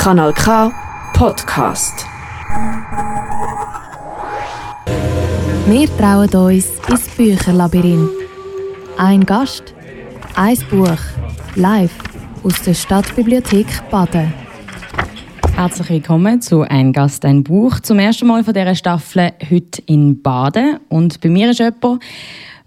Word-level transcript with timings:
Kanal 0.00 0.32
K 0.32 0.72
Podcast. 1.12 2.06
Wir 5.66 5.94
trauen 5.98 6.30
uns 6.30 6.70
ins 6.88 7.08
Bücherlabyrinth. 7.18 8.08
Ein 8.96 9.26
Gast, 9.26 9.74
ein 10.36 10.56
Buch, 10.70 10.96
live 11.54 11.92
aus 12.42 12.62
der 12.62 12.72
Stadtbibliothek 12.72 13.66
Baden. 13.90 14.32
Herzlich 15.54 15.90
willkommen 15.90 16.40
zu 16.40 16.62
Ein 16.62 16.94
Gast, 16.94 17.26
ein 17.26 17.44
Buch. 17.44 17.80
Zum 17.80 17.98
ersten 17.98 18.26
Mal 18.26 18.42
von 18.42 18.54
dieser 18.54 18.74
Staffel 18.74 19.32
heute 19.50 19.82
in 19.84 20.22
Baden. 20.22 20.80
Und 20.88 21.20
bei 21.20 21.28
mir 21.28 21.50
ist 21.50 21.58
jemand, 21.58 22.02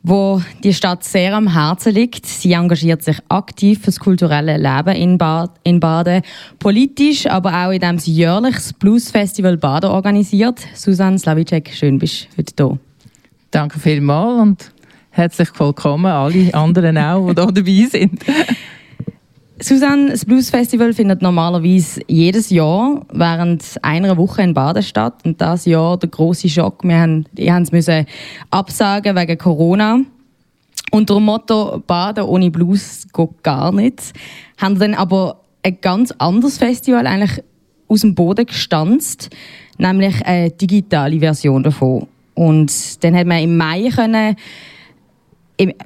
wo 0.04 0.42
die 0.64 0.74
Stadt 0.74 1.06
sehr 1.06 1.34
am 1.34 1.54
Herzen 1.54 1.94
liegt. 1.94 2.26
Sie 2.26 2.52
engagiert 2.52 3.02
sich 3.04 3.18
aktiv 3.30 3.80
für 3.80 3.86
das 3.86 4.00
kulturelle 4.00 4.58
Leben 4.58 4.96
in, 4.96 5.18
Bad 5.18 5.52
in 5.64 5.80
Baden, 5.80 6.22
politisch, 6.60 7.26
aber 7.26 7.54
auch 7.54 7.72
indem 7.72 7.98
sie 7.98 8.12
jährlich 8.12 8.56
das 8.56 8.74
Bluesfestival 8.74 9.56
Baden 9.58 9.90
organisiert. 9.90 10.60
Susanne 10.76 11.18
Slavicek, 11.18 11.72
schön 11.74 11.98
bist 12.00 12.28
du 12.36 12.38
heute 12.38 12.54
hier. 12.58 12.80
Danke 13.50 13.80
vielmals 13.80 14.42
und 14.42 14.72
herzlich 15.10 15.50
willkommen 15.58 16.12
alle 16.12 16.54
anderen 16.54 16.98
auch, 16.98 17.34
die 17.34 17.42
hier 17.42 17.52
dabei 17.54 17.88
sind. 17.90 18.24
Susanne, 19.64 20.12
das 20.12 20.26
Blues 20.26 20.50
Festival 20.50 20.94
findet 20.94 21.22
normalerweise 21.22 22.02
jedes 22.08 22.50
Jahr 22.50 23.06
während 23.14 23.64
einer 23.82 24.18
Woche 24.18 24.42
in 24.42 24.54
Baden 24.54 24.84
statt. 24.84 25.22
Und 25.24 25.40
das 25.40 25.64
Jahr 25.64 25.98
der 25.98 26.10
große 26.10 26.50
Schock. 26.50 26.84
Wir 26.84 27.00
haben, 27.00 27.26
die 27.32 27.50
haben 27.50 27.64
es 27.64 27.72
müssen 27.72 28.06
absagen 28.50 29.16
wegen 29.16 29.38
Corona. 29.38 30.02
Unter 30.92 31.16
dem 31.16 31.24
Motto 31.24 31.82
Baden 31.88 32.26
ohne 32.26 32.52
Blues 32.52 33.08
geht 33.14 33.44
gar 33.44 33.72
nicht. 33.72 34.12
Haben 34.58 34.80
dann 34.80 34.96
aber 34.96 35.40
ein 35.64 35.78
ganz 35.80 36.12
anderes 36.18 36.58
Festival 36.58 37.08
eigentlich 37.08 37.42
aus 37.88 38.02
dem 38.02 38.16
Boden 38.16 38.46
gestanzt, 38.46 39.30
nämlich 39.78 40.26
eine 40.26 40.52
digitale 40.52 41.20
Version 41.20 41.64
davon. 41.64 42.08
Und 42.34 43.04
dann 43.04 43.16
hat 43.16 43.28
man 43.28 43.42
im 43.42 43.56
Mai 43.56 43.90
können, 43.96 44.36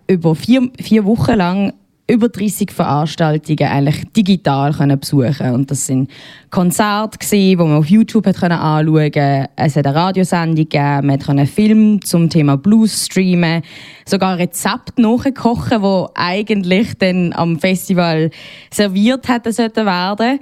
über 0.08 0.34
vier, 0.34 0.72
vier 0.82 1.06
Wochen 1.06 1.36
lang 1.36 1.74
über 2.10 2.30
30 2.30 2.72
Veranstaltungen 2.72 3.70
eigentlich 3.70 4.06
digital 4.16 4.74
können 4.74 4.98
besuchen 4.98 5.52
und 5.52 5.70
das 5.70 5.88
sind 5.88 6.10
Konzerte 6.50 7.18
gewesen, 7.18 7.60
wo 7.60 7.66
man 7.66 7.78
auf 7.78 7.88
YouTube 7.88 8.26
hat 8.26 8.38
können 8.38 8.58
anschauen. 8.58 9.48
Es 9.58 9.76
hat 9.76 9.86
eine 9.86 9.96
Radiosendung 9.96 10.56
gegeben, 10.56 11.08
man 11.08 11.20
konnte 11.20 11.32
einen 11.32 11.48
Film 11.48 12.02
zum 12.02 12.30
Thema 12.30 12.56
Blues 12.56 13.06
streamen, 13.06 13.62
sogar 14.06 14.38
Rezepte 14.38 15.02
nachkochen, 15.02 15.82
wo 15.82 16.10
eigentlich 16.16 16.98
dann 16.98 17.34
am 17.34 17.60
Festival 17.60 18.32
serviert 18.72 19.28
hätten 19.28 19.52
sollten 19.52 19.86
werden. 19.86 20.40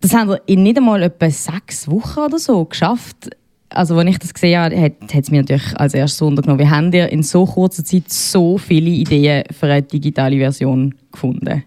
Das 0.00 0.14
haben 0.14 0.30
wir 0.30 0.42
in 0.46 0.64
nicht 0.64 0.78
einmal 0.78 1.04
etwa 1.04 1.30
sechs 1.30 1.88
Wochen 1.88 2.18
oder 2.18 2.38
so 2.40 2.64
geschafft 2.64 3.30
also 3.74 3.96
als 3.98 4.10
ich 4.10 4.18
das 4.18 4.34
gesehen 4.34 4.60
habe, 4.60 4.80
hat, 4.80 4.92
hat 5.02 5.24
es 5.24 5.30
mich 5.30 5.40
natürlich 5.40 5.76
als 5.76 5.94
erstes 5.94 6.20
wundern 6.20 6.58
Wie 6.58 6.68
habt 6.68 6.94
ihr 6.94 7.08
in 7.08 7.22
so 7.22 7.44
kurzer 7.46 7.84
Zeit 7.84 8.10
so 8.10 8.58
viele 8.58 8.90
Ideen 8.90 9.44
für 9.50 9.66
eine 9.66 9.82
digitale 9.82 10.38
Version 10.38 10.94
gefunden? 11.10 11.64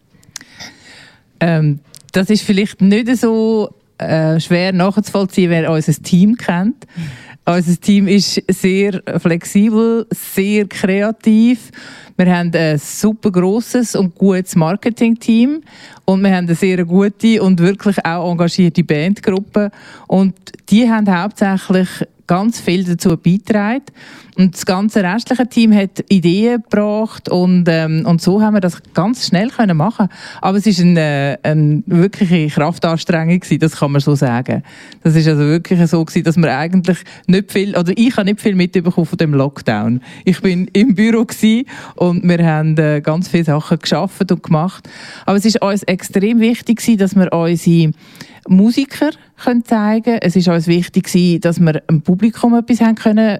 Ähm, 1.39 1.79
das 2.11 2.29
ist 2.29 2.43
vielleicht 2.43 2.81
nicht 2.81 3.15
so 3.17 3.69
äh, 3.97 4.39
schwer 4.39 4.73
nachzuvollziehen, 4.73 5.49
wer 5.49 5.71
unser 5.71 5.93
Team 5.93 6.35
kennt. 6.37 6.85
Unser 7.45 7.79
Team 7.79 8.07
ist 8.07 8.41
sehr 8.47 9.01
flexibel, 9.19 10.07
sehr 10.09 10.67
kreativ. 10.67 11.71
Wir 12.17 12.33
haben 12.33 12.51
ein 12.53 12.77
super 12.77 13.29
grosses 13.29 13.93
und 13.93 14.15
gutes 14.15 14.55
Marketing-Team 14.55 15.61
und 16.05 16.23
wir 16.23 16.29
haben 16.29 16.45
eine 16.45 16.55
sehr 16.55 16.85
gute 16.85 17.43
und 17.43 17.59
wirklich 17.59 18.05
auch 18.05 18.31
engagierte 18.31 18.85
Bandgruppe. 18.85 19.69
Und 20.07 20.33
die 20.69 20.89
haben 20.89 21.13
hauptsächlich 21.13 21.89
ganz 22.27 22.59
viel 22.59 22.83
dazu 22.83 23.17
beitragen. 23.17 23.83
Und 24.37 24.53
das 24.53 24.65
ganze 24.65 25.01
restliche 25.01 25.47
Team 25.47 25.73
hat 25.73 26.03
Ideen 26.09 26.61
gebracht 26.61 27.29
und, 27.29 27.69
ähm, 27.69 28.05
und 28.05 28.21
so 28.21 28.41
haben 28.41 28.55
wir 28.55 28.59
das 28.59 28.81
ganz 28.93 29.27
schnell 29.27 29.49
können 29.49 29.77
machen. 29.77 30.09
Aber 30.41 30.57
es 30.57 30.67
ist 30.67 30.81
eine, 30.81 31.39
eine 31.41 31.83
wirkliche 31.85 32.47
Kraftanstrengung 32.47 33.39
gewesen, 33.39 33.59
das 33.59 33.77
kann 33.77 33.93
man 33.93 34.01
so 34.01 34.13
sagen. 34.13 34.63
Das 35.03 35.15
ist 35.15 35.27
also 35.29 35.41
wirklich 35.41 35.89
so 35.89 36.03
gewesen, 36.03 36.25
dass 36.25 36.35
wir 36.35 36.57
eigentlich 36.57 36.97
nicht 37.27 37.49
viel, 37.49 37.77
oder 37.77 37.93
ich 37.95 38.17
habe 38.17 38.25
nicht 38.25 38.41
viel 38.41 38.55
mitbekommen 38.55 39.05
von 39.05 39.17
dem 39.17 39.33
Lockdown. 39.33 40.01
Ich 40.25 40.41
bin 40.41 40.67
im 40.73 40.95
Büro 40.95 41.23
und 42.09 42.27
wir 42.27 42.45
haben 42.45 42.77
äh, 42.77 43.01
ganz 43.01 43.27
viele 43.27 43.45
Sachen 43.45 43.79
geschafft 43.79 44.31
und 44.31 44.43
gemacht. 44.43 44.87
Aber 45.25 45.37
es 45.37 45.45
ist 45.45 45.61
uns 45.61 45.83
extrem 45.83 46.39
wichtig 46.39 46.81
dass 46.97 47.15
wir 47.15 47.31
unsere 47.33 47.91
Musiker 48.47 49.11
können 49.43 49.65
zeigen. 49.65 50.19
Es 50.21 50.35
ist 50.35 50.47
uns 50.47 50.67
wichtig 50.67 51.41
dass 51.41 51.59
wir 51.59 51.73
dem 51.73 52.01
Publikum 52.01 52.55
etwas 52.55 52.81
haben 52.81 52.95
können 52.95 53.39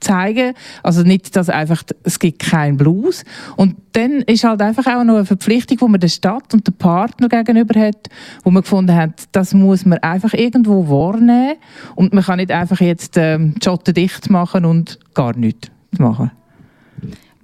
zeigen. 0.00 0.54
Also 0.82 1.02
nicht, 1.02 1.36
dass 1.36 1.48
einfach, 1.48 1.82
es 2.02 2.18
gibt 2.18 2.40
keinen 2.40 2.76
Blues. 2.76 3.24
Und 3.56 3.76
dann 3.92 4.22
ist 4.22 4.44
halt 4.44 4.60
einfach 4.60 4.86
auch 4.86 5.04
noch 5.04 5.16
eine 5.16 5.24
Verpflichtung, 5.24 5.78
die 5.78 5.88
man 5.88 6.00
der 6.00 6.08
Stadt 6.08 6.52
und 6.52 6.66
dem 6.66 6.74
Partner 6.74 7.28
gegenüber 7.28 7.78
hat, 7.80 8.08
wo 8.42 8.50
man 8.50 8.62
gefunden 8.62 8.94
hat, 8.94 9.24
das 9.32 9.54
muss 9.54 9.84
man 9.84 9.98
einfach 9.98 10.34
irgendwo 10.34 10.88
wahrnehmen. 10.88 11.54
Und 11.94 12.12
man 12.12 12.24
kann 12.24 12.38
nicht 12.38 12.50
einfach 12.50 12.80
jetzt 12.80 13.16
ähm, 13.16 13.54
die 13.54 13.64
Schotten 13.64 13.94
dicht 13.94 14.30
machen 14.30 14.64
und 14.64 14.98
gar 15.14 15.36
nichts 15.36 15.70
machen. 15.98 16.30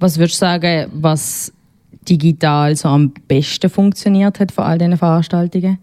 Was 0.01 0.19
würdest 0.19 0.37
du 0.37 0.47
sagen, 0.47 0.91
was 0.95 1.53
digital 2.09 2.75
so 2.75 2.89
am 2.89 3.13
besten 3.29 3.69
funktioniert 3.69 4.41
hat 4.41 4.51
von 4.51 4.65
all 4.65 4.79
diesen 4.79 4.97
Veranstaltungen? 4.97 5.79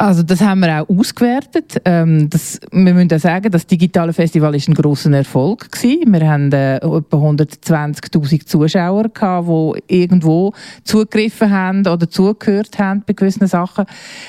Also 0.00 0.22
das 0.22 0.40
haben 0.40 0.60
wir 0.60 0.80
auch 0.80 0.88
ausgewertet. 0.88 1.80
Ähm, 1.84 2.30
das, 2.30 2.60
wir 2.70 2.94
müssen 2.94 3.12
auch 3.12 3.18
sagen, 3.18 3.50
das 3.50 3.66
digitale 3.66 4.12
Festival 4.12 4.54
ist 4.54 4.68
ein 4.68 4.74
großer 4.74 5.10
Erfolg 5.10 5.72
gewesen. 5.72 6.12
Wir 6.12 6.28
haben 6.28 6.52
äh, 6.52 6.76
etwa 6.76 7.16
120.000 7.16 8.46
Zuschauer 8.46 9.08
gehabt, 9.08 9.48
die 9.48 10.02
irgendwo 10.02 10.52
zugegriffen 10.84 11.50
haben 11.50 11.84
oder 11.84 12.08
zugehört 12.08 12.78
haben 12.78 13.02
bei 13.06 13.14
gewissen 13.14 13.48
Sachen. 13.48 13.86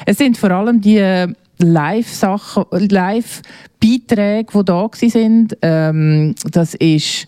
Es 0.08 0.18
sind 0.18 0.38
vor 0.38 0.50
allem 0.50 0.82
die 0.82 0.98
äh, 0.98 1.28
Live-Sachen, 1.60 2.66
Live-Beiträge, 2.72 4.52
die 4.52 4.66
da 4.66 4.90
sind. 4.94 5.58
Ähm, 5.62 6.34
das 6.50 6.74
ist 6.76 7.28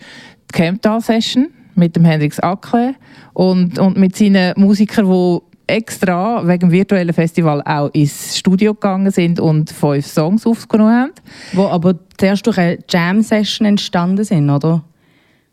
die 0.52 0.58
Camptal-Session 0.58 1.48
mit 1.76 1.96
dem 1.96 2.06
Hendrix 2.06 2.40
Ackle 2.40 2.96
und, 3.34 3.80
und 3.80 3.98
mit 3.98 4.16
seinen 4.16 4.54
Musikern, 4.60 5.10
die 5.10 5.40
extra 5.68 6.46
wegen 6.46 6.60
dem 6.60 6.72
virtuellen 6.72 7.14
Festival 7.14 7.62
auch 7.64 7.90
ins 7.94 8.38
Studio 8.38 8.74
gegangen 8.74 9.12
sind 9.12 9.40
und 9.40 9.70
fünf 9.70 10.06
Songs 10.06 10.46
aufgenommen 10.46 10.94
haben. 10.94 11.12
Wo 11.54 11.68
aber 11.68 11.96
zuerst 12.18 12.46
durch 12.46 12.58
eine 12.58 12.80
Jam-Session 12.90 13.68
entstanden 13.68 14.24
sind, 14.24 14.50
oder? 14.50 14.84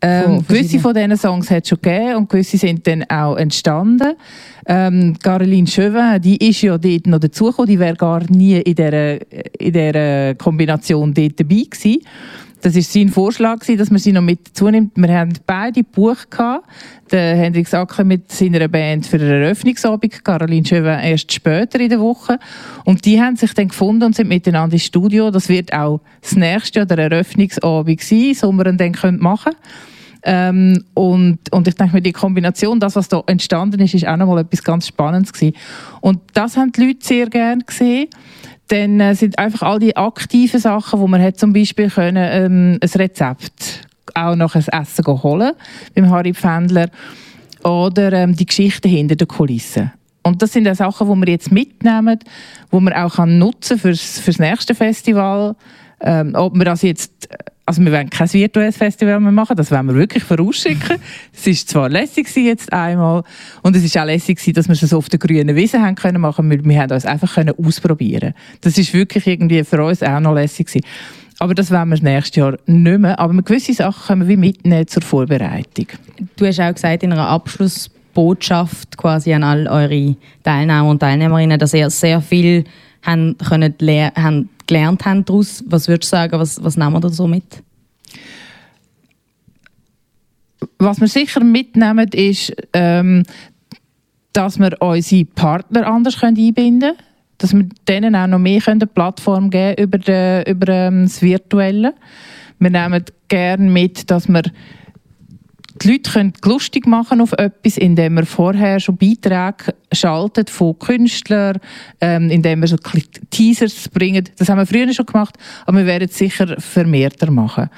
Ähm, 0.01 0.45
gewisse 0.47 0.79
von 0.79 0.93
diesen 0.93 1.17
Songs 1.17 1.51
hat 1.51 1.63
es 1.63 1.69
schon 1.69 1.79
gegeben 1.81 2.15
und 2.15 2.29
gewisse 2.29 2.57
sind 2.57 2.87
dann 2.87 3.03
auch 3.09 3.35
entstanden. 3.35 4.13
Ähm, 4.65 5.17
Caroline 5.21 5.67
Chauvin, 5.67 6.21
die 6.21 6.37
ist 6.49 6.61
ja 6.61 6.77
dort 6.77 7.07
noch 7.07 7.19
dazugekommen, 7.19 7.69
die 7.69 7.79
wäre 7.79 7.95
gar 7.95 8.23
nie 8.29 8.59
in 8.61 8.75
dieser, 8.75 9.15
in 9.59 9.73
dieser 9.73 10.35
Kombination 10.35 11.13
dort 11.13 11.37
dabei 11.37 11.63
gewesen. 11.69 11.97
Das 12.61 12.75
war 12.75 12.81
sein 12.81 13.09
Vorschlag, 13.09 13.59
dass 13.65 13.89
man 13.89 13.99
sie 13.99 14.11
noch 14.11 14.21
mit 14.21 14.55
zunimmt. 14.55 14.91
Wir 14.95 15.17
haben 15.17 15.33
beide 15.45 15.83
Buch 15.83 16.17
gehabt. 16.29 16.67
Der 17.11 17.35
Hendrik 17.35 17.67
Sacker 17.67 18.03
mit 18.03 18.31
seiner 18.31 18.67
Band 18.67 19.07
für 19.07 19.17
eine 19.17 19.43
Eröffnungsabend, 19.43 20.23
Caroline 20.23 20.65
Chauvin 20.65 20.99
erst 20.99 21.31
später 21.31 21.79
in 21.79 21.89
der 21.89 21.99
Woche. 21.99 22.37
Und 22.85 23.05
die 23.05 23.21
haben 23.21 23.35
sich 23.35 23.53
dann 23.53 23.69
gefunden 23.69 24.03
und 24.03 24.15
sind 24.15 24.27
miteinander 24.27 24.73
ins 24.73 24.83
Studio. 24.83 25.31
Das 25.31 25.49
wird 25.49 25.73
auch 25.73 26.01
das 26.21 26.35
nächste 26.35 26.79
Jahr 26.79 26.85
der 26.85 27.11
Eröffnungsabend 27.11 28.01
sein, 28.01 28.33
so 28.33 28.51
wir 28.51 28.65
dann 28.65 29.17
machen 29.19 29.53
ähm, 30.23 30.83
und, 30.95 31.39
und 31.51 31.67
ich 31.67 31.75
denke 31.75 31.93
mir, 31.93 32.01
die 32.01 32.11
Kombination, 32.11 32.79
das, 32.79 32.95
was 32.95 33.07
da 33.07 33.23
entstanden 33.25 33.79
ist, 33.79 33.93
ist 33.93 34.07
auch 34.07 34.17
nochmal 34.17 34.41
etwas 34.41 34.63
ganz 34.63 34.87
Spannendes 34.87 35.31
gewesen. 35.31 35.55
Und 36.01 36.19
das 36.33 36.57
haben 36.57 36.71
die 36.73 36.87
Leute 36.87 36.99
sehr 37.01 37.27
gerne 37.27 37.63
gesehen 37.63 38.09
dann 38.69 38.99
äh, 38.99 39.15
sind 39.15 39.37
einfach 39.37 39.63
all 39.63 39.79
die 39.79 39.97
aktiven 39.97 40.59
Sachen, 40.59 40.99
wo 40.99 41.07
man 41.07 41.21
hat 41.21 41.37
zum 41.37 41.53
Beispiel 41.53 41.89
können, 41.89 42.27
ähm, 42.31 42.79
ein 42.81 42.89
Rezept 42.89 43.87
auch 44.15 44.35
noch 44.35 44.55
ein 44.55 44.65
Essen 44.67 45.05
holen 45.05 45.53
beim 45.93 46.09
Harry 46.09 46.33
Pfändler 46.33 46.89
oder 47.63 48.11
ähm, 48.13 48.35
die 48.35 48.45
Geschichte 48.45 48.87
hinter 48.87 49.15
den 49.15 49.27
Kulissen. 49.27 49.91
Und 50.23 50.41
das 50.41 50.53
sind 50.53 50.67
auch 50.67 50.75
Sachen, 50.75 51.07
die 51.07 51.25
wir 51.25 51.33
jetzt 51.33 51.51
mitnehmen, 51.51 52.19
die 52.71 52.79
man 52.79 52.93
auch 52.93 53.15
kann 53.15 53.37
nutzen 53.37 53.79
fürs, 53.79 54.19
fürs 54.19 54.39
nächste 54.39 54.75
Festival. 54.75 55.55
Ähm, 56.01 56.33
ob 56.35 56.55
wir 56.55 56.65
das 56.65 56.81
jetzt 56.81 57.27
also 57.69 57.85
wir 57.85 57.91
wollen 57.91 58.09
kein 58.09 58.33
virtuelles 58.33 58.77
Festival 58.77 59.19
mehr 59.19 59.31
machen, 59.31 59.55
das 59.55 59.69
wollen 59.69 59.85
wir 59.85 59.93
wirklich 59.93 60.23
vorausschicken. 60.23 60.97
es 61.33 61.45
war 61.45 61.53
zwar 61.53 61.89
lässig 61.89 62.27
jetzt 62.35 62.73
einmal 62.73 63.21
und 63.61 63.75
es 63.75 63.93
war 63.93 64.01
auch 64.01 64.07
lässig 64.07 64.39
dass 64.55 64.67
wir 64.67 64.73
es 64.73 64.91
auf 64.91 65.07
der 65.07 65.19
grünen 65.19 65.55
Wiese 65.55 65.79
haben 65.79 65.93
können 65.93 66.19
machen, 66.19 66.49
wir, 66.49 66.65
wir 66.65 66.81
haben 66.81 66.91
uns 66.91 67.05
einfach 67.05 67.35
können 67.35 67.53
ausprobieren. 67.63 68.33
Das 68.61 68.75
ist 68.79 68.91
wirklich 68.95 69.27
irgendwie 69.27 69.63
für 69.63 69.85
uns 69.85 70.01
auch 70.01 70.19
noch 70.19 70.33
lässig 70.33 70.65
gewesen. 70.65 70.83
Aber 71.37 71.53
das 71.53 71.69
wollen 71.69 71.89
wir 71.89 72.01
nächstes 72.01 72.37
Jahr 72.37 72.57
nicht 72.65 72.99
mehr. 72.99 73.19
Aber 73.19 73.39
gewisse 73.43 73.75
Sachen 73.75 74.07
können 74.07 74.21
wir 74.21 74.29
wie 74.29 74.37
mitnehmen 74.37 74.87
zur 74.87 75.03
Vorbereitung. 75.03 75.89
Du 76.37 76.47
hast 76.47 76.59
auch 76.59 76.73
gesagt, 76.73 77.03
in 77.03 77.13
einer 77.13 77.27
Abschluss 77.27 77.91
Botschaft 78.15 78.97
quasi 78.97 79.31
an 79.31 79.43
all 79.43 79.67
eure 79.67 80.15
Teilnehmer 80.41 80.89
und 80.89 81.01
Teilnehmerinnen, 81.01 81.59
dass 81.59 81.75
ihr 81.75 81.91
sehr 81.91 82.19
viel 82.19 82.63
haben, 83.03 83.37
können 83.37 83.75
haben 84.15 84.49
gelernt 84.69 85.03
haben 85.05 85.25
daraus. 85.25 85.63
Was 85.67 85.87
würdest 85.87 86.11
du 86.11 86.15
sagen, 86.15 86.39
was, 86.39 86.63
was 86.63 86.77
nehmen 86.77 86.93
wir 86.93 86.99
da 87.01 87.09
so 87.09 87.27
mit? 87.27 87.63
Was 90.77 91.01
wir 91.01 91.07
sicher 91.07 91.43
mitnehmen, 91.43 92.07
ist, 92.13 92.53
ähm, 92.73 93.23
dass 94.31 94.59
wir 94.59 94.79
unsere 94.79 95.25
Partner 95.25 95.87
anders 95.87 96.21
einbinden 96.23 96.79
können. 96.79 96.97
Dass 97.39 97.53
wir 97.53 97.67
denen 97.87 98.15
auch 98.15 98.27
noch 98.27 98.39
mehr 98.39 98.61
eine 98.67 98.85
Plattform 98.85 99.49
geben 99.49 99.81
über, 99.81 99.97
de, 99.97 100.49
über 100.49 100.67
ähm, 100.67 101.05
das 101.05 101.21
Virtuelle. 101.21 101.95
Wir 102.59 102.69
nehmen 102.69 103.03
gerne 103.29 103.69
mit, 103.69 104.11
dass 104.11 104.27
wir 104.27 104.43
die 105.81 105.91
Leute 105.91 106.11
können 106.11 106.33
lustig 106.43 106.85
machen 106.85 107.21
auf 107.21 107.33
etwas, 107.33 107.77
indem 107.77 108.15
wir 108.15 108.25
vorher 108.25 108.79
schon 108.79 108.97
Beiträge 108.97 109.73
schaltet 109.91 110.49
von 110.49 110.77
Künstlern, 110.77 111.59
ähm, 112.01 112.29
indem 112.29 112.61
wir 112.61 112.67
so 112.67 112.77
Teasers 113.29 113.89
bringen. 113.89 114.27
Das 114.37 114.49
haben 114.49 114.57
wir 114.57 114.65
früher 114.65 114.91
schon 114.93 115.05
gemacht, 115.05 115.37
aber 115.65 115.77
wir 115.79 115.85
werden 115.85 116.09
es 116.09 116.17
sicher 116.17 116.59
vermehrter 116.59 117.31
machen. 117.31 117.69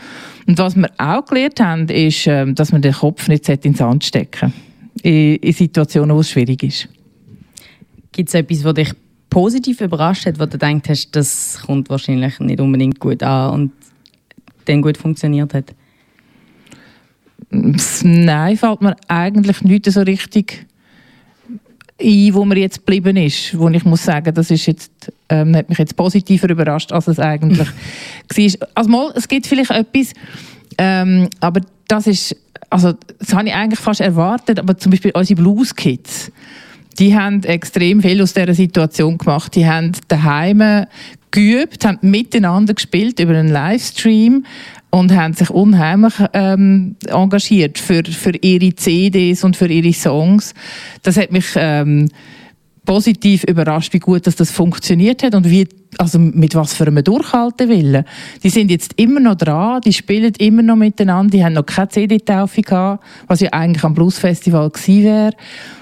Und 0.48 0.58
was 0.58 0.76
wir 0.76 0.90
auch 0.98 1.26
gelernt 1.26 1.60
haben, 1.60 1.88
ist, 1.90 2.28
ähm, 2.28 2.56
dass 2.56 2.72
man 2.72 2.82
den 2.82 2.94
Kopf 2.94 3.28
nicht 3.28 3.48
in 3.48 3.60
den 3.60 3.76
Sand 3.76 4.04
stecken 4.04 4.54
in, 5.04 5.36
in 5.36 5.54
Situationen, 5.54 6.16
wo 6.16 6.22
es 6.22 6.30
schwierig 6.30 6.64
ist. 6.64 6.88
Gibt 8.12 8.30
es 8.30 8.36
etwas, 8.36 8.64
was 8.64 8.74
dich 8.74 8.94
positiv 9.30 9.82
überrascht 9.82 10.26
hat, 10.26 10.40
wo 10.40 10.46
du 10.46 10.58
denkst 10.58 10.90
hast, 10.90 11.16
das 11.16 11.62
kommt 11.66 11.90
wahrscheinlich 11.90 12.40
nicht 12.40 12.60
unbedingt 12.60 13.00
gut 13.00 13.24
an 13.24 13.54
und 13.54 13.72
dann 14.66 14.82
gut 14.82 14.98
funktioniert 14.98 15.54
hat? 15.54 15.74
Nein, 17.52 18.58
fällt 18.58 18.82
mir 18.82 18.96
eigentlich 19.08 19.62
nicht 19.62 19.92
so 19.92 20.02
richtig 20.02 20.66
ein, 22.02 22.34
wo 22.34 22.46
mir 22.46 22.58
jetzt 22.58 22.80
geblieben 22.80 23.18
ist, 23.18 23.58
wo 23.58 23.70
ich 23.70 23.84
muss 23.86 24.04
sagen, 24.04 24.34
das 24.34 24.50
ist 24.50 24.66
jetzt, 24.66 25.12
ähm, 25.30 25.56
hat 25.56 25.70
mich 25.70 25.78
jetzt 25.78 25.96
positiver 25.96 26.50
überrascht, 26.50 26.92
als 26.92 27.08
es 27.08 27.20
eigentlich 27.20 27.68
war. 28.36 28.68
Also 28.76 28.90
mal, 28.90 29.12
es 29.16 29.28
gibt 29.28 29.48
vielleicht 29.48 29.72
etwas, 29.72 30.14
ähm, 30.78 31.30
aber 31.40 31.62
das 31.88 32.08
ist, 32.08 32.36
also 32.70 32.94
das 33.20 33.34
habe 33.34 33.50
ich 33.50 33.54
eigentlich 33.54 33.80
fast 33.80 34.02
erwartet, 34.02 34.60
aber 34.60 34.78
zum 34.78 34.92
Beispiel 34.92 35.12
unsere 35.14 35.42
Blues 35.42 35.76
Kids, 35.76 36.32
die 37.00 37.16
haben 37.16 37.44
extrem 37.44 38.02
viel 38.02 38.22
aus 38.22 38.34
dieser 38.34 38.54
Situation 38.54 39.18
gemacht. 39.18 39.56
Die 39.56 39.66
haben 39.66 39.92
daheim 40.08 40.86
geübt, 41.32 41.86
haben 41.86 42.00
miteinander 42.02 42.74
gespielt 42.74 43.20
über 43.20 43.38
einen 43.38 43.50
Livestream 43.50 44.46
und 44.92 45.16
haben 45.16 45.34
sich 45.34 45.50
unheimlich 45.50 46.14
ähm, 46.34 46.96
engagiert 47.08 47.80
für, 47.80 48.04
für 48.04 48.34
ihre 48.42 48.76
CDs 48.76 49.44
und 49.44 49.56
für 49.56 49.68
ihre 49.68 49.94
Songs. 49.94 50.54
Das 51.02 51.18
hat 51.18 51.32
mich 51.32 51.48
ähm, 51.56 52.10
positiv 52.86 53.44
überrascht, 53.46 53.94
wie 53.94 54.00
gut 54.00 54.28
dass 54.28 54.36
das 54.36 54.52
funktioniert 54.52 55.24
hat 55.24 55.36
und 55.36 55.50
wie, 55.50 55.68
also 55.98 56.20
mit 56.20 56.56
was 56.56 56.74
für 56.74 56.88
einem 56.88 57.04
Durchhaltewillen. 57.04 58.04
Die 58.44 58.50
sind 58.50 58.70
jetzt 58.70 58.94
immer 58.98 59.20
noch 59.20 59.36
dran, 59.36 59.82
die 59.82 59.94
spielen 59.94 60.34
immer 60.40 60.62
noch 60.62 60.76
miteinander, 60.76 61.38
die 61.38 61.44
haben 61.44 61.54
noch 61.54 61.66
keine 61.66 61.90
CD-Taufe 61.90 62.62
gehabt, 62.62 63.04
was 63.28 63.40
ja 63.40 63.50
eigentlich 63.52 63.84
am 63.84 63.94
Bluesfestival 63.94 64.70
gewesen 64.70 65.04
wäre. 65.04 65.32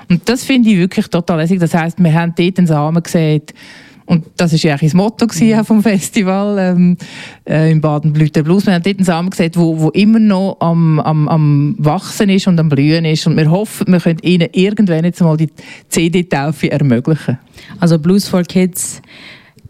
Und 0.10 0.28
das 0.28 0.44
finde 0.44 0.70
ich 0.70 0.78
wirklich 0.78 1.08
total 1.08 1.40
lässig. 1.40 1.60
Das 1.60 1.74
heißt, 1.74 1.98
wir 2.02 2.14
haben 2.14 2.34
dort 2.36 2.58
einen 2.58 2.68
Samen 2.68 3.02
gesehen, 3.02 3.42
und 4.10 4.26
das 4.38 4.54
war 4.54 4.60
ja 4.60 4.72
eigentlich 4.72 4.92
das 4.92 4.96
Motto 4.96 5.28
mhm. 5.28 5.64
vom 5.64 5.84
Festival 5.84 6.58
ähm, 6.58 6.98
äh, 7.48 7.72
in 7.72 7.80
Baden 7.80 8.12
blüht 8.12 8.36
der 8.36 8.42
Blues. 8.42 8.66
Wir 8.66 8.74
haben 8.74 8.82
dort 8.82 8.98
einen 8.98 9.06
Samen 9.06 9.30
gesehen, 9.30 9.52
wo, 9.54 9.80
wo 9.80 9.90
immer 9.90 10.18
noch 10.18 10.58
am, 10.62 11.00
am, 11.00 11.28
am 11.28 11.76
Wachsen 11.78 12.30
ist 12.30 12.48
und 12.48 12.60
am 12.60 12.70
Blühen 12.70 13.06
ist. 13.06 13.28
Und 13.28 13.38
wir 13.38 13.52
hoffen, 13.52 13.86
wir 13.94 14.00
können 14.00 14.18
ihnen 14.24 14.50
irgendwann 14.52 15.06
jetzt 15.06 15.22
mal 15.22 15.38
die 15.38 15.50
CD-Taufe 15.90 16.72
ermöglichen. 16.72 17.38
Also 17.80 18.00
Blues 18.00 18.28
for 18.28 18.42
Kids, 18.42 19.00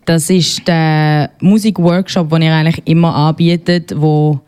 das 0.05 0.29
ist 0.29 0.65
der 0.65 1.31
Musikworkshop, 1.41 2.29
den 2.29 2.43
ihr 2.43 2.53
eigentlich 2.53 2.81
immer 2.85 3.13
anbietet, 3.13 3.93
wo 3.93 4.39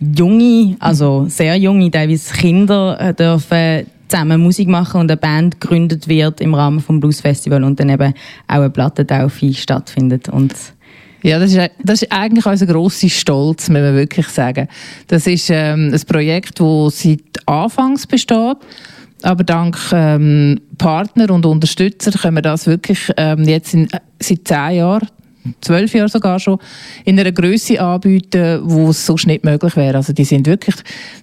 junge, 0.00 0.76
also 0.80 1.24
sehr 1.30 1.56
junge, 1.56 1.90
teilweise 1.90 2.34
Kinder 2.34 3.00
äh, 3.00 3.14
dürfen 3.14 3.86
zusammen 4.10 4.40
Musik 4.40 4.68
machen 4.68 5.00
und 5.00 5.10
eine 5.10 5.16
Band 5.16 5.60
gegründet 5.60 6.08
wird 6.08 6.40
im 6.40 6.54
Rahmen 6.54 6.78
des 6.78 6.86
Blues 6.86 7.22
und 7.46 7.80
dann 7.80 7.88
eben 7.88 8.12
auch 8.48 8.54
eine 8.54 8.70
Plattentaufe 8.70 9.52
stattfindet. 9.54 10.28
Und 10.28 10.54
ja, 11.22 11.38
das 11.38 11.52
ist, 11.52 11.70
das 11.82 12.02
ist 12.02 12.12
eigentlich 12.12 12.46
unser 12.46 12.66
grosser 12.66 13.08
Stolz, 13.08 13.68
muss 13.68 13.80
man 13.80 13.94
wirklich 13.94 14.26
sagen. 14.28 14.68
Das 15.06 15.26
ist 15.26 15.50
ähm, 15.50 15.92
ein 15.92 16.00
Projekt, 16.06 16.60
das 16.60 17.02
seit 17.02 17.46
Anfangs 17.46 18.06
besteht. 18.06 18.56
Aber 19.22 19.44
dank 19.44 19.76
ähm, 19.92 20.60
Partner 20.78 21.30
und 21.30 21.44
Unterstützer 21.44 22.10
können 22.12 22.36
wir 22.36 22.42
das 22.42 22.66
wirklich 22.66 23.12
ähm, 23.18 23.44
jetzt 23.44 23.74
in, 23.74 23.88
seit 24.18 24.48
zehn 24.48 24.76
Jahren 24.76 25.06
zwölf 25.60 25.94
Jahre 25.94 26.08
sogar 26.08 26.38
schon, 26.38 26.58
in 27.04 27.18
einer 27.18 27.32
Größe 27.32 27.80
anbieten, 27.80 28.60
wo 28.64 28.90
es 28.90 29.04
sonst 29.04 29.26
nicht 29.26 29.44
möglich 29.44 29.76
wäre. 29.76 29.96
Also 29.96 30.12
die 30.12 30.24
sind 30.24 30.46
wirklich 30.46 30.76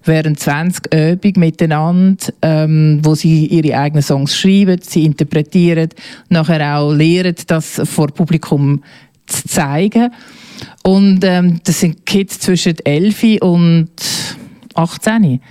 während 0.03 0.39
20 0.39 0.93
Übungen 0.93 1.39
miteinander, 1.39 2.33
ähm, 2.41 2.99
wo 3.03 3.15
sie 3.15 3.45
ihre 3.45 3.77
eigenen 3.77 4.03
Songs 4.03 4.37
schreiben, 4.37 4.79
sie 4.81 5.05
interpretieren, 5.05 5.89
nachher 6.29 6.77
auch 6.77 6.91
lehren, 6.91 7.35
das 7.47 7.81
vor 7.83 8.07
Publikum 8.07 8.83
zu 9.27 9.47
zeigen. 9.47 10.11
Und 10.83 11.23
ähm, 11.23 11.59
das 11.63 11.81
sind 11.81 12.05
Kids 12.05 12.39
zwischen 12.39 12.77
11 12.83 13.41
und 13.41 13.89
18. 14.73 15.41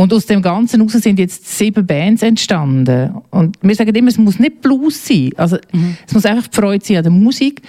Und 0.00 0.14
aus 0.14 0.24
dem 0.24 0.40
Ganzen 0.40 0.80
heraus 0.80 0.92
sind 0.94 1.18
jetzt 1.18 1.58
sieben 1.58 1.86
Bands 1.86 2.22
entstanden. 2.22 3.16
Und 3.28 3.58
wir 3.60 3.74
sagen 3.74 3.94
immer, 3.94 4.08
es 4.08 4.16
muss 4.16 4.38
nicht 4.38 4.62
Blues 4.62 5.06
sein. 5.06 5.28
Also, 5.36 5.58
mhm. 5.72 5.94
es 6.06 6.14
muss 6.14 6.24
einfach 6.24 6.46
die 6.46 6.56
Freude 6.56 6.82
sein 6.82 6.96
an 6.96 7.02
der 7.02 7.12
Musik. 7.12 7.60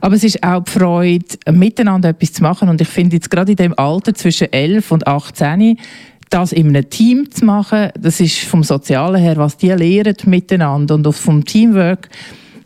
Aber 0.00 0.14
es 0.14 0.22
ist 0.22 0.40
auch 0.40 0.62
die 0.62 0.70
Freude, 0.70 1.24
miteinander 1.50 2.10
etwas 2.10 2.32
zu 2.32 2.44
machen. 2.44 2.68
Und 2.68 2.80
ich 2.80 2.86
finde 2.86 3.16
jetzt 3.16 3.28
gerade 3.28 3.50
in 3.50 3.56
dem 3.56 3.76
Alter 3.76 4.14
zwischen 4.14 4.52
11 4.52 4.92
und 4.92 5.08
18, 5.08 5.78
das 6.28 6.52
in 6.52 6.68
einem 6.68 6.88
Team 6.88 7.28
zu 7.28 7.44
machen, 7.44 7.88
das 7.98 8.20
ist 8.20 8.38
vom 8.38 8.62
Sozialen 8.62 9.20
her, 9.20 9.36
was 9.38 9.56
die 9.56 9.72
lehren 9.72 10.14
miteinander 10.26 10.94
und 10.94 11.12
vom 11.12 11.44
Teamwork, 11.44 12.08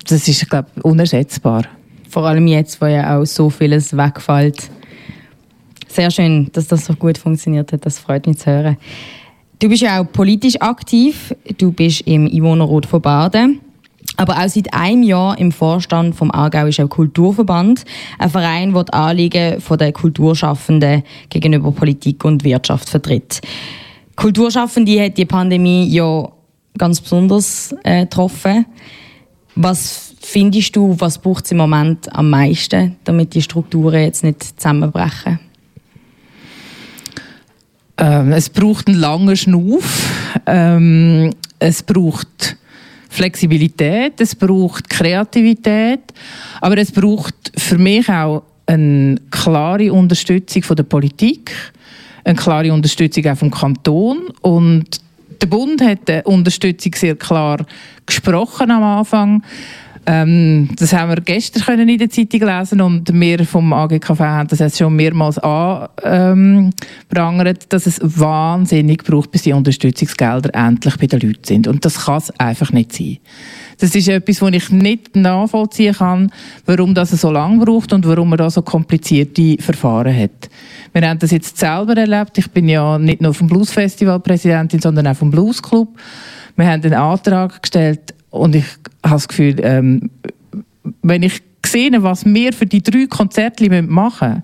das 0.07 0.29
ist, 0.29 0.51
glaube 0.51 0.69
ich, 0.77 0.85
unersetzbar. 0.85 1.65
Vor 2.11 2.27
allem 2.27 2.47
jetzt, 2.47 2.79
wo 2.79 2.85
ja 2.85 3.19
auch 3.19 3.25
so 3.25 3.49
vieles 3.49 3.97
wegfällt 3.97 4.69
sehr 5.95 6.11
schön, 6.11 6.51
dass 6.53 6.69
das 6.69 6.85
so 6.85 6.95
gut 6.95 7.19
funktioniert 7.19 7.73
hat. 7.73 7.87
Das 7.87 7.99
freut 7.99 8.27
mich 8.27 8.39
zu 8.39 8.51
hören. 8.51 8.77
Du 9.59 9.69
bist 9.69 9.83
ja 9.83 10.01
auch 10.01 10.05
politisch 10.05 10.61
aktiv. 10.61 11.35
Du 11.59 11.73
bist 11.73 12.03
im 12.03 12.27
Einwohnerrat 12.27 12.87
von 12.87 13.01
Baden. 13.01 13.61
Aber 14.17 14.39
auch 14.39 14.49
seit 14.49 14.73
einem 14.73 15.03
Jahr 15.03 15.39
im 15.39 15.51
Vorstand 15.51 16.15
vom 16.15 16.31
Aargauischen 16.31 16.89
Kulturverband, 16.89 17.85
ein 18.19 18.31
Verein, 18.31 18.73
der 18.73 18.85
die 18.85 18.93
Anliegen 18.93 19.63
der 19.69 19.93
Kulturschaffenden 19.93 21.03
gegenüber 21.31 21.73
Politik 21.73 22.25
und 22.25 22.45
Wirtschaft 22.45 22.89
vertritt. 22.89 23.41
Kulturschaffende 24.15 25.03
hat 25.03 25.19
die 25.19 25.25
Pandemie 25.25 25.89
ja 25.89 26.29
ganz 26.79 27.01
besonders 27.01 27.75
äh, 27.83 28.03
getroffen. 28.03 28.67
Was 29.57 30.15
findest 30.21 30.77
du, 30.77 30.95
was 30.99 31.19
braucht 31.19 31.45
es 31.45 31.53
im 31.53 31.59
Moment 31.59 32.13
am 32.15 32.31
meisten, 32.31 32.97
damit 33.05 33.35
die 33.35 33.43
Strukturen 33.43 34.03
jetzt 34.03 34.23
nicht 34.23 34.61
zusammenbrechen? 34.61 35.41
Ähm, 37.97 38.33
es 38.33 38.49
braucht 38.49 38.89
einen 38.89 38.99
langen 38.99 39.37
Schnuff. 39.37 40.11
Ähm, 40.47 41.31
es 41.59 41.83
braucht 41.83 42.57
Flexibilität, 43.09 44.21
es 44.21 44.35
braucht 44.35 44.91
Kreativität, 44.91 46.01
aber 46.61 46.79
es 46.79 46.91
braucht 46.91 47.53
für 47.57 47.79
mich 47.79 48.09
auch 48.09 48.43
eine 48.67 49.17
klare 49.31 49.93
Unterstützung 49.93 50.63
von 50.65 50.77
der 50.77 50.83
Politik, 50.83 51.53
eine 52.25 52.35
klare 52.35 52.73
Unterstützung 52.73 53.25
auch 53.27 53.37
vom 53.37 53.51
Kanton 53.51 54.31
und 54.41 55.01
der 55.41 55.47
Bund 55.47 55.81
hat 55.83 56.09
die 56.09 56.23
Unterstützung 56.25 56.95
sehr 56.95 57.17
klar 57.17 57.65
gesprochen 58.07 58.71
am 58.71 58.83
Anfang. 58.83 59.43
Ähm, 60.07 60.69
das 60.77 60.93
haben 60.93 61.09
wir 61.11 61.21
gestern 61.23 61.63
können 61.63 61.89
in 61.89 61.99
der 61.99 62.11
Zeitung 62.11 62.41
lesen 62.41 62.81
und 62.83 63.13
wir 63.13 63.47
vom 63.47 63.73
AGKV 63.73 64.21
haben 64.21 64.49
das 64.49 64.59
jetzt 64.59 64.77
schon 64.79 64.95
mehrmals 64.95 65.39
angeprangert, 65.39 66.73
ähm, 67.63 67.69
dass 67.69 67.87
es 67.87 68.01
wahnsinnig 68.03 69.03
braucht, 69.05 69.31
bis 69.31 69.43
die 69.43 69.55
Unterstützungsgelder 69.55 70.55
endlich 70.55 70.99
bei 70.99 71.07
den 71.07 71.21
Leuten 71.21 71.45
sind. 71.45 71.69
Und 71.69 71.85
das 71.85 72.05
kann 72.05 72.19
es 72.19 72.31
einfach 72.39 72.71
nicht 72.73 72.93
sein. 72.93 73.19
Das 73.79 73.95
ist 73.95 74.09
etwas, 74.09 74.43
wo 74.43 74.49
ich 74.49 74.71
nicht 74.71 75.17
nachvollziehen 75.17 75.95
kann, 75.95 76.31
warum 76.67 76.95
das 76.95 77.11
so 77.11 77.31
lange 77.31 77.65
braucht 77.65 77.93
und 77.93 78.07
warum 78.07 78.29
man 78.29 78.39
da 78.39 78.51
so 78.51 78.63
komplizierte 78.63 79.57
Verfahren 79.61 80.15
hat. 80.17 80.51
Wir 80.93 81.09
haben 81.09 81.19
das 81.19 81.31
jetzt 81.31 81.59
selber 81.59 81.97
erlebt. 81.97 82.37
Ich 82.39 82.51
bin 82.51 82.69
ja 82.69 82.99
nicht 82.99 83.21
nur 83.23 83.35
vom 83.35 83.49
Blues 83.49 83.71
Festival 83.71 84.21
Präsidentin, 84.21 84.81
sondern 84.81 85.07
auch 85.07 85.17
vom 85.17 85.31
Blues 85.31 85.63
Club. 85.63 85.89
Wir 86.57 86.67
haben 86.67 86.85
einen 86.85 86.95
Antrag 86.95 87.63
gestellt 87.63 88.15
und 88.31 88.55
ich 88.55 88.65
habe 89.05 89.15
das 89.15 89.29
Gefühl, 89.29 89.57
ähm, 89.63 90.11
wenn 91.03 91.23
ich 91.23 91.43
sehe, 91.65 92.03
was 92.03 92.25
wir 92.25 92.53
für 92.53 92.67
die 92.67 92.83
drei 92.83 93.07
Konzerte 93.07 93.83
machen 93.83 94.43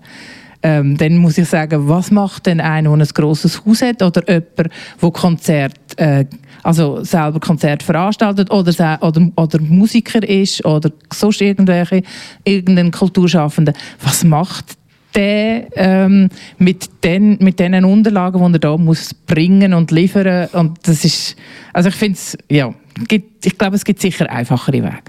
ähm, 0.63 0.97
dann 0.97 1.17
muss 1.17 1.37
ich 1.37 1.47
sagen, 1.47 1.87
was 1.87 2.11
macht 2.11 2.45
denn 2.45 2.59
einer, 2.59 2.95
der 2.95 3.05
ein 3.05 3.13
grosses 3.13 3.65
Haus 3.65 3.81
hat 3.81 4.01
oder 4.01 4.27
jemand, 4.27 4.71
der 5.01 5.11
Konzert, 5.11 5.73
äh, 5.97 6.25
also 6.63 7.03
selber 7.03 7.39
Konzert 7.39 7.81
veranstaltet 7.83 8.51
oder, 8.51 8.99
oder, 9.01 9.31
oder 9.35 9.61
Musiker 9.61 10.27
ist 10.27 10.63
oder 10.65 10.91
sonst 11.11 11.41
irgendwelche, 11.41 12.03
irgendein 12.43 12.91
Kulturschaffender. 12.91 13.73
Was 14.03 14.23
macht 14.23 14.77
der 15.15 15.67
ähm, 15.75 16.29
mit 16.57 16.89
den 17.03 17.37
mit 17.41 17.59
den 17.59 17.83
Unterlagen, 17.83 18.39
die 18.47 18.55
er 18.55 18.59
da 18.59 18.77
muss 18.77 19.13
bringen 19.13 19.73
und 19.73 19.91
liefern 19.91 20.47
und 20.53 20.79
das 20.87 21.03
ist 21.03 21.35
also 21.73 21.89
ich 21.89 21.95
finde 21.95 22.13
es 22.13 22.37
ja 22.49 22.73
gibt, 23.07 23.45
ich 23.45 23.57
glaube 23.57 23.75
es 23.75 23.85
gibt 23.85 24.01
sicher 24.01 24.29
einfachere 24.29 24.83
Wege. 24.83 25.03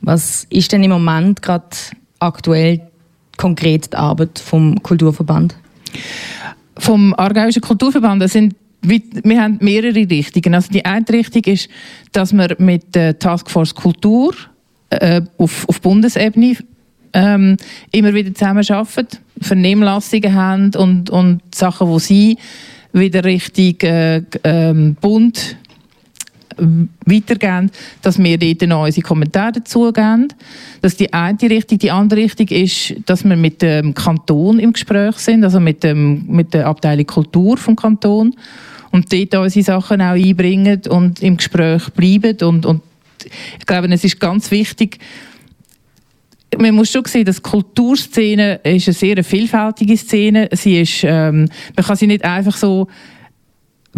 Was 0.00 0.46
ist 0.50 0.72
denn 0.72 0.82
im 0.82 0.90
Moment 0.90 1.42
gerade 1.42 1.68
aktuell 2.18 2.80
konkret 3.36 3.92
die 3.92 3.96
Arbeit 3.96 4.38
vom 4.38 4.82
Kulturverband? 4.82 5.56
Vom 6.76 7.14
Aargauischen 7.14 7.62
Kulturverband 7.62 8.22
das 8.22 8.32
sind 8.32 8.54
wir 8.86 9.40
haben 9.40 9.58
mehrere 9.62 10.08
Richtungen. 10.10 10.54
Also 10.54 10.70
die 10.70 10.84
eine 10.84 11.08
Richtung 11.08 11.42
ist, 11.44 11.70
dass 12.12 12.34
wir 12.34 12.54
mit 12.58 12.94
der 12.94 13.18
Taskforce 13.18 13.74
Kultur 13.74 14.34
äh, 14.90 15.22
auf, 15.38 15.66
auf 15.68 15.80
Bundesebene 15.80 16.56
ähm, 17.14 17.56
immer 17.92 18.12
wieder 18.12 18.34
zusammenarbeiten, 18.34 19.18
Vernehmlassungen 19.40 20.34
haben 20.34 20.74
und, 20.74 21.10
und 21.10 21.40
Sachen, 21.54 21.90
die 21.92 22.00
sie 22.00 22.38
wieder 22.92 23.24
richtig 23.24 23.84
äh, 23.84 24.22
ähm, 24.44 24.96
Bund 25.00 25.56
weitergeben, 27.06 27.70
dass 28.02 28.18
wir 28.18 28.38
dort 28.38 28.62
noch 28.68 28.84
unsere 28.84 29.06
Kommentare 29.06 29.52
dazu 29.52 29.92
geben. 29.92 30.28
Das 30.80 30.92
ist 30.92 31.00
die 31.00 31.12
eine 31.12 31.38
Richtung. 31.42 31.78
Die 31.78 31.90
andere 31.90 32.20
Richtung 32.20 32.48
ist, 32.48 32.94
dass 33.06 33.24
wir 33.24 33.36
mit 33.36 33.62
dem 33.62 33.94
Kanton 33.94 34.58
im 34.58 34.72
Gespräch 34.72 35.16
sind, 35.16 35.44
also 35.44 35.60
mit, 35.60 35.82
dem, 35.82 36.24
mit 36.26 36.54
der 36.54 36.66
Abteilung 36.66 37.06
Kultur 37.06 37.56
vom 37.56 37.76
Kanton 37.76 38.34
und 38.90 39.12
dort 39.12 39.34
unsere 39.34 39.64
Sachen 39.64 40.00
auch 40.00 40.14
einbringen 40.14 40.82
und 40.88 41.22
im 41.22 41.36
Gespräch 41.36 41.90
bleiben. 41.90 42.36
Und, 42.42 42.64
und 42.64 42.82
ich 43.58 43.66
glaube, 43.66 43.92
es 43.92 44.04
ist 44.04 44.20
ganz 44.20 44.50
wichtig, 44.50 44.98
man 46.58 46.74
muss 46.74 46.90
schon 46.90 47.04
sehen, 47.04 47.24
dass 47.24 47.42
Kulturszene 47.42 48.60
ist 48.62 48.88
eine 48.88 48.94
sehr 48.94 49.24
vielfältige 49.24 49.96
Szene. 49.96 50.46
Ist, 50.46 51.02
ähm, 51.02 51.48
man 51.76 51.84
kann 51.84 51.96
sie 51.96 52.06
nicht 52.06 52.24
einfach 52.24 52.56
so 52.56 52.88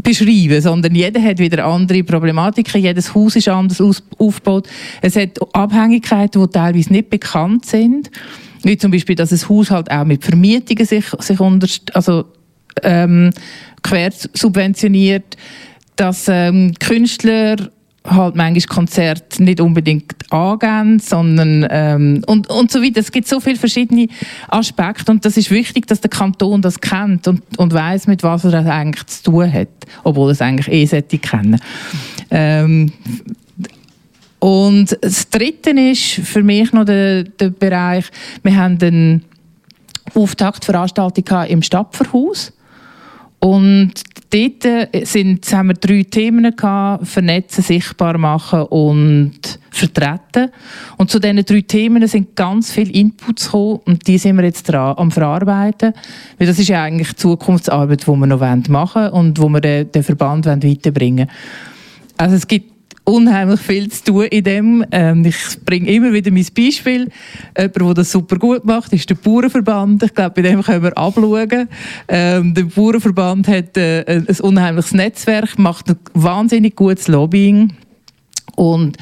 beschreiben, 0.02 0.60
sondern 0.60 0.94
jeder 0.94 1.22
hat 1.22 1.38
wieder 1.38 1.64
andere 1.64 2.04
Problematiken, 2.04 2.82
jedes 2.82 3.14
Haus 3.14 3.36
ist 3.36 3.48
anders 3.48 4.02
aufgebaut. 4.18 4.68
Es 5.02 5.16
hat 5.16 5.38
Abhängigkeiten, 5.54 6.42
die 6.42 6.50
teilweise 6.50 6.92
nicht 6.92 7.10
bekannt 7.10 7.66
sind, 7.66 8.10
wie 8.62 8.76
zum 8.76 8.90
Beispiel, 8.90 9.16
dass 9.16 9.32
ein 9.32 9.48
Haus 9.48 9.70
halt 9.70 9.90
auch 9.90 10.04
mit 10.04 10.24
Vermietungen 10.24 10.84
sich, 10.84 11.06
sich 11.20 11.40
unter, 11.40 11.68
also, 11.94 12.24
ähm, 12.82 13.30
quer 13.82 14.12
subventioniert, 14.34 15.36
dass 15.96 16.26
ähm, 16.28 16.74
Künstler 16.78 17.56
halt 18.08 18.36
manchmal 18.36 18.74
Konzerte 18.74 19.42
nicht 19.42 19.60
unbedingt 19.60 20.14
angehen, 20.30 20.98
sondern 20.98 21.66
ähm, 21.70 22.22
und, 22.26 22.48
und 22.48 22.70
so 22.70 22.82
weiter. 22.82 23.00
Es 23.00 23.12
gibt 23.12 23.28
so 23.28 23.40
viele 23.40 23.56
verschiedene 23.56 24.08
Aspekte 24.48 25.12
und 25.12 25.24
das 25.24 25.36
ist 25.36 25.50
wichtig, 25.50 25.86
dass 25.86 26.00
der 26.00 26.10
Kanton 26.10 26.62
das 26.62 26.80
kennt 26.80 27.28
und, 27.28 27.42
und 27.58 27.72
weiß, 27.72 28.06
mit 28.06 28.22
was 28.22 28.44
er 28.44 28.50
das 28.50 28.66
eigentlich 28.66 29.06
zu 29.06 29.30
tun 29.30 29.52
hat, 29.52 29.68
obwohl 30.04 30.28
er 30.28 30.32
es 30.32 30.40
eigentlich 30.40 30.68
eh 30.68 30.86
sollte 30.86 31.18
kennen. 31.18 31.60
Ähm, 32.30 32.92
und 34.38 34.96
das 35.00 35.28
Dritte 35.30 35.70
ist 35.70 36.20
für 36.24 36.42
mich 36.42 36.72
noch 36.72 36.84
der, 36.84 37.24
der 37.24 37.50
Bereich, 37.50 38.06
wir 38.42 38.56
haben 38.56 38.78
eine 38.80 39.20
Auftaktveranstaltung 40.14 41.24
im 41.48 41.62
Stapferhaus 41.62 42.52
und 43.38 43.92
dort 44.30 44.64
äh, 44.64 45.04
sind, 45.04 45.52
haben 45.52 45.68
wir 45.68 45.74
drei 45.74 46.02
Themen 46.02 46.54
gehabt, 46.56 47.06
vernetzen, 47.06 47.62
sichtbar 47.62 48.18
machen 48.18 48.62
und 48.62 49.58
vertreten. 49.70 50.50
Und 50.96 51.10
zu 51.10 51.18
diesen 51.18 51.44
drei 51.44 51.60
Themen 51.60 52.06
sind 52.06 52.34
ganz 52.34 52.72
viele 52.72 52.92
Inputs 52.92 53.46
gekommen 53.46 53.80
und 53.84 54.06
die 54.06 54.18
sind 54.18 54.36
wir 54.36 54.44
jetzt 54.44 54.64
dran 54.64 54.96
am 54.96 55.10
verarbeiten. 55.10 55.92
Weil 56.38 56.46
das 56.46 56.58
ist 56.58 56.68
ja 56.68 56.82
eigentlich 56.82 57.10
die 57.10 57.16
Zukunftsarbeit, 57.16 58.02
die 58.02 58.10
wir 58.10 58.26
noch 58.26 58.40
machen 58.40 59.02
wollen 59.02 59.12
und 59.12 59.40
wo 59.40 59.48
wir 59.48 59.60
den, 59.60 59.92
den 59.92 60.02
Verband 60.02 60.46
weiterbringen 60.46 61.28
wollen. 61.28 61.36
Also 62.16 62.36
es 62.36 62.48
gibt 62.48 62.75
unheimlich 63.06 63.60
viel 63.60 63.90
zu 63.90 64.04
tun 64.04 64.24
in 64.24 64.44
dem. 64.44 64.84
Ähm, 64.90 65.24
ich 65.24 65.36
bringe 65.64 65.90
immer 65.90 66.12
wieder 66.12 66.30
mein 66.30 66.46
Beispiel. 66.54 67.08
Jemand, 67.56 67.76
der 67.76 67.94
das 67.94 68.12
super 68.12 68.36
gut 68.36 68.64
macht, 68.64 68.92
ist 68.92 69.08
der 69.08 69.14
Bauernverband. 69.14 70.02
Ich 70.02 70.14
glaube, 70.14 70.30
bei 70.30 70.42
dem 70.42 70.62
können 70.62 70.82
wir 70.82 70.98
abschauen. 70.98 71.68
Ähm, 72.08 72.54
der 72.54 72.64
Bauernverband 72.64 73.48
hat 73.48 73.76
äh, 73.76 74.04
ein 74.06 74.26
unheimliches 74.40 74.92
Netzwerk, 74.92 75.58
macht 75.58 75.88
ein 75.88 75.96
wahnsinnig 76.14 76.76
gutes 76.76 77.08
Lobbying. 77.08 77.72
Und 78.56 78.96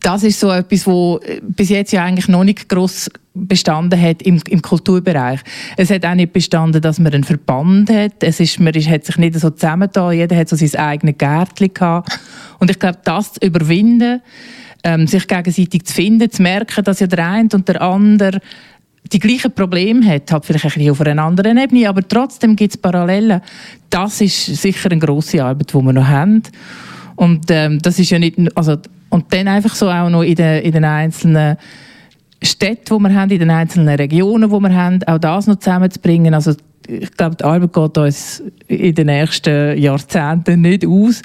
das 0.00 0.22
ist 0.22 0.38
so 0.38 0.50
etwas, 0.50 0.86
wo 0.86 1.20
bis 1.42 1.68
jetzt 1.70 1.92
ja 1.92 2.04
eigentlich 2.04 2.28
noch 2.28 2.44
nicht 2.44 2.68
groß 2.68 3.10
bestanden 3.34 4.00
hat 4.00 4.22
im, 4.22 4.40
im 4.48 4.62
Kulturbereich. 4.62 5.40
Es 5.76 5.90
hat 5.90 6.04
auch 6.04 6.14
nicht 6.14 6.32
bestanden, 6.32 6.82
dass 6.82 6.98
man 6.98 7.12
einen 7.12 7.24
Verband 7.24 7.90
hat. 7.90 8.22
Es 8.22 8.40
ist, 8.40 8.60
man 8.60 8.74
ist, 8.74 8.88
hat 8.88 9.04
sich 9.04 9.16
nicht 9.16 9.34
so 9.34 9.50
zusammengetan. 9.50 10.12
Jeder 10.12 10.36
hat 10.36 10.48
so 10.48 10.56
sein 10.56 10.74
eigenes 10.80 11.18
Gärtchen 11.18 11.72
gehabt. 11.72 12.18
Und 12.58 12.70
ich 12.70 12.78
glaube, 12.78 12.98
das 13.04 13.32
zu 13.34 13.40
überwinden, 13.46 14.20
ähm, 14.84 15.06
sich 15.06 15.26
gegenseitig 15.26 15.84
zu 15.84 15.94
finden, 15.94 16.30
zu 16.30 16.42
merken, 16.42 16.84
dass 16.84 17.00
ja 17.00 17.06
der 17.06 17.26
eine 17.26 17.48
und 17.52 17.68
der 17.68 17.80
andere 17.80 18.40
die 19.12 19.18
gleichen 19.18 19.52
Probleme 19.52 20.06
hat, 20.06 20.32
halt 20.32 20.44
vielleicht 20.44 20.64
ein 20.64 20.70
bisschen 20.70 20.90
auf 20.90 21.00
einer 21.00 21.22
anderen 21.22 21.58
Ebene, 21.58 21.88
aber 21.88 22.06
trotzdem 22.06 22.56
gibt 22.56 22.74
es 22.74 22.80
Parallelen. 22.80 23.42
Das 23.90 24.20
ist 24.20 24.46
sicher 24.46 24.90
eine 24.90 25.00
grosse 25.00 25.44
Arbeit, 25.44 25.74
die 25.74 25.78
wir 25.78 25.92
noch 25.92 26.06
haben. 26.06 26.42
Und 27.16 27.50
ähm, 27.50 27.78
das 27.80 27.98
ist 27.98 28.10
ja 28.10 28.18
nicht, 28.18 28.38
also 28.56 28.76
und 29.12 29.30
dann 29.34 29.46
einfach 29.46 29.74
so 29.74 29.90
auch 29.90 30.08
noch 30.08 30.22
in 30.22 30.34
den, 30.36 30.62
in 30.62 30.72
den 30.72 30.84
einzelnen 30.84 31.58
Städten, 32.42 32.96
die 32.96 33.02
wir 33.02 33.14
haben, 33.14 33.30
in 33.30 33.40
den 33.40 33.50
einzelnen 33.50 33.94
Regionen, 33.94 34.48
die 34.48 34.56
wir 34.56 34.74
haben, 34.74 35.02
auch 35.04 35.18
das 35.18 35.46
noch 35.46 35.56
zusammenzubringen. 35.56 36.32
Also 36.32 36.54
ich 36.88 37.10
glaube, 37.12 37.36
die 37.36 37.44
Arbeit 37.44 37.74
geht 37.74 37.98
uns 37.98 38.42
in 38.68 38.94
den 38.94 39.06
nächsten 39.06 39.78
Jahrzehnten 39.78 40.62
nicht 40.62 40.86
aus. 40.86 41.20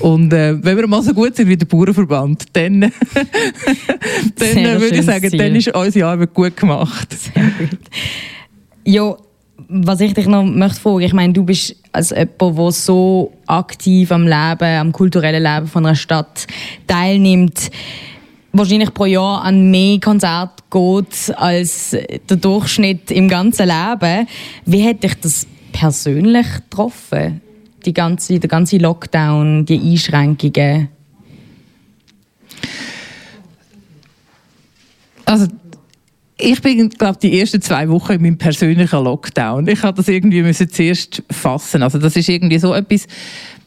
Und 0.00 0.34
äh, 0.34 0.62
wenn 0.62 0.76
wir 0.76 0.86
mal 0.86 1.02
so 1.02 1.14
gut 1.14 1.34
sind 1.34 1.48
wie 1.48 1.56
der 1.56 1.64
Bauernverband, 1.64 2.44
dann, 2.52 2.80
dann 4.36 4.80
würde 4.80 4.96
ich 4.96 5.06
sagen, 5.06 5.30
Ziel. 5.30 5.38
dann 5.38 5.56
ist 5.56 5.74
unsere 5.74 6.08
Arbeit 6.08 6.34
gut 6.34 6.54
gemacht. 6.54 7.08
Sehr 7.10 7.42
gut. 7.58 7.80
Ja, 8.84 9.16
was 9.68 10.00
ich 10.00 10.14
dich 10.14 10.26
noch 10.26 10.44
möchte 10.44 10.80
fragen, 10.80 11.00
ich 11.00 11.12
meine, 11.12 11.32
du 11.32 11.44
bist 11.44 11.76
als 11.92 12.10
jemand, 12.10 12.40
der 12.40 12.72
so 12.72 13.32
aktiv 13.46 14.12
am 14.12 14.24
Leben, 14.24 14.78
am 14.78 14.92
kulturellen 14.92 15.42
Leben 15.42 15.66
von 15.66 15.86
einer 15.86 15.94
Stadt 15.94 16.46
teilnimmt, 16.86 17.70
wahrscheinlich 18.52 18.92
pro 18.94 19.06
Jahr 19.06 19.42
an 19.42 19.70
mehr 19.70 20.00
Konzerte 20.00 20.62
geht 20.70 21.36
als 21.36 21.96
der 22.28 22.36
Durchschnitt 22.36 23.10
im 23.10 23.28
ganzen 23.28 23.68
Leben. 23.68 24.26
Wie 24.66 24.86
hat 24.86 25.02
dich 25.02 25.14
das 25.20 25.46
persönlich 25.72 26.46
getroffen? 26.54 27.40
Die 27.86 27.94
ganze, 27.94 28.38
der 28.38 28.48
ganze 28.48 28.78
Lockdown, 28.78 29.64
die 29.64 29.80
Einschränkungen? 29.80 30.88
Also 35.24 35.46
ich 36.40 36.60
bin, 36.62 36.88
glaube 36.90 37.18
die 37.20 37.38
ersten 37.40 37.60
zwei 37.60 37.88
Wochen 37.88 38.12
in 38.12 38.22
meinem 38.22 38.38
persönlichen 38.38 39.04
Lockdown. 39.04 39.68
Ich 39.68 39.82
habe 39.82 39.96
das 39.96 40.08
irgendwie 40.08 40.42
müssen 40.42 40.68
zuerst 40.68 41.22
fassen. 41.30 41.82
Also 41.82 41.98
das 41.98 42.16
ist 42.16 42.28
irgendwie 42.28 42.58
so 42.58 42.74
etwas. 42.74 43.06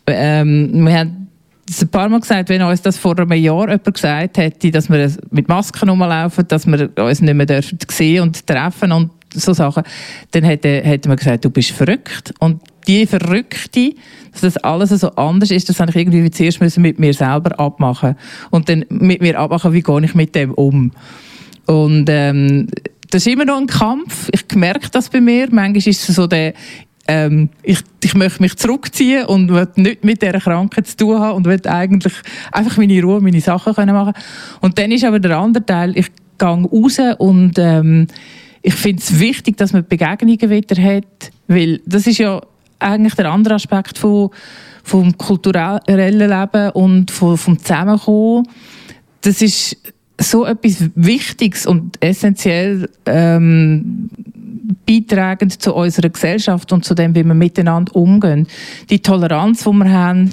Ähm, 0.07 0.85
wir 0.85 0.99
haben 0.99 1.27
es 1.69 1.81
ein 1.81 1.89
paar 1.89 2.09
Mal 2.09 2.19
gesagt, 2.19 2.49
wenn 2.49 2.61
uns 2.61 2.81
das 2.81 2.97
vor 2.97 3.17
einem 3.17 3.31
Jahr 3.33 3.69
jemand 3.69 3.93
gesagt 3.93 4.37
hätte, 4.37 4.71
dass 4.71 4.89
wir 4.89 5.11
mit 5.31 5.47
Masken 5.47 5.89
rumlaufen, 5.89 6.47
dass 6.47 6.67
wir 6.67 6.89
uns 6.97 7.21
nicht 7.21 7.33
mehr 7.33 7.45
dürfen 7.45 7.77
sehen 7.89 8.21
und 8.21 8.45
treffen 8.45 8.91
und 8.91 9.11
so 9.33 9.53
Sachen, 9.53 9.83
dann 10.31 10.43
hätte, 10.43 10.81
hätte 10.83 11.07
man 11.07 11.17
gesagt, 11.17 11.45
du 11.45 11.49
bist 11.49 11.71
verrückt. 11.71 12.33
Und 12.39 12.61
die 12.87 13.07
Verrückte, 13.07 13.93
dass 14.31 14.41
das 14.41 14.57
alles 14.57 14.89
so 14.89 15.09
anders 15.11 15.51
ist, 15.51 15.69
das 15.69 15.79
habe 15.79 15.89
ich 15.91 15.95
irgendwie 15.95 16.29
zuerst 16.29 16.61
müssen 16.61 16.81
mit 16.81 16.99
mir 16.99 17.13
selber 17.13 17.59
abmachen 17.59 18.15
und 18.51 18.69
dann 18.69 18.85
mit 18.89 19.21
mir 19.21 19.39
abmachen, 19.39 19.73
wie 19.73 19.81
gehe 19.81 20.03
ich 20.03 20.15
mit 20.15 20.35
dem 20.35 20.53
um. 20.53 20.91
Und 21.65 22.07
ähm, 22.09 22.67
das 23.09 23.25
ist 23.25 23.31
immer 23.31 23.45
noch 23.45 23.57
ein 23.57 23.67
Kampf. 23.67 24.29
Ich 24.31 24.55
merke 24.55 24.89
das 24.91 25.09
bei 25.09 25.21
mir. 25.21 25.47
Manchmal 25.51 25.77
ist 25.77 26.09
es 26.09 26.15
so 26.15 26.27
der 26.27 26.53
ähm, 27.07 27.49
ich, 27.63 27.79
ich 28.01 28.13
möchte 28.15 28.41
mich 28.41 28.55
zurückziehen 28.55 29.25
und 29.25 29.51
will 29.51 29.67
nicht 29.75 30.03
mit 30.03 30.21
dieser 30.21 30.39
Krankheit 30.39 30.87
zu 30.87 30.97
tun 30.97 31.19
haben 31.19 31.37
und 31.37 31.45
will 31.45 31.59
eigentlich 31.67 32.13
einfach 32.51 32.77
meine 32.77 33.01
Ruhe, 33.03 33.19
meine 33.19 33.41
Sachen 33.41 33.73
können 33.73 33.93
machen 33.93 34.13
Und 34.61 34.77
dann 34.79 34.91
ist 34.91 35.03
aber 35.03 35.19
der 35.19 35.37
andere 35.37 35.65
Teil, 35.65 35.97
ich 35.97 36.07
gehe 36.37 36.47
raus 36.47 36.99
und 37.17 37.53
ähm, 37.57 38.07
ich 38.61 38.73
finde 38.75 39.01
es 39.01 39.19
wichtig, 39.19 39.57
dass 39.57 39.73
man 39.73 39.85
Begegnungen 39.85 40.49
wieder 40.49 40.81
hat, 40.81 41.31
weil 41.47 41.81
das 41.85 42.07
ist 42.07 42.19
ja 42.19 42.41
eigentlich 42.79 43.15
der 43.15 43.31
andere 43.31 43.55
Aspekt 43.55 43.97
von, 43.97 44.29
vom 44.83 45.17
kulturellen 45.17 45.81
Leben 46.17 46.69
und 46.71 47.11
vom, 47.11 47.37
vom 47.37 47.59
Zusammenkommen. 47.59 48.47
Das 49.21 49.41
ist 49.41 49.77
so 50.19 50.45
etwas 50.45 50.89
Wichtiges 50.95 51.65
und 51.65 52.01
essentiell 52.01 52.89
ähm, 53.05 54.09
bei 54.85 54.99
beitragen 54.99 55.49
zu 55.49 55.73
unserer 55.73 56.09
Gesellschaft 56.09 56.71
und 56.71 56.85
zu 56.85 56.93
dem, 56.93 57.15
wie 57.15 57.23
wir 57.23 57.33
miteinander 57.33 57.95
umgehen. 57.95 58.47
Die 58.89 58.99
Toleranz, 58.99 59.63
die 59.63 59.71
wir 59.71 59.91
haben, 59.91 60.31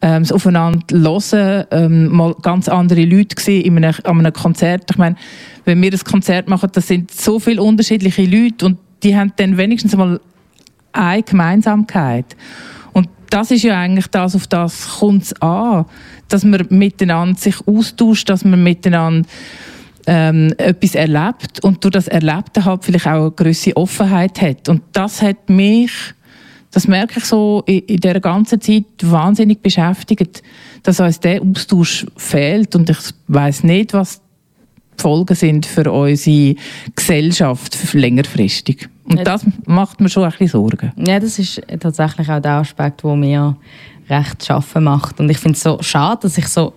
ähm, 0.00 0.22
das 0.22 0.32
Aufeinander 0.32 0.80
hören, 0.90 1.66
ähm, 1.70 2.08
mal 2.08 2.34
ganz 2.42 2.68
andere 2.68 3.04
Leute 3.04 3.34
gesehen 3.34 3.64
in 3.64 3.84
einem, 3.84 3.94
an 4.04 4.18
einem 4.18 4.32
Konzert. 4.32 4.90
Ich 4.90 4.98
meine, 4.98 5.16
wenn 5.64 5.82
wir 5.82 5.92
ein 5.92 5.98
Konzert 5.98 6.48
machen, 6.48 6.70
das 6.72 6.86
sind 6.86 7.10
so 7.10 7.38
viele 7.38 7.62
unterschiedliche 7.62 8.24
Leute 8.24 8.66
und 8.66 8.78
die 9.02 9.16
haben 9.16 9.32
dann 9.36 9.56
wenigstens 9.56 9.96
mal 9.96 10.20
eine 10.92 11.22
Gemeinsamkeit. 11.22 12.36
Und 12.92 13.08
das 13.30 13.50
ist 13.50 13.62
ja 13.62 13.78
eigentlich 13.78 14.06
das, 14.08 14.34
auf 14.34 14.46
das 14.46 14.98
kommt 14.98 15.24
es 15.24 15.42
an, 15.42 15.84
dass 16.28 16.44
man 16.44 16.66
miteinander 16.70 17.38
sich 17.38 17.56
austauscht, 17.66 18.28
dass 18.28 18.44
man 18.44 18.62
miteinander 18.62 19.28
ähm, 20.06 20.54
etwas 20.56 20.94
erlebt 20.94 21.62
und 21.62 21.84
durch 21.84 21.92
das 21.92 22.08
Erlebte 22.08 22.64
halt 22.64 22.84
vielleicht 22.84 23.06
auch 23.06 23.20
eine 23.20 23.30
gewisse 23.32 23.76
Offenheit 23.76 24.40
hat. 24.40 24.68
Und 24.68 24.82
das 24.92 25.20
hat 25.20 25.50
mich, 25.50 25.92
das 26.70 26.88
merke 26.88 27.18
ich 27.18 27.26
so 27.26 27.62
in, 27.66 27.80
in 27.80 27.98
dieser 27.98 28.20
ganzen 28.20 28.60
Zeit 28.60 28.84
wahnsinnig 29.02 29.60
beschäftigt, 29.60 30.42
dass 30.82 31.00
uns 31.00 31.20
der 31.20 31.42
Austausch 31.42 32.06
fehlt 32.16 32.74
und 32.74 32.88
ich 32.88 32.98
weiß 33.26 33.64
nicht, 33.64 33.92
was 33.92 34.22
die 34.98 35.02
Folgen 35.02 35.34
sind 35.34 35.66
für 35.66 35.92
unsere 35.92 36.56
Gesellschaft 36.96 37.76
längerfristig. 37.92 38.88
Und 39.04 39.26
das 39.26 39.44
macht 39.66 40.00
mir 40.00 40.08
schon 40.08 40.24
ein 40.24 40.30
bisschen 40.30 40.48
Sorgen. 40.48 40.92
Ja, 40.96 41.20
das 41.20 41.38
ist 41.38 41.62
tatsächlich 41.80 42.28
auch 42.28 42.40
der 42.40 42.52
Aspekt, 42.52 43.04
der 43.04 43.14
mir 43.14 43.56
recht 44.08 44.44
schaffen 44.44 44.84
macht. 44.84 45.20
Und 45.20 45.30
ich 45.30 45.38
finde 45.38 45.56
es 45.56 45.62
so 45.62 45.78
schade, 45.80 46.20
dass 46.22 46.38
ich 46.38 46.48
so 46.48 46.72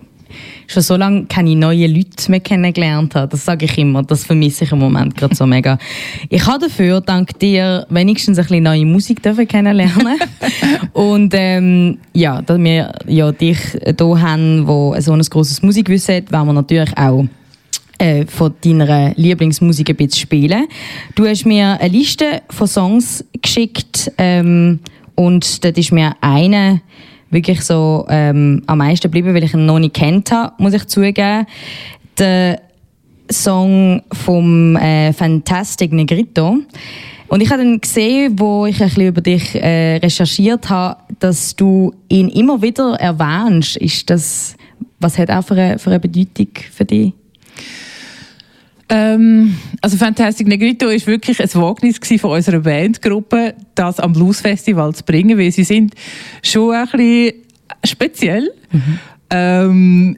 schon 0.66 0.82
so 0.82 0.96
lange 0.96 1.26
keine 1.26 1.54
neuen 1.54 1.94
Leute 1.94 2.30
mehr 2.30 2.40
kennengelernt 2.40 3.14
habe. 3.14 3.28
Das 3.28 3.44
sage 3.44 3.66
ich 3.66 3.78
immer. 3.78 4.02
Das 4.02 4.24
vermisse 4.24 4.64
ich 4.64 4.72
im 4.72 4.78
Moment 4.78 5.14
gerade 5.16 5.34
so 5.34 5.46
mega. 5.46 5.78
Ich 6.28 6.46
habe 6.46 6.66
dafür, 6.66 7.00
dank 7.00 7.38
dir, 7.38 7.86
wenigstens 7.90 8.38
ein 8.38 8.44
bisschen 8.44 8.64
neue 8.64 8.86
Musik 8.86 9.22
dürfen 9.22 9.46
kennenlernen. 9.46 10.18
Und 10.92 11.34
ähm, 11.36 11.98
ja, 12.12 12.42
dass 12.42 12.58
wir 12.58 12.92
ja 13.06 13.32
dich 13.32 13.58
hier 13.58 14.20
haben, 14.20 14.66
wo 14.66 14.94
so 14.98 15.12
ein 15.12 15.22
grosses 15.22 15.62
Musikwissen 15.62 16.16
hat, 16.16 16.32
wollen 16.32 16.46
wir 16.46 16.52
natürlich 16.54 16.96
auch 16.96 17.24
äh, 17.98 18.26
von 18.26 18.54
deiner 18.64 19.14
Lieblingsmusik 19.14 19.90
ein 19.90 19.96
bisschen 19.96 20.20
spielen. 20.20 20.66
Du 21.14 21.26
hast 21.26 21.46
mir 21.46 21.78
eine 21.80 21.88
Liste 21.88 22.42
von 22.50 22.66
Songs 22.66 23.24
geschickt 23.40 24.10
ähm, 24.18 24.80
und 25.14 25.64
dort 25.64 25.78
ist 25.78 25.92
mir 25.92 26.14
eine 26.20 26.80
wirklich 27.32 27.62
so 27.62 28.06
ähm, 28.08 28.62
am 28.66 28.78
meisten 28.78 29.04
geblieben, 29.04 29.34
weil 29.34 29.44
ich 29.44 29.54
ihn 29.54 29.66
noch 29.66 29.78
nicht 29.78 29.94
kennt 29.94 30.30
habe, 30.30 30.52
muss 30.58 30.74
ich 30.74 30.86
zugeben. 30.86 31.46
Der 32.18 32.60
Song 33.30 34.02
vom 34.12 34.76
äh, 34.76 35.12
Fantastic 35.12 35.92
Negrito. 35.92 36.58
Und 37.28 37.40
ich 37.40 37.50
habe 37.50 37.62
dann 37.62 37.80
gesehen, 37.80 38.38
wo 38.38 38.66
ich 38.66 38.80
ein 38.82 38.88
bisschen 38.88 39.06
über 39.06 39.22
dich 39.22 39.54
äh, 39.54 39.96
recherchiert 39.96 40.68
habe, 40.68 40.98
dass 41.18 41.56
du 41.56 41.94
ihn 42.08 42.28
immer 42.28 42.60
wieder 42.60 42.94
erwähnst. 42.96 43.76
Ist 43.78 44.10
das, 44.10 44.54
was 45.00 45.16
hat 45.16 45.30
er 45.30 45.42
für 45.42 45.54
eine, 45.54 45.78
für 45.78 45.90
eine 45.90 46.00
Bedeutung 46.00 46.48
für 46.70 46.84
dich? 46.84 47.14
Ähm, 48.94 49.56
also 49.80 49.96
Fantastic 49.96 50.46
Negrito 50.46 50.88
ist 50.88 51.06
wirklich 51.06 51.40
ein 51.40 51.48
Wagnis 51.54 51.98
von 52.20 52.32
unserer 52.32 52.60
Bandgruppe, 52.60 53.54
das 53.74 53.98
am 53.98 54.12
Bluesfestival 54.12 54.94
zu 54.94 55.02
bringen, 55.02 55.38
weil 55.38 55.50
sie 55.50 55.64
sind 55.64 55.94
schon 56.42 56.74
ein 56.74 56.86
bisschen 56.90 57.32
speziell. 57.86 58.52
Mhm. 58.70 58.98
Ähm, 59.30 60.16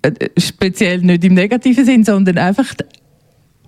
äh, 0.00 0.10
speziell 0.38 1.00
nicht 1.00 1.22
im 1.24 1.34
negativen 1.34 1.84
Sinn, 1.84 2.02
sondern 2.02 2.38
einfach 2.38 2.72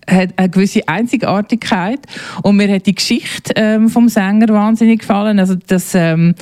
hat 0.09 0.31
eine 0.39 0.49
gewisse 0.49 0.89
Einzigartigkeit 0.89 2.01
und 2.43 2.57
mir 2.57 2.73
hat 2.73 2.87
die 2.87 2.95
Geschichte 2.95 3.53
ähm, 3.57 3.91
vom 3.91 4.09
Sänger 4.09 4.49
wahnsinnig 4.49 5.01
gefallen, 5.01 5.39
also 5.39 5.55
das 5.55 5.95
ähm, 5.95 6.35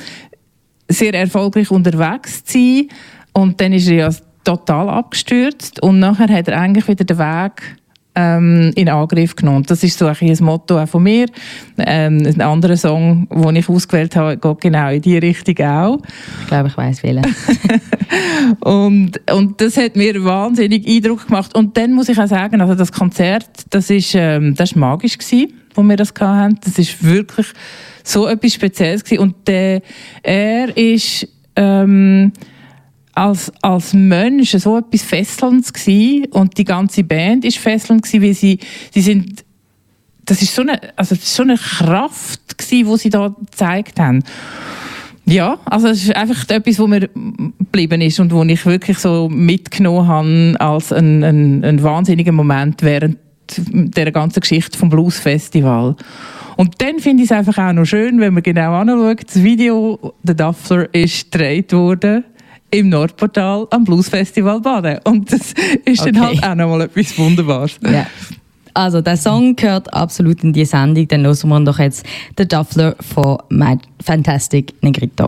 sehr 0.87 1.13
erfolgreich 1.13 1.69
unterwegs 1.69 2.45
zu 2.45 2.53
sein 2.53 2.87
und 3.33 3.59
dann 3.59 3.73
ist 3.73 3.89
er 3.89 3.95
ja 3.95 4.11
total 4.47 4.89
abgestürzt 4.89 5.81
und 5.81 5.99
nachher 5.99 6.29
hat 6.29 6.47
er 6.47 6.59
eigentlich 6.59 6.87
wieder 6.87 7.03
den 7.03 7.17
Weg 7.17 7.77
ähm, 8.15 8.71
in 8.75 8.87
Angriff 8.87 9.35
genommen. 9.35 9.63
Das 9.67 9.83
ist 9.83 9.99
so 9.99 10.05
ein, 10.05 10.15
ein 10.19 10.37
Motto 10.39 10.81
auch 10.81 10.87
von 10.87 11.03
mir. 11.03 11.27
Ähm, 11.77 12.25
ein 12.25 12.39
anderer 12.39 12.77
Song, 12.77 13.27
den 13.29 13.55
ich 13.57 13.67
ausgewählt 13.67 14.15
habe, 14.15 14.37
geht 14.37 14.61
genau 14.61 14.89
in 14.89 15.01
diese 15.01 15.21
Richtung 15.21 15.67
auch. 15.67 15.99
Ich 16.41 16.47
glaube, 16.47 16.69
ich 16.69 16.77
weiß 16.77 17.03
welchen. 17.03 17.25
und, 18.61 19.19
und 19.31 19.59
das 19.59 19.75
hat 19.75 19.97
mir 19.97 20.23
wahnsinnig 20.23 20.87
Eindruck 20.87 21.27
gemacht. 21.27 21.53
Und 21.53 21.75
dann 21.75 21.91
muss 21.91 22.07
ich 22.07 22.17
auch 22.17 22.27
sagen, 22.27 22.61
also 22.61 22.73
das 22.73 22.93
Konzert, 22.93 23.49
das 23.69 23.89
ist, 23.89 24.15
ähm, 24.15 24.55
das 24.55 24.71
ist 24.71 24.77
magisch 24.77 25.17
gewesen, 25.17 25.53
wo 25.75 25.83
wir 25.83 25.97
das 25.97 26.13
hatten. 26.19 26.57
Das 26.63 26.79
ist 26.79 27.03
wirklich 27.03 27.47
so 28.03 28.27
etwas 28.27 28.53
Spezielles 28.53 29.03
gewesen. 29.03 29.21
Und 29.21 29.47
der, 29.47 29.81
er 30.23 30.75
ist 30.77 31.27
ähm, 31.57 32.31
als, 33.17 33.51
als 33.61 33.93
Mensch 33.93 34.51
so 34.51 34.77
etwas 34.77 35.01
Fesselndes 35.01 35.73
gewesen 35.73 36.27
und 36.27 36.57
die 36.57 36.63
ganze 36.63 37.03
Band 37.03 37.45
ist 37.45 37.57
fesselnd 37.57 38.03
gewesen, 38.03 38.23
weil 38.23 38.33
sie, 38.33 38.59
sie 38.93 39.01
sind, 39.01 39.43
das 40.23 40.41
ist 40.41 40.53
so 40.53 40.61
eine, 40.61 40.79
also 40.95 41.15
ist 41.15 41.33
so 41.33 41.41
eine 41.41 41.55
Kraft 41.55 42.57
gewesen, 42.57 42.91
die 42.91 42.97
sie 42.97 43.09
da 43.09 43.29
gezeigt 43.29 43.99
haben. 43.99 44.23
Ja, 45.25 45.57
also 45.65 45.87
es 45.87 46.03
ist 46.03 46.15
einfach 46.15 46.47
etwas, 46.49 46.77
wo 46.79 46.85
mir 46.85 47.09
geblieben 47.59 48.01
ist 48.01 48.19
und 48.19 48.31
wo 48.31 48.43
ich 48.43 48.65
wirklich 48.65 48.99
so 48.99 49.27
mitgenommen 49.29 50.07
habe 50.07 50.55
als 50.59 50.93
ein, 50.93 51.23
ein, 51.23 51.65
ein 51.65 51.83
wahnsinniger 51.83 52.31
Moment 52.31 52.83
während 52.83 53.17
der 53.57 54.11
ganzen 54.11 54.41
Geschichte 54.41 54.77
vom 54.77 54.89
Blues 54.89 55.17
Festival. 55.17 55.95
Und 56.55 56.81
dann 56.81 56.99
finde 56.99 57.23
ich 57.23 57.31
es 57.31 57.37
einfach 57.37 57.57
auch 57.57 57.73
noch 57.73 57.85
schön, 57.85 58.19
wenn 58.19 58.33
man 58.33 58.43
genau 58.43 58.73
anschaut, 58.73 59.25
das 59.25 59.43
Video, 59.43 60.13
der 60.23 60.35
Duffler 60.35 60.93
ist 60.93 61.31
gedreht 61.31 61.73
worden 61.73 62.23
im 62.71 62.89
Nordportal 62.89 63.67
am 63.69 63.83
Bluesfestival 63.83 64.59
Baden. 64.59 64.99
Und 65.03 65.31
das 65.31 65.53
ist 65.85 66.01
okay. 66.01 66.11
dann 66.11 66.21
halt 66.21 66.43
auch 66.43 66.55
nochmal 66.55 66.81
etwas 66.81 67.17
Wunderbares. 67.17 67.79
Ja. 67.83 68.07
Also, 68.73 69.01
der 69.01 69.17
Song 69.17 69.55
gehört 69.55 69.91
absolut 69.91 70.43
in 70.43 70.53
die 70.53 70.65
Sendung. 70.65 71.07
Dann 71.07 71.25
hören 71.25 71.49
wir 71.49 71.59
doch 71.61 71.79
jetzt 71.79 72.05
den 72.37 72.47
Duffler 72.47 72.95
von 72.99 73.39
Fantastic 74.03 74.73
Negrito. 74.83 75.27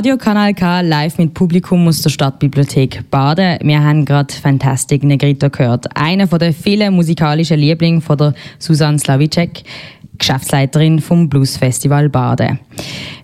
Radio 0.00 0.16
Kanal 0.16 0.54
K 0.54 0.80
live 0.80 1.18
mit 1.18 1.34
Publikum 1.34 1.86
aus 1.86 2.00
der 2.00 2.08
Stadtbibliothek 2.08 3.10
Baden. 3.10 3.58
Wir 3.60 3.84
haben 3.84 4.06
gerade 4.06 4.32
Fantastic 4.32 5.04
Negrito 5.04 5.50
gehört. 5.50 5.94
Einer 5.94 6.26
der 6.26 6.54
vielen 6.54 6.94
musikalischen 6.94 7.58
Lieblinge 7.58 8.00
von 8.00 8.16
der 8.16 8.32
Susanne 8.58 8.98
Slavicek. 8.98 9.62
Geschäftsleiterin 10.16 11.00
vom 11.00 11.28
Blues 11.28 11.58
Festival 11.58 12.08
Baden. 12.08 12.58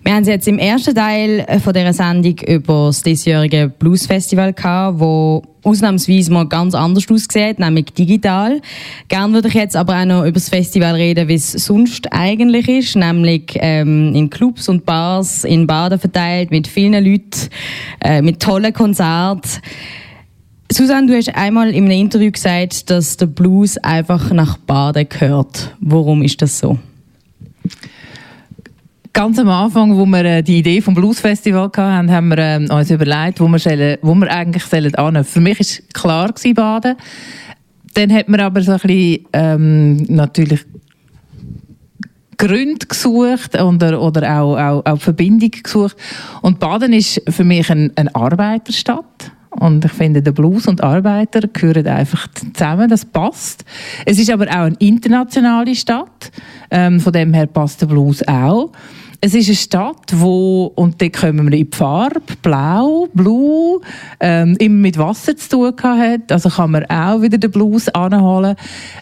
Wir 0.03 0.13
haben 0.13 0.23
jetzt 0.25 0.47
im 0.47 0.59
ersten 0.59 0.93
Teil 0.93 1.47
von 1.63 1.73
dieser 1.73 1.93
Sendung 1.93 2.37
über 2.47 2.85
das 2.87 3.01
diesjährige 3.01 3.69
Blues 3.69 4.05
Festival 4.05 4.53
gehabt, 4.53 4.99
wo 4.99 5.41
ausnahmsweise 5.67 6.31
mal 6.31 6.47
ganz 6.47 6.73
anders 6.73 7.09
aussieht, 7.09 7.59
nämlich 7.59 7.93
digital. 7.93 8.61
Gern 9.07 9.33
würde 9.33 9.49
ich 9.49 9.53
jetzt 9.53 9.75
aber 9.75 10.01
auch 10.01 10.05
noch 10.05 10.21
über 10.21 10.31
das 10.31 10.49
Festival 10.49 10.95
reden, 10.95 11.27
wie 11.27 11.35
es 11.35 11.51
sonst 11.51 12.11
eigentlich 12.11 12.67
ist, 12.67 12.95
nämlich 12.95 13.51
ähm, 13.55 14.15
in 14.15 14.29
Clubs 14.29 14.69
und 14.69 14.85
Bars 14.85 15.43
in 15.43 15.67
Baden 15.67 15.99
verteilt, 15.99 16.51
mit 16.51 16.67
vielen 16.67 17.03
Leuten, 17.03 17.49
äh, 18.01 18.21
mit 18.21 18.41
tollen 18.41 18.73
Konzerten. 18.73 19.61
Susanne, 20.71 21.07
du 21.07 21.15
hast 21.15 21.33
einmal 21.33 21.69
in 21.69 21.85
einem 21.85 21.99
Interview 21.99 22.31
gesagt, 22.31 22.89
dass 22.89 23.17
der 23.17 23.27
Blues 23.27 23.77
einfach 23.77 24.31
nach 24.31 24.57
Baden 24.57 25.07
gehört. 25.07 25.75
Warum 25.79 26.23
ist 26.23 26.41
das 26.41 26.59
so? 26.59 26.77
Ganz 29.17 29.39
am 29.39 29.49
Anfang, 29.49 29.97
wo 29.97 30.05
wir 30.05 30.25
äh, 30.25 30.43
die 30.43 30.59
Idee 30.59 30.79
vom 30.79 30.93
Blues 30.93 31.19
Festival 31.19 31.71
hatten, 31.75 32.11
haben 32.11 32.27
wir 32.27 32.37
äh, 32.37 32.67
uns 32.71 32.91
überlegt, 32.91 33.39
wo 33.39 33.47
wir, 33.47 33.57
sollen, 33.57 33.97
wo 34.03 34.13
wir 34.13 34.29
eigentlich 34.29 34.63
sollen 34.63 34.93
an. 34.93 35.23
Für 35.23 35.41
mich 35.41 35.59
war 35.59 35.87
klar 35.91 36.33
Baden. 36.53 36.95
Dann 37.95 38.13
hat 38.13 38.29
man 38.29 38.41
aber 38.41 38.61
so 38.61 38.73
ein 38.73 38.77
bisschen 38.77 39.25
ähm, 39.33 39.95
natürlich 40.07 40.63
Gründe 42.37 42.85
gesucht 42.85 43.59
oder, 43.59 43.99
oder 43.99 44.39
auch, 44.39 44.55
auch, 44.55 44.85
auch 44.85 44.99
Verbindung 44.99 45.49
gesucht. 45.63 45.97
Und 46.43 46.59
Baden 46.59 46.93
ist 46.93 47.19
für 47.27 47.43
mich 47.43 47.71
eine 47.71 47.91
ein 47.95 48.13
Arbeiterstadt. 48.13 49.31
Und 49.49 49.83
ich 49.83 49.93
finde, 49.93 50.21
der 50.21 50.33
Blues 50.33 50.67
und 50.67 50.83
Arbeiter 50.83 51.47
gehören 51.47 51.87
einfach 51.87 52.27
zusammen, 52.53 52.87
das 52.87 53.03
passt. 53.03 53.65
Es 54.05 54.19
ist 54.19 54.29
aber 54.29 54.45
auch 54.45 54.65
eine 54.65 54.75
internationale 54.77 55.73
Stadt, 55.73 56.31
ähm, 56.69 56.99
von 56.99 57.13
dem 57.13 57.33
her 57.33 57.47
passt 57.47 57.81
der 57.81 57.87
Blues 57.87 58.21
auch. 58.27 58.71
Es 59.19 59.33
ist 59.33 59.47
eine 59.47 59.55
Stadt, 59.55 60.11
wo, 60.13 60.71
und 60.75 61.01
da 61.01 61.09
kommen 61.09 61.49
wir 61.49 61.57
in 61.57 61.65
die 61.65 61.75
Farbe, 61.75 62.21
blau, 62.43 63.07
blau, 63.15 63.81
ähm, 64.19 64.55
immer 64.59 64.75
mit 64.75 64.97
Wasser 64.99 65.35
zu 65.35 65.49
tun 65.49 65.73
hat. 65.83 66.31
Also 66.31 66.49
kann 66.49 66.69
man 66.69 66.85
auch 66.85 67.19
wieder 67.23 67.39
den 67.39 67.49
Blues 67.49 67.89
anholen. 67.89 68.55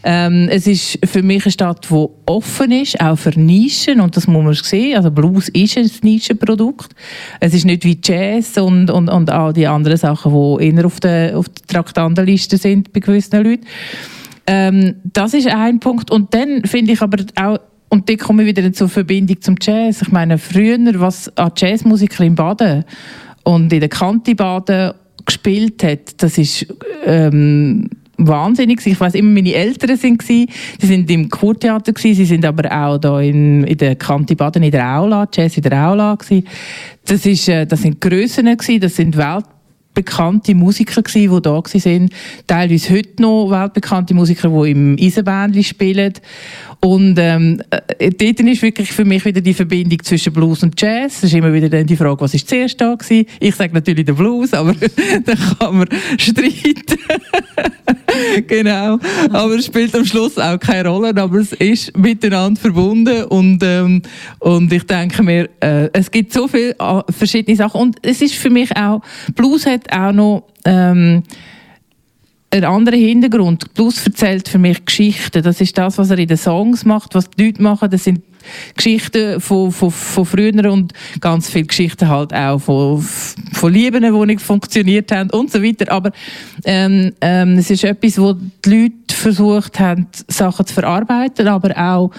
Ähm, 0.04 0.48
es 0.50 0.68
ist 0.68 1.00
für 1.06 1.22
mich 1.22 1.44
eine 1.44 1.52
Stadt, 1.52 1.90
die 1.90 2.08
offen 2.28 2.72
ist, 2.72 3.02
auch 3.02 3.18
für 3.18 3.38
Nischen, 3.38 4.00
und 4.00 4.16
das 4.16 4.26
muss 4.26 4.44
man 4.44 4.54
sehen. 4.54 4.96
Also 4.96 5.12
Blues 5.12 5.50
ist 5.50 5.78
ein 5.78 5.92
Nischenprodukt. 6.02 6.96
Es 7.42 7.54
ist 7.54 7.66
nicht 7.66 7.84
wie 7.84 8.00
Jazz 8.02 8.58
und, 8.58 8.90
und, 8.90 9.10
und 9.10 9.30
all 9.30 9.52
die 9.52 9.68
anderen 9.68 9.98
Sachen, 9.98 10.32
die 10.32 10.66
eher 10.66 10.86
auf 10.86 11.02
der, 11.02 11.38
auf 11.38 11.50
der 11.50 11.68
Traktandenliste 11.68 12.56
sind 12.58 12.94
bei 12.94 13.02
gewissen 13.02 13.44
Leuten. 13.44 13.66
Ähm, 14.48 14.96
das 15.04 15.34
ist 15.34 15.48
ein 15.48 15.82
Punkt. 15.82 16.10
Und 16.10 16.34
dann 16.34 16.64
finde 16.64 16.94
ich 16.94 17.02
aber 17.02 17.18
auch, 17.36 17.60
und 17.96 18.10
dann 18.10 18.18
komme 18.18 18.44
ich 18.44 18.50
wieder 18.50 18.74
zur 18.74 18.90
Verbindung 18.90 19.42
zum 19.42 19.56
Jazz. 19.62 20.02
Ich 20.02 20.12
meine, 20.12 20.38
früher, 20.38 20.78
was 20.96 21.36
an 21.38 21.54
Jazzmusiker 21.56 22.26
in 22.26 22.36
Baden 22.36 22.84
und 23.44 23.72
in 23.72 23.80
der 23.80 23.88
Kante 23.88 24.36
Baden 24.36 24.92
gespielt 25.26 25.82
hat, 25.82 26.22
das 26.22 26.38
ist 26.38 26.68
ähm, 27.06 27.90
wahnsinnig. 28.18 28.86
Ich 28.86 29.00
weiß 29.00 29.16
immer, 29.16 29.32
meine 29.32 29.54
Eltern 29.54 29.96
sind 29.96 30.24
sie 30.24 30.50
sind 30.82 31.10
im 31.10 31.30
Kurtheater 31.30 31.94
sie 31.98 32.26
sind 32.26 32.44
aber 32.44 32.70
auch 32.70 32.98
da 32.98 33.22
in, 33.22 33.64
in 33.64 33.78
der 33.78 33.96
Kante 33.96 34.36
Baden 34.36 34.64
in 34.64 34.72
der 34.72 34.86
Aula, 34.86 35.26
Jazz 35.34 35.56
in 35.56 35.64
der 35.64 35.88
Aula 35.88 36.16
gewesen. 36.16 36.46
Das 37.06 37.26
ist, 37.26 37.48
äh, 37.48 37.66
das 37.66 37.82
sind 37.82 38.02
Grössen 38.02 38.46
gewesen, 38.46 38.82
das 38.82 38.98
sind 38.98 39.16
Welt 39.16 39.46
bekannte 39.96 40.54
Musiker 40.54 41.02
gewesen, 41.02 41.34
die 41.34 41.42
da 41.42 41.56
waren. 41.56 42.10
Teilweise 42.46 42.94
heute 42.94 43.22
noch 43.22 43.50
weltbekannte 43.50 44.14
Musiker, 44.14 44.50
die 44.50 44.72
im 44.72 44.98
Eisenbändli 45.00 45.64
spielen. 45.64 46.14
Und 46.80 47.18
ähm, 47.20 47.62
äh, 47.70 48.10
dort 48.12 48.40
ist 48.40 48.62
wirklich 48.62 48.92
für 48.92 49.06
mich 49.06 49.26
wieder 49.26 49.42
die 49.42 49.54
Verbindung 49.54 50.02
zwischen 50.04 50.34
Blues 50.34 50.64
und 50.64 50.80
Jazz. 50.80 51.18
Es 51.18 51.24
ist 51.26 51.34
immer 51.34 51.54
wieder 51.54 51.70
dann 51.70 51.86
die 51.86 51.96
Frage, 51.96 52.22
was 52.22 52.34
ist 52.34 52.48
zuerst 52.48 52.80
da 52.80 52.96
gewesen? 52.96 53.26
Ich 53.40 53.56
sage 53.56 53.74
natürlich 53.74 54.06
der 54.06 54.14
Blues, 54.14 54.54
aber 54.54 54.74
da 55.26 55.34
kann 55.36 55.78
man 55.78 55.88
streiten. 56.18 57.00
genau. 58.48 59.00
Aber 59.32 59.56
es 59.56 59.66
spielt 59.66 59.96
am 59.96 60.06
Schluss 60.06 60.38
auch 60.38 60.60
keine 60.60 60.90
Rolle, 60.90 61.16
aber 61.16 61.40
es 61.40 61.54
ist 61.54 61.98
miteinander 61.98 62.60
verbunden 62.60 63.24
und, 63.26 63.62
ähm, 63.64 64.02
und 64.40 64.72
ich 64.72 64.84
denke 64.84 65.24
mir, 65.24 65.50
äh, 65.60 65.90
es 65.94 66.12
gibt 66.12 66.34
so 66.34 66.48
viele 66.48 66.76
äh, 66.80 67.02
verschiedene 67.10 67.56
Sachen 67.56 67.82
und 67.82 67.98
es 68.02 68.22
ist 68.22 68.36
für 68.36 68.50
mich 68.50 68.76
auch, 68.76 69.02
Blues 69.36 69.66
hat 69.66 69.92
auch 69.92 70.12
noch 70.12 70.44
ähm, 70.66 71.24
einen 72.52 72.66
anderen 72.66 73.00
Hintergrund. 73.00 73.74
Blues 73.74 74.06
erzählt 74.06 74.48
für 74.48 74.58
mich 74.58 74.86
Geschichten. 74.86 75.44
Das 75.44 75.60
ist 75.62 75.78
das, 75.78 75.98
was 75.98 76.10
er 76.10 76.18
in 76.18 76.28
den 76.28 76.38
Songs 76.38 76.86
macht, 76.86 77.16
was 77.16 77.30
die 77.30 77.46
Leute 77.46 77.62
machen. 77.62 77.90
Das 77.90 78.04
sind 78.04 78.22
Geschichten 78.76 79.42
von, 79.42 79.72
von, 79.72 79.92
von 79.92 80.26
früher 80.26 80.72
und 80.72 80.94
ganz 81.20 81.50
viele 81.50 81.66
Geschichten 81.66 82.08
halt 82.08 82.34
auch 82.34 82.60
von, 82.60 83.02
von 83.02 83.74
Lieben, 83.74 84.04
die 84.04 84.26
nicht 84.26 84.42
funktioniert 84.42 85.12
haben 85.12 85.30
und 85.32 85.52
so 85.52 85.62
weiter. 85.62 85.92
Aber 85.92 86.12
ähm, 86.64 87.14
ähm, 87.22 87.58
es 87.58 87.70
ist 87.70 87.84
etwas, 87.84 88.20
wo 88.20 88.34
die 88.34 88.70
Leute 88.70 89.16
versucht 89.16 89.80
haben, 89.80 90.08
Sachen 90.28 90.66
zu 90.66 90.74
verarbeiten, 90.74 91.48
aber 91.48 91.76
auch, 91.78 92.12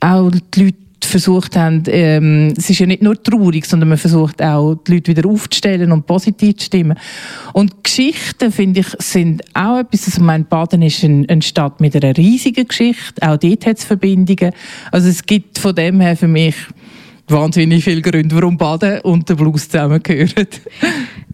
auch 0.00 0.30
die 0.54 0.64
Leute 0.64 0.87
versucht 1.08 1.56
haben, 1.56 1.82
ähm, 1.88 2.54
es 2.56 2.70
ist 2.70 2.78
ja 2.78 2.86
nicht 2.86 3.02
nur 3.02 3.22
traurig, 3.22 3.66
sondern 3.66 3.90
man 3.90 3.98
versucht 3.98 4.42
auch, 4.42 4.76
die 4.86 4.94
Leute 4.94 5.16
wieder 5.16 5.28
aufzustellen 5.28 5.92
und 5.92 6.06
positiv 6.06 6.56
zu 6.56 6.66
stimmen. 6.66 6.98
Und 7.52 7.82
Geschichten, 7.84 8.52
finde 8.52 8.80
ich, 8.80 8.88
sind 8.98 9.42
auch 9.54 9.78
etwas, 9.78 10.06
also 10.06 10.22
mein 10.22 10.46
Baden 10.46 10.82
ist 10.82 11.02
ein, 11.02 11.28
eine 11.28 11.42
Stadt 11.42 11.80
mit 11.80 11.94
einer 11.96 12.16
riesigen 12.16 12.66
Geschichte, 12.66 13.22
auch 13.22 13.36
dort 13.36 13.66
hat 13.66 13.78
es 13.78 13.84
Verbindungen. 13.84 14.52
Also 14.92 15.08
es 15.08 15.24
gibt 15.24 15.58
von 15.58 15.74
dem 15.74 16.00
her 16.00 16.16
für 16.16 16.28
mich 16.28 16.54
wahnsinnig 17.28 17.84
viele 17.84 18.02
Gründe, 18.02 18.34
warum 18.36 18.56
Baden 18.56 19.00
und 19.00 19.28
der 19.28 19.34
Blues 19.34 19.68
zusammengehören. 19.68 20.48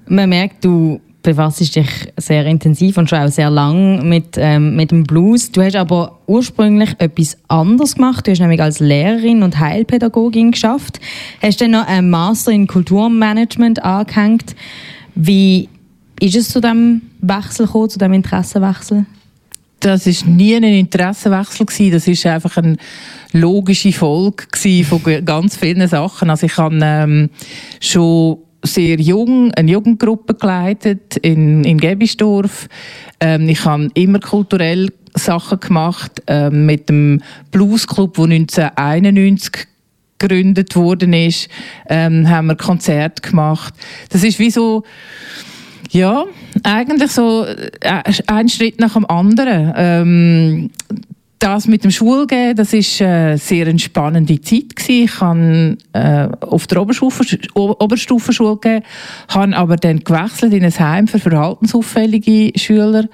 Man 0.06 0.28
merkt, 0.28 0.64
du 0.64 1.00
befasst 1.24 1.60
dich 1.60 1.90
sehr 2.16 2.46
intensiv 2.46 2.96
und 2.98 3.10
schon 3.10 3.18
auch 3.18 3.28
sehr 3.28 3.50
lang 3.50 4.08
mit, 4.08 4.36
ähm, 4.36 4.76
mit 4.76 4.92
dem 4.92 5.04
Blues. 5.04 5.50
Du 5.50 5.62
hast 5.62 5.74
aber 5.74 6.20
ursprünglich 6.26 6.94
etwas 6.98 7.36
anderes 7.48 7.96
gemacht. 7.96 8.26
Du 8.26 8.30
hast 8.30 8.38
nämlich 8.38 8.62
als 8.62 8.78
Lehrerin 8.78 9.42
und 9.42 9.58
Heilpädagogin 9.58 10.52
geschafft. 10.52 11.00
Hast 11.42 11.60
dann 11.60 11.72
noch 11.72 11.88
einen 11.88 12.10
Master 12.10 12.52
in 12.52 12.66
Kulturmanagement 12.66 13.82
angehängt. 13.82 14.54
Wie 15.14 15.68
ist 16.20 16.36
es 16.36 16.50
zu 16.50 16.60
diesem 16.60 17.02
Wechsel 17.20 17.66
gekommen, 17.66 17.90
zu 17.90 17.98
diesem 17.98 18.12
Interessenwechsel? 18.12 19.06
Das 19.80 20.06
ist 20.06 20.26
nie 20.26 20.54
ein 20.54 20.62
Interessenwechsel 20.62 21.66
gewesen. 21.66 21.92
Das 21.92 22.06
ist 22.06 22.26
einfach 22.26 22.56
eine 22.58 22.76
logische 23.32 23.92
Folge 23.92 24.44
von 24.84 25.24
ganz 25.24 25.56
vielen 25.56 25.88
Sachen. 25.88 26.30
Also 26.30 26.46
ich 26.46 26.56
habe 26.58 26.78
ähm, 26.82 27.30
schon 27.80 28.38
sehr 28.64 29.00
jung 29.00 29.52
eine 29.52 29.70
Jugendgruppe 29.70 30.34
geleitet 30.34 31.16
in, 31.18 31.64
in 31.64 31.78
Gebisdorf. 31.78 32.68
Ähm, 33.20 33.48
ich 33.48 33.64
habe 33.64 33.88
immer 33.94 34.18
kulturell 34.18 34.90
Sachen 35.14 35.60
gemacht 35.60 36.22
ähm, 36.26 36.66
mit 36.66 36.88
dem 36.88 37.22
Bluesclub, 37.50 38.14
der 38.14 38.24
1991 38.24 39.68
gegründet 40.18 40.74
worden 40.76 41.12
ist, 41.12 41.48
ähm, 41.88 42.28
haben 42.28 42.46
wir 42.46 42.56
Konzerte 42.56 43.22
gemacht. 43.22 43.74
Das 44.10 44.24
ist 44.24 44.38
wie 44.38 44.50
so, 44.50 44.84
ja, 45.90 46.24
eigentlich 46.62 47.12
so 47.12 47.44
äh, 47.44 48.02
ein 48.26 48.48
Schritt 48.48 48.80
nach 48.80 48.94
dem 48.94 49.06
anderen. 49.06 49.72
Ähm, 49.76 50.70
das 51.38 51.66
mit 51.66 51.84
dem 51.84 51.90
Schulgehen, 51.90 52.56
das 52.56 52.72
ist 52.72 53.02
eine 53.02 53.36
sehr 53.38 53.66
entspannende 53.66 54.40
Zeit 54.40 54.76
gewesen. 54.76 55.04
Ich 55.04 55.20
habe 55.20 55.76
äh, 55.92 56.28
auf 56.40 56.66
der 56.66 56.80
Oberstufe, 56.80 57.24
Oberstufenschule 57.54 58.56
gegeben, 58.56 58.84
habe 59.28 59.56
aber 59.56 59.76
dann 59.76 60.00
gewechselt 60.00 60.54
in 60.54 60.64
ein 60.64 60.78
Heim 60.78 61.06
für 61.06 61.18
verhaltensauffällige 61.18 62.58
Schüler. 62.58 63.04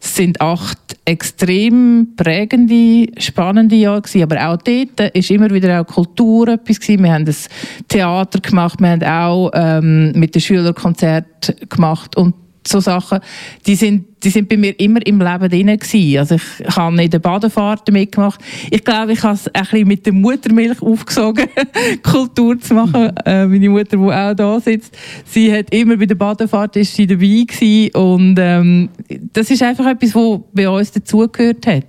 Das 0.00 0.16
sind 0.16 0.40
acht 0.40 0.78
extrem 1.04 2.14
prägende, 2.16 3.12
spannende 3.20 3.76
Jahre 3.76 4.02
gewesen. 4.02 4.22
Aber 4.22 4.48
auch 4.48 4.56
dort 4.56 5.14
ist 5.14 5.30
immer 5.30 5.50
wieder 5.50 5.80
auch 5.80 5.86
Kultur 5.86 6.48
etwas 6.48 6.80
gewesen. 6.80 7.02
Wir 7.02 7.12
haben 7.12 7.24
das 7.26 7.48
Theater 7.88 8.40
gemacht, 8.40 8.80
wir 8.80 8.88
haben 8.88 9.02
auch 9.02 9.50
ähm, 9.54 10.12
mit 10.12 10.34
den 10.34 10.40
Schülern 10.40 10.74
Konzerte 10.74 11.54
gemacht 11.68 12.16
und 12.16 12.34
so 12.66 12.80
Sachen, 12.80 13.20
die 13.66 13.74
sind, 13.74 14.06
die 14.22 14.30
sind 14.30 14.48
bei 14.48 14.56
mir 14.56 14.78
immer 14.80 15.04
im 15.06 15.20
Leben 15.20 15.48
drin 15.48 15.78
gewesen. 15.78 16.18
Also 16.18 16.36
ich 16.36 16.76
habe 16.76 17.02
in 17.02 17.10
den 17.10 17.20
Badefahrten 17.20 17.92
mitgemacht. 17.92 18.40
Ich 18.70 18.84
glaube, 18.84 19.12
ich 19.12 19.22
habe 19.22 19.34
es 19.34 19.48
ein 19.48 19.62
bisschen 19.62 19.88
mit 19.88 20.06
der 20.06 20.12
Muttermilch 20.12 20.80
aufgesogen, 20.80 21.46
Kultur 22.02 22.58
zu 22.58 22.74
machen. 22.74 23.12
Äh, 23.24 23.46
meine 23.46 23.68
Mutter, 23.68 23.96
die 23.96 23.96
auch 23.96 24.34
da 24.34 24.60
sitzt, 24.60 24.96
sie 25.24 25.52
hat 25.52 25.72
immer 25.74 25.96
bei 25.96 26.06
der 26.06 26.14
Badefahrt 26.14 26.76
ist 26.76 26.94
sie 26.94 27.06
dabei 27.06 27.44
gewesen 27.46 27.94
und 27.94 28.36
ähm, 28.38 28.88
das 29.32 29.50
ist 29.50 29.62
einfach 29.62 29.86
etwas, 29.86 30.14
was 30.14 30.40
bei 30.52 30.68
uns 30.68 30.92
dazugehört 30.92 31.66
hat. 31.66 31.86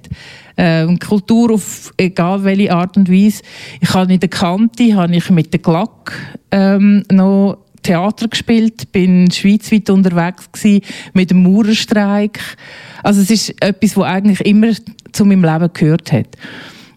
Ähm, 0.57 0.99
Kultur 0.99 1.51
auf 1.51 1.93
egal 1.97 2.43
welche 2.43 2.71
Art 2.71 2.95
und 2.95 3.11
Weise. 3.11 3.43
Ich 3.81 3.93
habe 3.93 4.13
in 4.13 4.19
der 4.19 4.29
Kante 4.29 4.95
habe 4.95 5.15
ich 5.15 5.29
mit 5.29 5.51
der 5.51 5.59
Glock 5.59 6.13
ähm, 6.51 7.03
noch 7.11 7.64
Theater 7.85 8.27
gespielt, 8.27 8.91
bin 8.91 9.29
schweizweit 9.31 9.89
unterwegs 9.89 10.51
gewesen, 10.51 10.81
mit 11.13 11.29
dem 11.29 11.43
Maurerstreik. 11.43 12.39
Also 13.03 13.21
es 13.21 13.29
ist 13.29 13.61
etwas, 13.61 13.95
was 13.95 14.05
eigentlich 14.05 14.41
immer 14.41 14.71
zu 15.11 15.25
meinem 15.25 15.43
Leben 15.43 15.69
gehört 15.73 16.11
hat. 16.11 16.27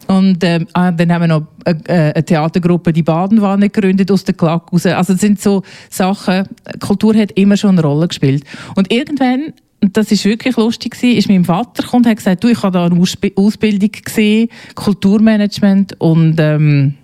Und 0.07 0.43
ähm, 0.43 0.67
ah, 0.73 0.91
dann 0.91 1.13
haben 1.13 1.21
wir 1.21 1.29
noch 1.29 1.47
eine, 1.67 1.81
äh, 1.87 2.13
eine 2.15 2.25
Theatergruppe, 2.25 2.95
die 2.95 3.03
Badenwanne 3.03 3.69
gegründet 3.69 4.11
aus 4.11 4.25
der 4.25 4.35
Klack 4.35 4.73
raus. 4.73 4.87
Also 4.87 5.13
es 5.13 5.21
sind 5.21 5.39
so 5.39 5.63
Sachen, 5.91 6.49
Kultur 6.81 7.15
hat 7.15 7.33
immer 7.33 7.59
schon 7.59 7.73
eine 7.73 7.83
Rolle 7.83 8.09
gespielt. 8.09 8.45
Und 8.75 8.91
irgendwann 8.91 9.53
das 9.81 10.11
ist 10.11 10.25
wirklich 10.25 10.57
lustig 10.57 10.95
gewesen, 10.95 11.17
ist 11.17 11.29
mein 11.29 11.45
Vater 11.45 11.85
gekommen 11.85 12.05
und 12.05 12.11
hat 12.11 12.17
gesagt, 12.17 12.43
du, 12.43 12.49
ich 12.49 12.63
habe 12.63 12.77
da 12.77 12.87
eine 12.87 13.01
Ausbildung 13.37 13.91
gesehen, 13.93 14.49
Kulturmanagement 14.75 16.01
und 16.01 16.35
ähm, 16.41 16.95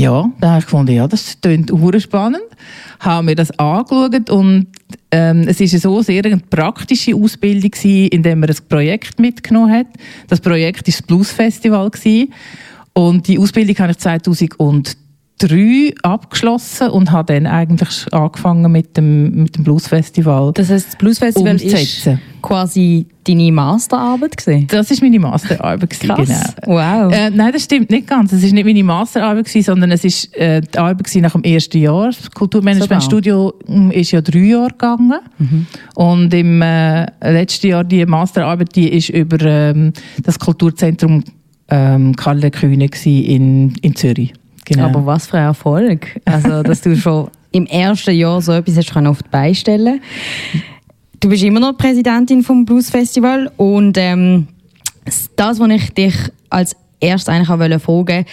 ja, 0.00 0.30
da 0.40 0.48
habe 0.48 0.58
ich 0.60 0.64
gefunden, 0.64 0.92
ja, 0.92 1.06
das 1.06 1.36
klingt 1.42 1.70
spannend. 2.00 2.42
Habe 3.00 3.26
mir 3.26 3.34
das 3.34 3.50
angeschaut 3.58 4.30
und 4.30 4.66
ähm, 5.10 5.44
es 5.46 5.60
ist 5.60 5.78
so 5.80 6.00
sehr 6.00 6.24
eine 6.24 6.38
praktische 6.38 7.14
Ausbildung 7.14 7.70
gewesen, 7.70 8.08
in 8.08 8.22
der 8.22 8.34
man 8.34 8.48
ein 8.48 8.56
Projekt 8.68 9.18
mitgenommen 9.20 9.72
hat. 9.72 9.86
Das 10.28 10.40
Projekt 10.40 10.88
ist 10.88 11.00
das 11.00 11.06
Blues 11.06 11.30
Festival 11.30 11.90
gewesen. 11.90 12.32
und 12.94 13.28
die 13.28 13.38
Ausbildung 13.38 13.76
habe 13.78 13.92
ich 13.92 13.98
2003 13.98 14.96
abgeschlossen 16.02 16.90
und 16.90 17.12
habe 17.12 17.32
dann 17.32 17.46
eigentlich 17.46 18.06
angefangen 18.12 18.70
mit 18.70 18.96
dem, 18.96 19.42
mit 19.44 19.56
dem 19.56 19.64
Blues 19.64 19.88
Festival. 19.88 20.52
Das 20.54 20.70
heißt, 20.70 20.88
das 20.88 20.96
Blues 20.96 21.18
Festival 21.18 21.56
ist 21.56 22.08
quasi 22.42 23.06
deine 23.24 23.52
Masterarbeit 23.52 24.36
gewesen? 24.36 24.66
Das 24.68 24.90
ist 24.90 25.02
meine 25.02 25.18
Masterarbeit 25.18 25.90
gewesen, 25.90 26.08
Krass. 26.08 26.54
genau. 26.64 26.76
Wow. 26.78 27.12
Äh, 27.12 27.30
nein, 27.30 27.52
das 27.52 27.64
stimmt 27.64 27.90
nicht 27.90 28.06
ganz. 28.06 28.32
Es 28.32 28.42
ist 28.42 28.52
nicht 28.52 28.64
meine 28.64 28.82
Masterarbeit 28.82 29.46
gewesen, 29.46 29.64
sondern 29.64 29.90
es 29.90 30.04
ist 30.04 30.34
äh, 30.36 30.60
die 30.60 30.78
Arbeit 30.78 31.04
gewesen 31.04 31.22
nach 31.22 31.32
dem 31.32 31.42
ersten 31.42 31.78
Jahr. 31.78 32.06
Das 32.06 32.30
Kulturmanagementstudio 32.30 33.54
so 33.66 33.90
ist 33.90 34.10
ja 34.10 34.20
drei 34.20 34.38
Jahre 34.38 34.70
gegangen 34.70 35.20
mhm. 35.38 35.66
und 35.94 36.34
im 36.34 36.62
äh, 36.62 37.06
letzten 37.20 37.68
Jahr 37.68 37.84
die 37.84 38.04
Masterarbeit, 38.04 38.74
die 38.74 38.88
ist 38.88 39.10
über 39.10 39.40
ähm, 39.40 39.92
das 40.22 40.38
Kulturzentrum 40.38 41.24
ähm, 41.70 42.16
Karl 42.16 42.40
der 42.40 42.50
Kühne 42.50 42.88
in, 43.04 43.74
in 43.82 43.94
Zürich. 43.94 44.32
Genau. 44.70 44.84
Aber 44.84 45.04
was 45.04 45.26
für 45.26 45.36
ein 45.36 45.46
Erfolg. 45.46 46.20
Also, 46.24 46.62
dass 46.62 46.80
du 46.80 46.96
schon 46.96 47.28
im 47.50 47.66
ersten 47.66 48.14
Jahr 48.14 48.40
so 48.40 48.52
etwas 48.52 48.76
hast 48.76 48.96
auf 48.96 49.22
die 49.22 49.28
Beine 49.28 49.54
stellen 49.54 50.00
Du 51.18 51.28
bist 51.28 51.42
immer 51.42 51.60
noch 51.60 51.76
Präsidentin 51.76 52.42
vom 52.42 52.64
Blues 52.64 52.88
Festival 52.88 53.50
und 53.58 53.98
ähm, 53.98 54.46
das, 55.36 55.60
was 55.60 55.68
ich 55.68 55.92
dich 55.92 56.14
als 56.48 56.74
erstes 56.98 57.28
eigentlich 57.28 57.48
fragen 57.48 57.82
wollte, 57.86 58.24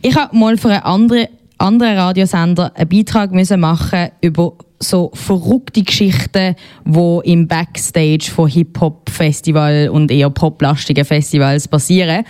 ich 0.00 0.14
habe 0.14 0.36
mal 0.36 0.56
für 0.56 0.68
einen 0.68 0.82
anderen, 0.82 1.26
anderen 1.58 1.96
Radiosender 1.96 2.70
einen 2.76 2.88
Beitrag 2.88 3.32
müssen 3.32 3.58
machen 3.58 4.10
über 4.20 4.52
so 4.82 5.10
verrückte 5.12 5.82
Geschichten, 5.82 6.56
wo 6.84 7.20
im 7.20 7.46
Backstage 7.46 8.30
von 8.34 8.48
Hip-Hop-Festival 8.48 9.90
und 9.90 10.10
eher 10.10 10.30
poplastigen 10.30 11.04
Festivals 11.04 11.68
passieren. 11.68 12.24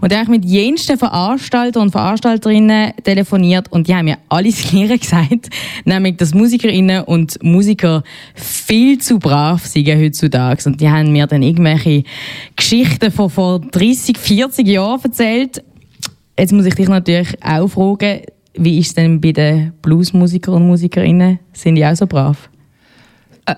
Und 0.00 0.10
da 0.10 0.16
habe 0.16 0.24
ich 0.24 0.40
mit 0.40 0.44
jensten 0.44 0.98
Veranstaltern 0.98 1.84
und 1.84 1.90
Veranstalterinnen 1.90 2.92
telefoniert 3.04 3.70
und 3.70 3.86
die 3.86 3.94
haben 3.94 4.06
mir 4.06 4.18
alles 4.28 4.68
Gleiche 4.70 4.98
gesagt, 4.98 5.50
nämlich, 5.84 6.16
dass 6.16 6.34
Musikerinnen 6.34 7.04
und 7.04 7.42
Musiker 7.42 8.02
viel 8.34 8.98
zu 8.98 9.18
brav 9.18 9.64
sind 9.64 9.86
heutzutage. 9.88 10.62
Und 10.66 10.80
die 10.80 10.90
haben 10.90 11.12
mir 11.12 11.26
dann 11.28 11.42
irgendwelche 11.42 12.02
Geschichten 12.56 13.12
von 13.12 13.30
vor 13.30 13.60
30, 13.60 14.18
40 14.18 14.66
Jahren 14.66 15.00
erzählt. 15.04 15.62
Jetzt 16.38 16.52
muss 16.52 16.66
ich 16.66 16.74
dich 16.74 16.88
natürlich 16.88 17.36
auch 17.44 17.68
fragen, 17.68 18.22
wie 18.54 18.78
ist 18.78 18.88
es 18.88 18.94
denn 18.94 19.20
bei 19.20 19.32
den 19.32 19.72
Bluesmusikern 19.82 20.54
und 20.54 20.66
Musikerinnen? 20.66 21.38
Sind 21.52 21.76
die 21.76 21.86
auch 21.86 21.94
so 21.94 22.06
brav? 22.06 22.48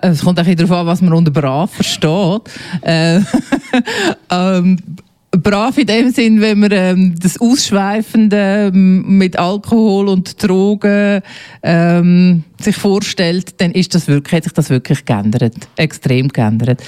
Es 0.01 0.23
kommt 0.23 0.41
auch 0.41 0.45
darauf 0.45 0.71
an, 0.71 0.87
was 0.87 1.03
man 1.03 1.13
unter 1.13 1.31
brav 1.31 1.71
versteht. 1.71 2.43
Äh, 2.83 3.21
ähm, 4.31 4.79
brav 5.31 5.77
in 5.79 5.87
dem 5.87 6.11
Sinn, 6.11 6.41
wenn 6.41 6.59
man 6.59 6.71
ähm, 6.73 7.15
das 7.21 7.41
Ausschweifende 7.41 8.71
ähm, 8.73 9.19
mit 9.19 9.39
Alkohol 9.39 10.09
und 10.09 10.43
Drogen 10.43 11.21
ähm, 11.63 12.45
sich 12.61 12.77
vorstellt, 12.77 13.61
dann 13.61 13.73
ist 13.73 13.95
das 13.95 14.09
wirklich, 14.09 14.39
hat 14.39 14.45
sich 14.45 14.53
das 14.53 14.71
wirklich 14.71 15.05
geändert. 15.05 15.55
Extrem 15.77 16.29
geändert. 16.29 16.83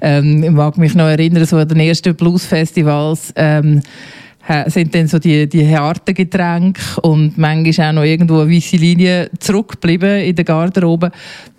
Ähm, 0.00 0.42
ich 0.42 0.50
mag 0.50 0.76
mich 0.76 0.94
noch 0.94 1.06
erinnern, 1.06 1.46
so 1.46 1.56
an 1.56 1.68
den 1.68 1.80
ersten 1.80 2.14
Bluesfestivals, 2.14 3.32
ähm, 3.36 3.80
sind 4.66 4.94
dann 4.94 5.06
so 5.06 5.18
die, 5.18 5.48
die 5.48 5.76
harten 5.76 6.14
Getränke 6.14 7.00
und 7.02 7.38
manchmal 7.38 7.90
auch 7.90 7.92
noch 7.92 8.02
irgendwo 8.02 8.40
eine 8.40 8.50
weisse 8.50 8.76
Linie 8.76 9.30
zurückgeblieben 9.38 10.20
in 10.20 10.34
der 10.34 10.44
Garderobe. 10.44 11.12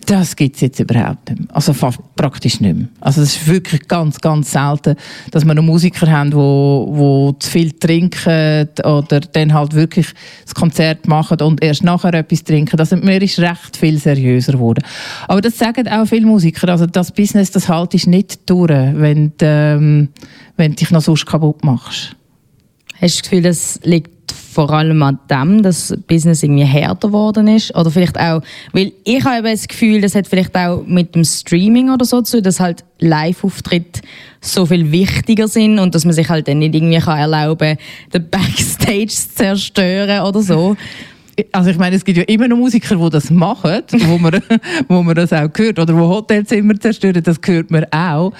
Das 0.05 0.35
gibt 0.35 0.55
es 0.55 0.61
jetzt 0.63 0.79
überhaupt 0.81 1.29
nicht 1.29 1.39
mehr. 1.39 1.55
Also 1.55 1.71
fast 1.71 1.99
praktisch 2.17 2.59
nicht 2.59 2.75
mehr. 2.75 2.89
Also 2.99 3.21
es 3.21 3.37
ist 3.37 3.47
wirklich 3.47 3.87
ganz, 3.87 4.19
ganz 4.19 4.51
selten, 4.51 4.95
dass 5.31 5.45
wir 5.45 5.53
noch 5.53 5.63
Musiker 5.63 6.11
haben, 6.11 6.33
wo, 6.33 6.87
wo 6.89 7.31
zu 7.39 7.49
viel 7.49 7.71
trinken 7.71 8.67
oder 8.83 9.21
dann 9.21 9.53
halt 9.53 9.73
wirklich 9.73 10.07
das 10.43 10.53
Konzert 10.53 11.07
machen 11.07 11.39
und 11.39 11.63
erst 11.63 11.85
nachher 11.85 12.13
etwas 12.13 12.43
trinken. 12.43 12.77
Also 12.77 12.97
mir 12.97 13.21
ist 13.21 13.39
recht 13.39 13.77
viel 13.77 13.97
seriöser 13.97 14.53
geworden. 14.53 14.83
Aber 15.29 15.39
das 15.39 15.57
sagen 15.57 15.87
auch 15.87 16.05
viele 16.05 16.25
Musiker. 16.25 16.67
Also 16.67 16.85
das 16.85 17.13
Business, 17.13 17.51
das 17.51 17.69
haltest 17.69 18.07
nicht 18.07 18.49
durch, 18.49 18.71
wenn, 18.71 19.31
du, 19.37 19.45
ähm, 19.45 20.09
wenn 20.57 20.71
du 20.71 20.75
dich 20.75 20.91
noch 20.91 21.01
sonst 21.01 21.25
kaputt 21.25 21.63
machst. 21.63 22.17
Hast 23.03 23.15
du 23.15 23.19
das 23.19 23.23
Gefühl, 23.23 23.41
das 23.41 23.79
liegt 23.83 24.31
vor 24.31 24.71
allem 24.71 25.03
an 25.03 25.19
dem, 25.29 25.61
dass 25.61 25.89
das 25.89 25.99
Business 26.03 26.41
irgendwie 26.41 26.63
härter 26.63 27.09
geworden 27.09 27.49
ist? 27.49 27.75
Oder 27.75 27.91
vielleicht 27.91 28.17
auch, 28.17 28.41
weil 28.71 28.93
ich 29.03 29.25
habe 29.25 29.49
das 29.49 29.67
Gefühl, 29.67 29.99
das 29.99 30.15
hat 30.15 30.25
vielleicht 30.25 30.55
auch 30.55 30.85
mit 30.85 31.13
dem 31.13 31.25
Streaming 31.25 31.89
oder 31.89 32.05
so 32.05 32.21
zu 32.21 32.41
dass 32.41 32.61
halt 32.61 32.85
Live-Auftritte 32.99 33.99
so 34.39 34.65
viel 34.65 34.89
wichtiger 34.93 35.49
sind 35.49 35.79
und 35.79 35.93
dass 35.95 36.05
man 36.05 36.13
sich 36.13 36.29
halt 36.29 36.47
dann 36.47 36.59
nicht 36.59 36.75
irgendwie 36.75 36.99
kann 36.99 37.19
erlauben 37.19 37.77
den 38.13 38.29
Backstage 38.29 39.07
zu 39.09 39.35
zerstören 39.35 40.21
oder 40.25 40.41
so. 40.41 40.77
Also 41.51 41.69
ich 41.71 41.77
meine, 41.77 41.95
es 41.95 42.05
gibt 42.05 42.17
ja 42.17 42.23
immer 42.25 42.47
noch 42.47 42.57
Musiker, 42.57 42.95
die 42.95 43.09
das 43.09 43.29
machen, 43.29 43.81
wo 44.05 44.17
man, 44.17 44.39
wo 44.87 45.01
man 45.01 45.15
das 45.15 45.33
auch 45.33 45.49
hört. 45.55 45.79
Oder 45.79 45.95
wo 45.97 46.07
Hotelzimmer 46.07 46.79
zerstören, 46.79 47.23
das 47.23 47.39
hört 47.43 47.71
man 47.71 47.85
auch. 47.91 48.33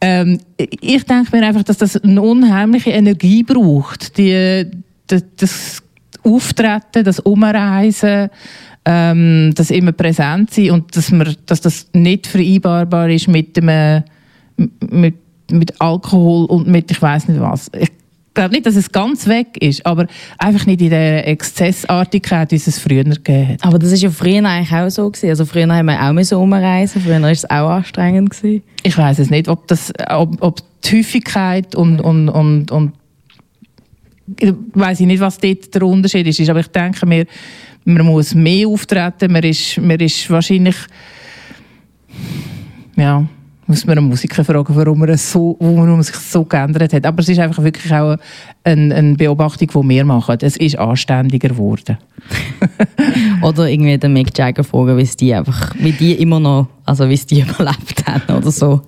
Ähm, 0.00 0.40
ich 0.56 1.04
denke 1.04 1.36
mir 1.36 1.46
einfach, 1.46 1.62
dass 1.62 1.78
das 1.78 1.96
eine 1.96 2.20
unheimliche 2.20 2.90
Energie 2.90 3.42
braucht. 3.42 4.18
Die, 4.18 4.66
das, 5.06 5.24
das 5.36 5.82
Auftreten, 6.22 7.04
das 7.04 7.20
Umreisen, 7.20 8.30
ähm, 8.84 9.52
das 9.54 9.70
immer 9.70 9.92
präsent 9.92 10.50
sein 10.50 10.72
und 10.72 10.96
dass, 10.96 11.10
man, 11.10 11.34
dass 11.46 11.60
das 11.60 11.88
nicht 11.92 12.26
vereinbarbar 12.26 13.08
ist 13.10 13.28
mit, 13.28 13.56
dem, 13.56 14.02
mit, 14.90 15.14
mit 15.50 15.80
Alkohol 15.80 16.46
und 16.46 16.66
mit 16.66 16.90
ich 16.90 17.00
weiß 17.00 17.28
nicht 17.28 17.40
was. 17.40 17.70
Ich 17.78 17.90
glaube 18.34 18.50
nicht, 18.50 18.66
dass 18.66 18.76
es 18.76 18.92
ganz 18.92 19.26
weg 19.26 19.56
ist, 19.60 19.86
aber 19.86 20.06
einfach 20.38 20.66
nicht 20.66 20.80
in 20.80 20.90
der 20.90 21.26
Exzessartigkeit, 21.26 22.50
wie 22.50 22.56
es 22.56 22.78
früher 22.78 23.04
gegeben 23.04 23.48
hat. 23.48 23.64
Aber 23.64 23.78
das 23.78 23.92
ist 23.92 24.02
ja 24.02 24.10
früher 24.10 24.44
eigentlich 24.44 24.72
auch 24.72 24.90
so 24.90 25.10
gewesen. 25.10 25.30
Also 25.30 25.46
früher 25.46 25.72
haben 25.72 25.86
wir 25.86 26.02
auch 26.02 26.12
müssen 26.12 26.36
umreisen. 26.38 27.00
Früher 27.00 27.22
war 27.22 27.30
es 27.30 27.48
auch 27.48 27.70
anstrengend 27.70 28.30
gewesen. 28.30 28.62
Ich 28.82 28.98
weiß 28.98 29.20
es 29.20 29.30
nicht, 29.30 29.48
ob 29.48 29.66
das, 29.68 29.92
ob, 30.10 30.42
ob 30.42 30.60
die 30.82 30.98
Häufigkeit 30.98 31.74
und 31.74 32.00
und 32.00 32.28
und 32.28 32.70
und 32.70 32.92
ich 34.40 34.54
weiß 34.72 35.00
nicht, 35.00 35.20
was 35.20 35.38
dort 35.38 35.74
der 35.74 35.82
Unterschied 35.82 36.26
ist. 36.26 36.48
Aber 36.48 36.60
ich 36.60 36.68
denke 36.68 37.06
mir, 37.06 37.26
man 37.84 38.06
muss 38.06 38.34
mehr 38.34 38.66
auftreten. 38.68 39.32
Man 39.32 39.42
ist, 39.42 39.78
man 39.78 40.00
ist 40.00 40.30
wahrscheinlich 40.30 40.76
ja 42.96 43.26
muss 43.66 43.86
man 43.86 43.98
einen 43.98 44.08
Musiker 44.08 44.44
fragen, 44.44 44.74
warum 44.74 45.02
er, 45.04 45.16
so, 45.16 45.56
warum 45.60 46.02
sich 46.02 46.16
so 46.16 46.44
geändert 46.44 46.92
hat. 46.92 47.06
Aber 47.06 47.20
es 47.20 47.28
ist 47.28 47.38
einfach 47.38 47.62
wirklich 47.62 47.92
auch 47.92 48.16
eine, 48.62 48.94
eine 48.94 49.14
Beobachtung, 49.14 49.68
die 49.68 49.88
wir 49.88 50.04
machen. 50.04 50.36
Es 50.40 50.56
ist 50.56 50.78
anständiger 50.78 51.48
geworden. 51.48 51.98
oder 53.42 53.68
irgendwie 53.68 53.98
den 53.98 54.12
Mick 54.12 54.36
Jagger 54.36 54.64
fragen, 54.64 54.96
wie 54.96 55.04
die 55.04 55.34
einfach, 55.34 55.74
wie 55.78 55.92
die 55.92 56.14
immer 56.14 56.40
noch, 56.40 56.68
also 56.84 57.08
wie 57.08 57.16
die 57.16 57.40
überlebt 57.48 58.06
haben 58.06 58.36
oder 58.36 58.50
so. 58.50 58.82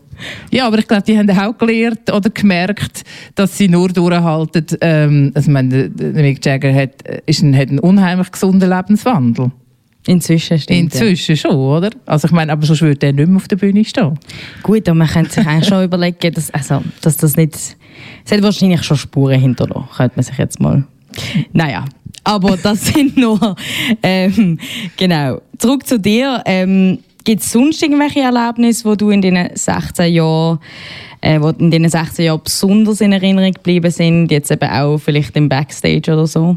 Ja, 0.50 0.66
aber 0.66 0.78
ich 0.78 0.88
glaube, 0.88 1.02
die 1.02 1.18
haben 1.18 1.30
auch 1.30 1.56
gelernt 1.58 2.10
oder 2.10 2.30
gemerkt, 2.30 3.02
dass 3.34 3.58
sie 3.58 3.68
nur 3.68 3.88
durchhalten. 3.88 4.66
Ähm, 4.80 5.32
also, 5.34 5.48
ich 5.48 5.52
meine, 5.52 5.90
der 5.90 6.22
Mick 6.22 6.44
Jagger 6.44 6.74
hat, 6.74 7.02
ist 7.26 7.42
ein, 7.42 7.56
hat 7.56 7.68
einen 7.68 7.78
unheimlich 7.78 8.32
gesunden 8.32 8.70
Lebenswandel. 8.70 9.52
Inzwischen 10.06 10.58
stimmt. 10.58 10.94
Inzwischen 10.94 11.34
ja. 11.34 11.36
schon, 11.36 11.56
oder? 11.56 11.90
Also 12.06 12.26
ich 12.26 12.32
meine, 12.32 12.52
aber 12.52 12.64
sonst 12.64 12.82
würde 12.82 13.06
er 13.06 13.12
nicht 13.12 13.26
mehr 13.26 13.36
auf 13.36 13.48
der 13.48 13.56
Bühne 13.56 13.84
stehen. 13.84 14.18
Gut, 14.62 14.88
aber 14.88 14.96
man 14.96 15.08
könnte 15.08 15.32
sich 15.32 15.46
eigentlich 15.46 15.68
schon 15.68 15.84
überlegen, 15.84 16.32
dass, 16.32 16.50
also, 16.52 16.82
dass 17.00 17.16
das 17.16 17.36
nicht... 17.36 17.54
Es 17.54 18.32
hat 18.32 18.42
wahrscheinlich 18.42 18.82
schon 18.84 18.96
Spuren 18.96 19.40
hinterlassen, 19.40 19.88
könnte 19.96 20.16
man 20.16 20.24
sich 20.24 20.38
jetzt 20.38 20.60
mal... 20.60 20.84
Naja, 21.52 21.84
aber 22.22 22.56
das 22.62 22.86
sind 22.86 23.16
nur... 23.16 23.56
Ähm, 24.02 24.58
genau. 24.96 25.40
Zurück 25.58 25.86
zu 25.86 25.98
dir. 25.98 26.42
Ähm, 26.46 26.98
Gibt 27.24 27.42
es 27.42 27.50
sonst 27.50 27.82
irgendwelche 27.82 28.20
Erlebnisse, 28.20 28.84
wo 28.84 28.94
du 28.94 29.10
in 29.10 29.20
diesen 29.20 29.48
16 29.52 30.14
Jahren, 30.14 30.60
äh, 31.20 31.40
wo 31.40 31.48
in 31.48 31.72
diesen 31.72 31.88
16 31.88 32.26
Jahren 32.26 32.40
besonders 32.44 33.00
in 33.00 33.12
Erinnerung 33.12 33.50
geblieben 33.50 33.90
sind? 33.90 34.30
Jetzt 34.30 34.52
eben 34.52 34.70
auch 34.70 34.98
vielleicht 34.98 35.34
im 35.34 35.48
Backstage 35.48 36.12
oder 36.12 36.28
so? 36.28 36.56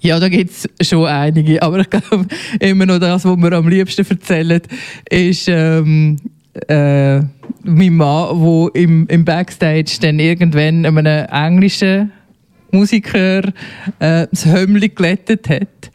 Ja, 0.00 0.20
da 0.20 0.28
gibt 0.28 0.50
es 0.50 0.88
schon 0.88 1.06
einige. 1.06 1.62
Aber 1.62 1.80
ich 1.80 1.90
glaube, 1.90 2.26
immer 2.60 2.86
noch 2.86 2.98
das, 2.98 3.24
was 3.24 3.36
wir 3.36 3.52
am 3.52 3.68
liebsten 3.68 4.06
erzählen, 4.08 4.60
ist 5.10 5.48
ähm, 5.48 6.16
äh, 6.68 7.20
mein 7.62 7.96
Mann, 7.96 8.40
der 8.40 8.82
im, 8.82 9.06
im 9.08 9.24
Backstage 9.24 9.98
dann 10.00 10.18
irgendwann 10.18 10.86
einem 10.86 11.26
englischen 11.26 12.12
Musiker 12.70 13.44
äh, 13.98 14.26
das 14.30 14.46
Hömmli 14.46 14.88
glättet 14.88 15.48
hat 15.48 15.90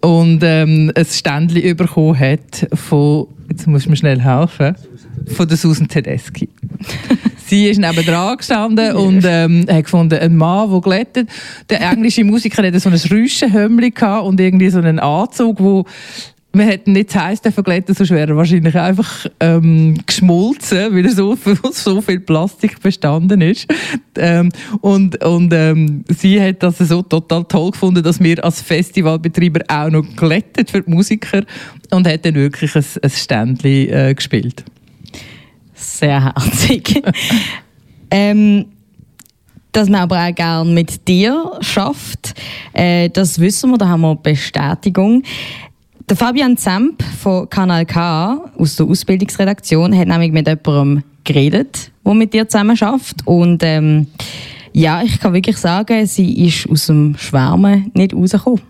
und 0.00 0.40
ähm, 0.42 0.92
ein 0.94 1.04
Ständchen 1.04 1.76
bekommen 1.76 2.18
hat 2.18 2.66
von, 2.72 3.28
jetzt 3.50 3.66
muss 3.66 3.82
ich 3.82 3.88
mir 3.88 3.96
schnell 3.96 4.20
helfen, 4.20 4.74
von 5.26 5.48
der 5.48 5.56
Susan 5.56 5.88
Tedeschi. 5.88 6.48
Sie 7.48 7.66
ist 7.66 7.78
neben 7.78 8.04
dran 8.04 8.36
gestanden 8.36 8.94
und 8.94 9.24
ähm, 9.26 9.66
hat 9.70 9.84
gefunden, 9.84 10.18
ein 10.18 10.36
Mann, 10.36 10.70
der 10.70 10.80
glättet. 10.80 11.28
Der 11.70 11.80
englische 11.80 12.22
Musiker 12.22 12.62
hatte 12.62 12.78
so 12.78 12.90
ein 12.90 12.94
Rüschenhömmli 12.94 13.92
und 14.22 14.38
irgendwie 14.38 14.68
so 14.68 14.78
einen 14.78 14.98
Anzug, 14.98 15.58
wo 15.60 15.84
wir 16.52 16.64
hätten 16.64 16.92
nicht 16.92 17.14
Heiß 17.14 17.40
verglätten, 17.40 17.94
sonst 17.94 18.10
wäre 18.10 18.30
er 18.30 18.36
wahrscheinlich 18.36 18.74
einfach 18.74 19.26
ähm, 19.38 19.94
geschmolzen, 20.06 20.94
weil 20.94 21.04
er 21.04 21.12
so, 21.12 21.36
so 21.72 22.00
viel 22.00 22.20
Plastik 22.20 22.80
bestanden 22.80 23.40
ist. 23.40 23.66
Ähm, 24.16 24.50
und 24.80 25.22
und 25.24 25.52
ähm, 25.52 26.04
sie 26.08 26.40
hat 26.40 26.62
das 26.62 26.78
so 26.78 27.02
total 27.02 27.44
toll 27.44 27.70
gefunden, 27.70 28.02
dass 28.02 28.20
wir 28.20 28.42
als 28.44 28.62
Festivalbetreiber 28.62 29.60
auch 29.68 29.90
noch 29.90 30.04
glättet 30.16 30.70
für 30.70 30.82
die 30.82 30.90
Musiker 30.90 31.44
und 31.90 32.06
hat 32.08 32.24
dann 32.24 32.34
wirklich 32.34 32.74
ein, 32.74 32.84
ein 33.02 33.10
Ständchen 33.10 33.88
äh, 33.90 34.14
gespielt. 34.14 34.64
Sehr 35.78 36.24
herzig. 36.24 37.02
ähm, 38.10 38.66
dass 39.72 39.88
man 39.88 40.00
aber 40.00 40.26
auch 40.26 40.34
gerne 40.34 40.70
mit 40.70 41.06
dir 41.06 41.52
schafft, 41.60 42.34
äh, 42.72 43.08
das 43.10 43.38
wissen 43.38 43.70
wir, 43.70 43.78
da 43.78 43.88
haben 43.88 44.00
wir 44.00 44.16
Bestätigung. 44.16 45.22
Der 46.08 46.16
Fabian 46.16 46.56
Zemp 46.56 47.02
von 47.02 47.48
Kanal 47.48 47.84
K 47.84 48.50
aus 48.58 48.76
der 48.76 48.86
Ausbildungsredaktion 48.86 49.96
hat 49.96 50.08
nämlich 50.08 50.32
mit 50.32 50.48
jemandem 50.48 51.04
geredet, 51.22 51.92
der 52.04 52.14
mit 52.14 52.32
dir 52.32 52.48
zusammen 52.48 52.76
schafft 52.76 53.26
und 53.26 53.62
ähm, 53.62 54.06
ja, 54.72 55.02
ich 55.02 55.20
kann 55.20 55.32
wirklich 55.32 55.58
sagen, 55.58 56.06
sie 56.06 56.46
ist 56.46 56.68
aus 56.68 56.86
dem 56.86 57.16
Schwärmen 57.18 57.90
nicht 57.94 58.14
rausgekommen. 58.14 58.62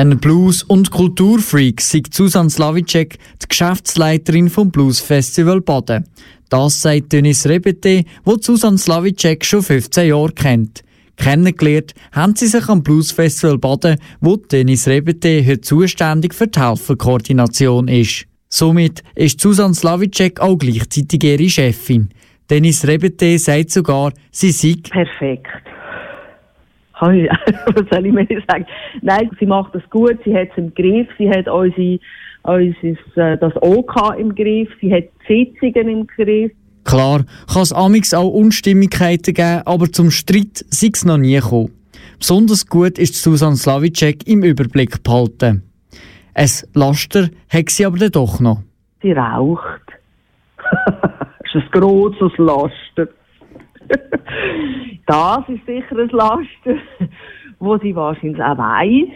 Ein 0.00 0.18
Blues- 0.18 0.62
und 0.62 0.90
Kulturfreak 0.90 1.82
sagt 1.82 2.14
Susan 2.14 2.48
Slavicek, 2.48 3.18
die 3.42 3.48
Geschäftsleiterin 3.48 4.48
vom 4.48 4.70
Blues 4.70 4.98
Festival 4.98 5.60
Baden. 5.60 6.06
Das 6.48 6.80
sagt 6.80 7.12
Denis 7.12 7.46
Rebete, 7.46 8.04
wo 8.24 8.38
Susan 8.40 8.78
Slavicek 8.78 9.44
schon 9.44 9.62
15 9.62 10.08
Jahre 10.08 10.32
kennt. 10.32 10.84
Kennengelernt 11.18 11.92
haben 12.12 12.34
sie 12.34 12.46
sich 12.46 12.66
am 12.70 12.82
Blues 12.82 13.12
Festival 13.12 13.58
Baden, 13.58 13.98
wo 14.22 14.38
Denis 14.38 14.88
Rebete 14.88 15.44
heute 15.44 15.60
zuständig 15.60 16.32
für 16.32 16.46
die 16.46 16.58
Helferkoordination 16.58 17.86
ist. 17.88 18.24
Somit 18.48 19.02
ist 19.14 19.38
Susan 19.38 19.74
Slavicek 19.74 20.40
auch 20.40 20.56
gleichzeitig 20.56 21.22
ihre 21.22 21.50
Chefin. 21.50 22.08
Denis 22.48 22.86
Rebete 22.86 23.38
sagt 23.38 23.70
sogar, 23.70 24.14
sie 24.30 24.50
sei 24.50 24.76
perfekt. 24.82 25.60
Was 27.74 27.88
soll 27.90 28.06
ich 28.06 28.12
mir 28.12 28.26
sagen? 28.48 28.66
Nein, 29.02 29.30
sie 29.38 29.46
macht 29.46 29.74
das 29.74 29.82
gut, 29.90 30.18
sie 30.24 30.34
hat 30.34 30.48
es 30.52 30.58
im 30.58 30.74
Griff, 30.74 31.08
sie 31.18 31.30
hat 31.30 31.48
unsere, 31.48 31.98
unser, 32.42 33.32
äh, 33.32 33.38
das 33.38 33.52
OK 33.56 34.18
im 34.18 34.34
Griff, 34.34 34.68
sie 34.80 34.92
hat 34.92 35.04
Sitzungen 35.26 35.88
im 35.88 36.06
Griff. 36.06 36.52
Klar, 36.84 37.24
kann 37.52 37.62
es 37.62 37.72
amix 37.72 38.14
auch 38.14 38.30
Unstimmigkeiten 38.30 39.34
geben, 39.34 39.62
aber 39.64 39.90
zum 39.92 40.10
Streit 40.10 40.64
sei 40.68 40.90
es 40.92 41.04
noch 41.04 41.18
nie 41.18 41.36
gekommen. 41.36 41.72
Besonders 42.18 42.66
gut 42.66 42.98
ist 42.98 43.16
Susan 43.16 43.56
Slavicek 43.56 44.26
im 44.26 44.42
Überblick 44.42 45.02
behalten. 45.02 45.62
Ein 46.34 46.48
Laster 46.74 47.28
hat 47.48 47.70
sie 47.70 47.86
aber 47.86 48.10
doch 48.10 48.40
noch. 48.40 48.62
Sie 49.02 49.12
raucht. 49.12 49.82
das 50.86 51.54
ist 51.54 51.74
ein 51.74 51.80
grosses 51.80 52.32
Laster. 52.38 53.08
das 55.06 55.48
ist 55.48 55.66
sicher 55.66 55.98
ein 55.98 56.08
Laster, 56.10 56.80
wo 57.58 57.76
sie 57.78 57.94
wahrscheinlich 57.94 58.42
auch 58.42 58.58
weiss. 58.58 59.08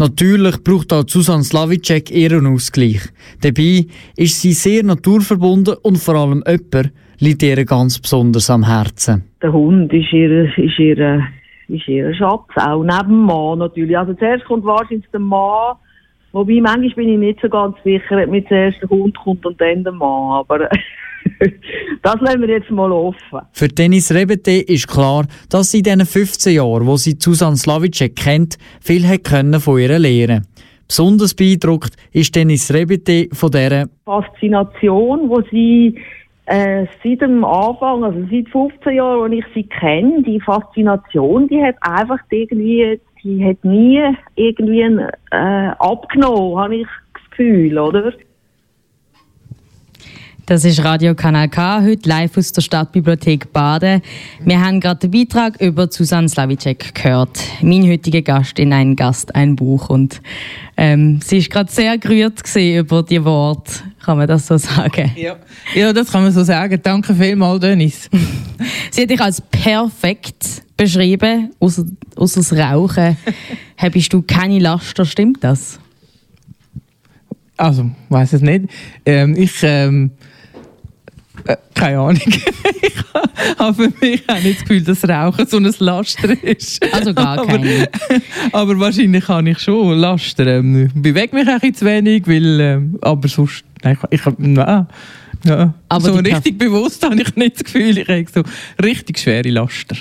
Natürlich 0.00 0.62
braucht 0.62 0.92
auch 0.92 1.04
Susan 1.08 1.42
Slavicek 1.42 2.10
ihren 2.12 2.46
Ausgleich. 2.46 3.00
Dabei 3.42 3.86
ist 4.16 4.40
sie 4.40 4.52
sehr 4.52 4.84
naturverbunden 4.84 5.74
und 5.82 5.98
vor 5.98 6.14
allem 6.14 6.44
jemand 6.46 6.92
liegt 7.18 7.42
ihr 7.42 7.64
ganz 7.64 7.98
besonders 7.98 8.48
am 8.48 8.64
Herzen. 8.64 9.24
Der 9.42 9.52
Hund 9.52 9.92
ist 9.92 10.12
ihr, 10.12 10.56
ist 10.56 10.78
ihr, 10.78 11.26
ist 11.66 11.88
ihr 11.88 12.14
Schatz, 12.14 12.46
auch 12.54 12.84
neben 12.84 13.08
dem 13.08 13.22
Mann 13.22 13.58
natürlich. 13.58 13.98
Also 13.98 14.14
zuerst 14.14 14.44
kommt 14.44 14.64
wahrscheinlich 14.64 15.10
der 15.12 15.18
Mann, 15.18 15.74
wobei 16.30 16.60
manchmal 16.60 16.94
bin 16.94 17.08
ich 17.14 17.18
nicht 17.18 17.40
so 17.42 17.48
ganz 17.48 17.76
sicher, 17.82 18.22
ob 18.22 18.30
mit 18.30 18.46
zuerst 18.46 18.80
der 18.80 18.90
Hund 18.90 19.18
kommt 19.18 19.44
und 19.44 19.60
dann 19.60 19.82
der 19.82 19.92
Mann, 19.92 20.38
aber 20.38 20.68
das 22.02 22.20
lassen 22.20 22.40
wir 22.40 22.48
jetzt 22.48 22.70
mal 22.70 22.90
offen. 22.92 23.40
Für 23.52 23.68
Dennis 23.68 24.12
Rebete 24.12 24.52
ist 24.52 24.88
klar, 24.88 25.26
dass 25.50 25.70
sie 25.70 25.78
in 25.78 25.84
diesen 25.84 26.06
15 26.06 26.54
Jahren, 26.54 26.86
wo 26.86 26.96
sie 26.96 27.16
Susan 27.18 27.56
Slavicek 27.56 28.16
kennt, 28.16 28.58
viel 28.80 29.06
hat 29.06 29.24
können 29.24 29.60
von 29.60 29.78
ihr 29.78 29.98
lernen 29.98 30.46
Besonders 30.88 31.34
beeindruckt 31.34 31.96
ist 32.12 32.34
Dennis 32.34 32.72
Rebete 32.72 33.28
von 33.34 33.50
dieser 33.50 33.88
Faszination, 34.06 35.28
wo 35.28 35.42
sie 35.50 36.00
äh, 36.46 36.86
seit 37.04 37.20
dem 37.20 37.44
Anfang, 37.44 38.04
also 38.04 38.20
seit 38.30 38.48
15 38.48 38.94
Jahren, 38.94 39.24
als 39.24 39.32
ich 39.34 39.44
sie 39.54 39.64
kenne, 39.64 40.22
die 40.22 40.40
Faszination, 40.40 41.46
die 41.48 41.62
hat 41.62 41.76
einfach 41.82 42.20
irgendwie, 42.30 42.98
die 43.22 43.44
hat 43.44 43.62
nie 43.64 44.02
irgendwie 44.36 44.80
äh, 45.30 45.70
abgenommen, 45.78 46.58
habe 46.58 46.76
ich 46.76 46.86
das 47.12 47.30
Gefühl, 47.32 47.78
oder? 47.78 48.14
Das 50.48 50.64
ist 50.64 50.82
Radio 50.82 51.14
Kanal 51.14 51.50
K, 51.50 51.82
heute 51.82 52.08
live 52.08 52.38
aus 52.38 52.52
der 52.52 52.62
Stadtbibliothek 52.62 53.52
Baden. 53.52 54.00
Wir 54.42 54.58
haben 54.58 54.80
gerade 54.80 55.06
den 55.06 55.10
Beitrag 55.10 55.60
über 55.60 55.88
Susanne 55.90 56.26
Slavicek 56.26 56.94
gehört. 56.94 57.38
Mein 57.60 57.86
heutiger 57.86 58.22
Gast 58.22 58.58
in 58.58 58.72
Ein 58.72 58.96
Gast, 58.96 59.34
ein 59.34 59.56
Buch. 59.56 59.90
Und 59.90 60.22
ähm, 60.78 61.20
sie 61.22 61.36
ist 61.36 61.50
gerade 61.50 61.70
sehr 61.70 61.98
gerührt 61.98 62.40
über 62.56 63.02
die 63.02 63.22
Worte. 63.22 63.72
Kann 64.02 64.16
man 64.16 64.26
das 64.26 64.46
so 64.46 64.56
sagen? 64.56 65.12
Ja, 65.16 65.36
ja 65.74 65.92
das 65.92 66.10
kann 66.10 66.22
man 66.22 66.32
so 66.32 66.42
sagen. 66.42 66.80
Danke 66.82 67.14
vielmals, 67.14 67.60
Dennis. 67.60 68.08
sie 68.90 69.02
hat 69.02 69.10
dich 69.10 69.20
als 69.20 69.42
perfekt 69.42 70.62
beschrieben, 70.78 71.50
außer, 71.60 71.84
das 72.16 72.52
Rauchen. 72.54 73.18
Habest 73.76 74.14
du 74.14 74.22
keine 74.22 74.60
Laster, 74.60 75.04
stimmt 75.04 75.44
das? 75.44 75.78
Also, 77.58 77.90
weiß 78.08 78.32
es 78.32 78.40
nicht. 78.40 78.64
Ähm, 79.04 79.36
ich 79.36 79.58
ähm, 79.62 80.12
äh, 81.48 81.56
keine 81.74 81.98
Ahnung. 81.98 82.20
ich 82.24 83.58
habe 83.58 83.74
für 83.74 83.92
mich 84.04 84.22
auch 84.28 84.42
nicht 84.42 84.60
das 84.60 84.68
Gefühl, 84.68 84.82
dass 84.82 85.08
Rauchen 85.08 85.46
so 85.46 85.56
ein 85.56 85.74
Laster 85.78 86.42
ist. 86.42 86.84
Also 86.92 87.14
gar 87.14 87.46
keine. 87.46 87.88
Aber, 88.52 88.72
aber 88.72 88.80
wahrscheinlich 88.80 89.24
kann 89.24 89.46
ich 89.46 89.58
schon 89.58 89.96
Laster. 89.96 90.46
Ähm, 90.46 90.86
ich 90.86 90.92
bewege 91.02 91.34
mich 91.34 91.48
ein 91.48 91.54
bisschen 91.54 91.74
zu 91.74 91.84
wenig, 91.86 92.26
weil, 92.26 92.60
ähm, 92.60 92.98
aber 93.00 93.28
sonst, 93.28 93.64
nein, 93.82 93.96
ich, 94.10 94.20
ich 94.26 94.32
nein. 94.36 94.86
Ja. 95.44 95.72
Aber 95.88 96.00
so 96.00 96.14
richtig 96.14 96.58
bewusst 96.58 97.02
habe 97.04 97.22
ich 97.22 97.34
nicht 97.36 97.56
das 97.56 97.64
Gefühl, 97.64 97.96
ich 97.96 98.08
habe 98.08 98.26
so 98.32 98.42
richtig 98.82 99.18
schwere 99.18 99.48
Laster. 99.48 99.96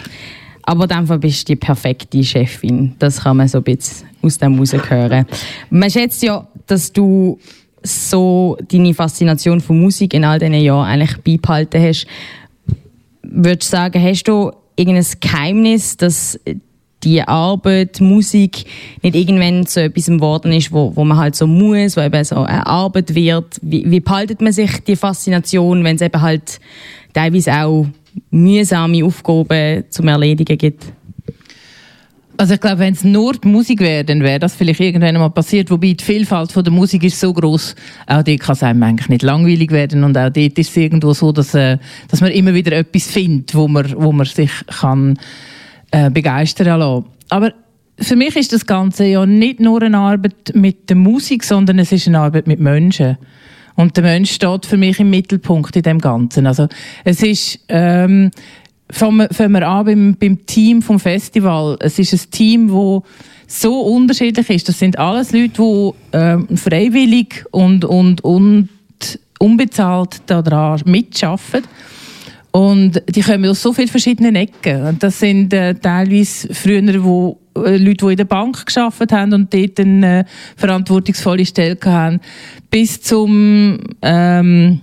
Aber 0.64 0.84
in 0.84 0.90
dem 0.90 1.08
Fall 1.08 1.20
bist 1.20 1.48
du 1.48 1.54
die 1.54 1.56
perfekte 1.56 2.22
Chefin. 2.24 2.96
Das 3.00 3.22
kann 3.22 3.38
man 3.38 3.48
so 3.48 3.60
ein 3.60 3.64
bisschen 3.64 4.08
aus 4.22 4.38
dem 4.38 4.60
hören. 4.60 5.26
Man 5.70 5.90
schätzt 5.90 6.24
ja, 6.24 6.46
dass 6.66 6.92
du 6.92 7.40
so 7.84 8.58
deine 8.70 8.94
Faszination 8.94 9.62
für 9.62 9.74
Musik 9.74 10.14
in 10.14 10.24
all 10.24 10.40
diesen 10.40 10.56
Jahren 10.56 10.88
eigentlich 10.88 11.18
beibehalten 11.18 11.82
hast, 11.82 12.08
würdest 13.22 13.72
du 13.72 13.78
sagen, 13.78 14.02
hast 14.02 14.24
du 14.24 14.52
irgendein 14.76 15.06
Geheimnis, 15.20 15.98
dass 15.98 16.40
die 17.04 17.22
Arbeit, 17.22 18.02
Musik 18.02 18.66
nicht 19.02 19.16
irgendwann 19.16 19.66
zu 19.66 19.84
etwas 19.84 20.08
geworden 20.08 20.52
ist, 20.52 20.72
wo, 20.72 20.96
wo 20.96 21.06
man 21.06 21.18
halt 21.18 21.36
so 21.36 21.46
muss, 21.46 21.96
wo 21.96 22.02
eben 22.02 22.24
so 22.24 22.38
eine 22.38 22.66
Arbeit 22.66 23.14
wird. 23.14 23.60
Wie, 23.62 23.90
wie 23.90 24.00
behaltet 24.00 24.42
man 24.42 24.52
sich 24.52 24.84
die 24.84 24.96
Faszination, 24.96 25.84
wenn 25.84 25.96
es 25.96 26.02
eben 26.02 26.22
halt 26.22 26.60
teilweise 27.14 27.54
auch 27.54 27.88
mühsame 28.32 29.06
Aufgaben 29.06 29.84
zum 29.90 30.08
Erledigen 30.08 30.58
gibt? 30.58 30.86
Also 32.40 32.54
ich 32.54 32.62
glaube, 32.62 32.80
wenn 32.80 32.94
es 32.94 33.04
nur 33.04 33.34
die 33.34 33.48
Musik 33.48 33.80
wäre, 33.80 34.04
dann 34.04 34.22
wäre 34.22 34.38
das 34.38 34.56
vielleicht 34.56 34.80
irgendwann 34.80 35.16
mal 35.16 35.30
passiert. 35.30 35.72
Wobei 35.72 35.94
die 35.94 36.04
Vielfalt 36.04 36.52
von 36.52 36.64
der 36.64 36.72
Musik 36.72 37.04
ist 37.04 37.20
so 37.20 37.34
groß, 37.34 37.76
auch 38.06 38.22
dort 38.22 38.40
kann 38.40 38.54
es 38.54 38.62
einem 38.62 38.84
eigentlich 38.84 39.10
nicht 39.10 39.24
langweilig 39.24 39.72
werden 39.72 40.04
und 40.04 40.16
auch 40.16 40.30
dort 40.30 40.58
ist 40.60 40.70
es 40.70 40.78
irgendwo 40.78 41.14
so, 41.14 41.32
dass, 41.32 41.56
äh, 41.56 41.80
dass 42.10 42.22
man 42.22 42.32
immer 42.32 42.54
wieder 42.54 42.74
etwas 42.74 43.08
findet, 43.08 43.56
wo 43.56 43.68
man, 43.68 43.92
wo 43.98 44.12
man 44.12 44.28
sich 44.28 44.52
kann 44.80 45.18
äh, 45.90 46.12
begeistern 46.12 46.80
lassen. 46.80 47.06
Aber 47.30 47.54
für 48.00 48.16
mich 48.16 48.36
ist 48.36 48.54
das 48.54 48.68
Ganze 48.68 49.06
ja 49.06 49.26
nicht 49.26 49.60
nur 49.60 49.82
eine 49.82 49.98
Arbeit 49.98 50.54
mit 50.54 50.90
der 50.90 50.96
Musik, 50.96 51.44
sondern 51.44 51.80
es 51.80 51.92
ist 51.92 52.08
eine 52.08 52.20
Arbeit 52.20 52.46
mit 52.46 52.60
Menschen. 52.60 53.18
Und 53.76 53.96
der 53.96 54.04
Mensch 54.04 54.32
steht 54.32 54.66
für 54.66 54.78
mich 54.78 55.00
im 55.00 55.10
Mittelpunkt 55.10 55.76
in 55.76 55.84
dem 55.84 56.00
Ganzen. 56.00 56.48
Also 56.48 56.68
es 57.04 57.22
ist 57.22 57.60
ähm, 57.70 58.32
fangen 58.90 59.52
wir 59.52 59.68
an 59.68 59.86
beim, 59.86 60.16
beim 60.20 60.46
Team 60.46 60.82
vom 60.82 61.00
Festival. 61.00 61.78
Es 61.80 62.00
ist 62.00 62.14
ein 62.14 62.32
Team, 62.32 62.68
das 62.68 63.04
so 63.48 63.82
unterschiedlich 63.82 64.50
ist. 64.50 64.70
Das 64.70 64.80
sind 64.80 64.98
alles 64.98 65.32
Leute, 65.32 65.50
die 65.50 65.92
ähm, 66.14 66.58
freiwillig 66.58 67.46
und, 67.52 67.86
und, 67.86 68.24
und 68.24 68.70
unbezahlt 69.40 70.22
daran 70.26 70.82
mitarbeiten. 70.86 71.68
Und 72.52 73.02
die 73.08 73.22
kommen 73.22 73.46
aus 73.50 73.62
so 73.62 73.72
vielen 73.72 73.88
verschiedenen 73.88 74.36
Ecken. 74.36 74.98
Das 75.00 75.20
sind 75.20 75.54
äh, 75.54 75.76
teilweise 75.76 76.54
früher, 76.54 77.04
wo 77.04 77.38
äh, 77.56 77.78
Leute, 77.78 78.06
die 78.06 78.12
in 78.12 78.18
der 78.18 78.26
Bank 78.26 78.66
geschafft 78.66 79.12
haben 79.12 79.34
und 79.34 79.54
dort 79.54 79.80
eine 79.80 80.22
äh, 80.22 80.24
verantwortungsvolle 80.56 81.46
Stelle 81.46 81.78
haben, 81.86 82.20
bis 82.72 83.02
zum 83.02 83.78
ähm, 84.02 84.82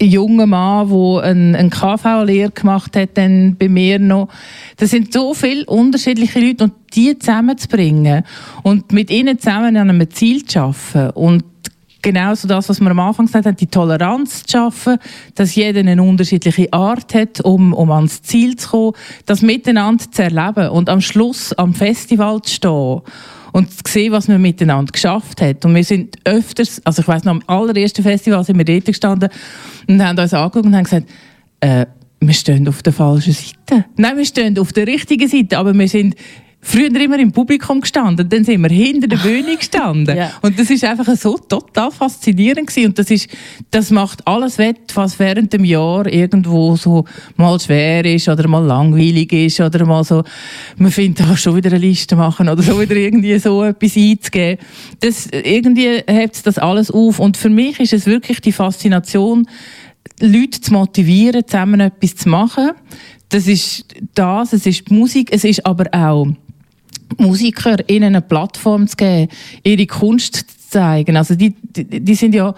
jungen 0.00 0.50
Mann, 0.50 0.88
der 0.88 1.22
eine, 1.22 1.58
eine 1.58 1.70
KV-Lehre 1.70 2.50
gemacht 2.50 2.96
hat, 2.96 3.10
dann 3.14 3.56
bei 3.56 3.68
mir 3.68 3.98
noch. 3.98 4.28
Das 4.76 4.90
sind 4.90 5.12
so 5.12 5.34
viele 5.34 5.64
unterschiedliche 5.66 6.40
Leute 6.40 6.64
und 6.64 6.74
die 6.94 7.18
zusammenzubringen 7.18 8.24
und 8.62 8.92
mit 8.92 9.10
ihnen 9.10 9.38
zusammen 9.38 9.76
an 9.76 9.90
einem 9.90 10.10
Ziel 10.10 10.44
zu 10.44 10.60
arbeiten 10.60 11.10
und 11.14 11.44
genauso 12.02 12.48
das, 12.48 12.68
was 12.68 12.80
wir 12.80 12.90
am 12.90 12.98
Anfang 12.98 13.26
gesagt 13.26 13.46
haben, 13.46 13.56
die 13.56 13.68
Toleranz 13.68 14.44
zu 14.44 14.58
schaffen, 14.58 14.98
dass 15.36 15.54
jeder 15.54 15.80
eine 15.80 16.02
unterschiedliche 16.02 16.72
Art 16.72 17.14
hat, 17.14 17.40
um, 17.40 17.72
um 17.72 17.90
ans 17.92 18.22
Ziel 18.22 18.56
zu 18.56 18.68
kommen, 18.68 18.92
das 19.24 19.40
miteinander 19.40 20.04
zu 20.10 20.22
erleben 20.22 20.68
und 20.70 20.90
am 20.90 21.00
Schluss 21.00 21.52
am 21.54 21.74
Festival 21.74 22.42
zu 22.42 22.54
stehen 22.54 23.00
und 23.52 23.70
zu 23.70 23.82
sehen, 23.86 24.12
was 24.12 24.28
man 24.28 24.40
miteinander 24.40 24.90
geschafft 24.90 25.40
hat. 25.40 25.64
Und 25.64 25.74
wir 25.74 25.84
sind 25.84 26.16
öfters, 26.24 26.80
also 26.84 27.02
ich 27.02 27.08
weiß 27.08 27.24
noch, 27.24 27.32
am 27.32 27.42
allerersten 27.46 28.02
Festival 28.02 28.42
sind 28.44 28.58
wir 28.58 28.64
dort 28.64 28.86
gestanden 28.86 29.28
und 29.86 30.02
haben 30.02 30.18
uns 30.18 30.34
angeguckt 30.34 30.66
und 30.66 30.74
haben 30.74 30.84
gesagt, 30.84 31.08
äh, 31.60 31.86
wir 32.20 32.34
stehen 32.34 32.66
auf 32.68 32.82
der 32.82 32.92
falschen 32.92 33.32
Seite. 33.32 33.84
Nein, 33.96 34.16
wir 34.16 34.24
stehen 34.24 34.58
auf 34.58 34.72
der 34.72 34.86
richtigen 34.86 35.28
Seite, 35.28 35.58
aber 35.58 35.74
wir 35.74 35.88
sind 35.88 36.14
früher 36.64 36.94
immer 37.00 37.18
im 37.18 37.32
Publikum 37.32 37.80
gestanden, 37.80 38.28
dann 38.28 38.44
sind 38.44 38.62
wir 38.62 38.70
hinter 38.70 39.08
der 39.08 39.16
Bühne 39.16 39.56
gestanden. 39.56 40.16
ja. 40.16 40.30
Und 40.42 40.58
das 40.58 40.70
ist 40.70 40.84
einfach 40.84 41.14
so 41.16 41.36
total 41.36 41.90
faszinierend 41.90 42.68
gewesen. 42.68 42.90
Und 42.90 42.98
das 42.98 43.10
ist, 43.10 43.28
das 43.72 43.90
macht 43.90 44.26
alles 44.26 44.58
wett, 44.58 44.94
was 44.94 45.18
während 45.18 45.52
dem 45.52 45.64
Jahr 45.64 46.06
irgendwo 46.06 46.76
so 46.76 47.04
mal 47.36 47.58
schwer 47.58 48.04
ist 48.04 48.28
oder 48.28 48.46
mal 48.46 48.64
langweilig 48.64 49.32
ist 49.32 49.60
oder 49.60 49.84
mal 49.84 50.04
so, 50.04 50.22
man 50.76 50.92
findet, 50.92 51.26
oh, 51.28 51.34
schon 51.34 51.56
wieder 51.56 51.70
eine 51.70 51.78
Liste 51.78 52.14
machen 52.14 52.48
oder 52.48 52.62
so 52.62 52.80
wieder 52.80 52.94
irgendwie 52.94 53.36
so 53.40 53.64
etwas 53.64 53.96
einzugeben. 53.96 54.64
Das, 55.00 55.26
irgendwie 55.32 56.00
hebt 56.06 56.46
das 56.46 56.58
alles 56.58 56.92
auf. 56.92 57.18
Und 57.18 57.36
für 57.36 57.50
mich 57.50 57.80
ist 57.80 57.92
es 57.92 58.06
wirklich 58.06 58.40
die 58.40 58.52
Faszination, 58.52 59.48
Leute 60.20 60.60
zu 60.60 60.72
motivieren, 60.72 61.42
zusammen 61.44 61.80
etwas 61.80 62.14
zu 62.14 62.28
machen. 62.28 62.70
Das 63.30 63.48
ist 63.48 63.86
das, 64.14 64.52
es 64.52 64.64
ist 64.66 64.88
die 64.88 64.94
Musik, 64.94 65.30
es 65.32 65.42
ist 65.42 65.66
aber 65.66 65.86
auch 65.92 66.28
Musiker 67.18 67.76
ihnen 67.88 68.04
eine 68.04 68.22
Plattform 68.22 68.86
zu 68.86 68.96
geben, 68.96 69.28
ihre 69.62 69.86
Kunst 69.86 70.36
zu 70.36 70.70
zeigen. 70.70 71.16
Also 71.16 71.34
die, 71.34 71.54
die, 71.62 72.00
die 72.00 72.14
sind 72.14 72.34
ja 72.34 72.54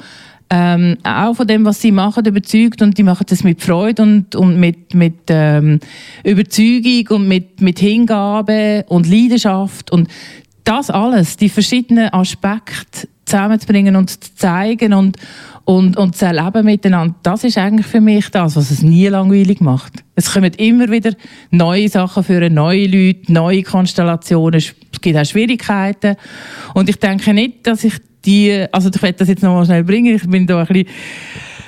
ähm, 0.50 0.98
auch 1.02 1.34
von 1.34 1.46
dem, 1.46 1.64
was 1.64 1.80
sie 1.80 1.90
machen, 1.90 2.24
überzeugt 2.26 2.82
und 2.82 2.96
die 2.98 3.02
machen 3.02 3.26
das 3.28 3.44
mit 3.44 3.62
Freude 3.62 4.02
und, 4.02 4.36
und 4.36 4.60
mit, 4.60 4.94
mit 4.94 5.14
ähm, 5.28 5.80
Überzeugung 6.22 7.22
und 7.22 7.28
mit, 7.28 7.60
mit 7.60 7.78
Hingabe 7.78 8.84
und 8.88 9.08
Leidenschaft 9.08 9.90
und 9.90 10.08
das 10.64 10.90
alles, 10.90 11.36
die 11.36 11.48
verschiedenen 11.48 12.12
Aspekte 12.12 13.08
zusammenzubringen 13.24 13.96
und 13.96 14.10
zu 14.10 14.34
zeigen 14.36 14.92
und, 14.92 15.16
und, 15.64 15.96
und 15.96 16.16
zu 16.16 16.26
erleben 16.26 16.64
miteinander, 16.64 17.14
das 17.22 17.44
ist 17.44 17.56
eigentlich 17.56 17.86
für 17.86 18.00
mich 18.00 18.28
das, 18.30 18.56
was 18.56 18.70
es 18.70 18.82
nie 18.82 19.06
langweilig 19.08 19.60
macht. 19.60 20.04
Es 20.14 20.32
kommen 20.32 20.52
immer 20.54 20.90
wieder 20.90 21.12
neue 21.50 21.88
Sachen 21.88 22.22
für 22.22 22.50
neue 22.50 22.86
Leute, 22.86 23.32
neue 23.32 23.62
Konstellationen, 23.62 24.58
es 24.58 24.74
gibt 25.00 25.16
auch 25.16 25.24
Schwierigkeiten 25.24 26.16
und 26.74 26.88
ich 26.88 26.98
denke 26.98 27.32
nicht, 27.32 27.66
dass 27.66 27.84
ich 27.84 27.94
die, 28.24 28.66
also 28.72 28.90
ich 28.94 29.02
werde 29.02 29.18
das 29.18 29.28
jetzt 29.28 29.42
noch 29.42 29.54
mal 29.54 29.64
schnell 29.64 29.84
bringen, 29.84 30.14
ich 30.14 30.28
bin 30.28 30.46
da 30.46 30.60
ein 30.60 30.66
bisschen 30.66 30.88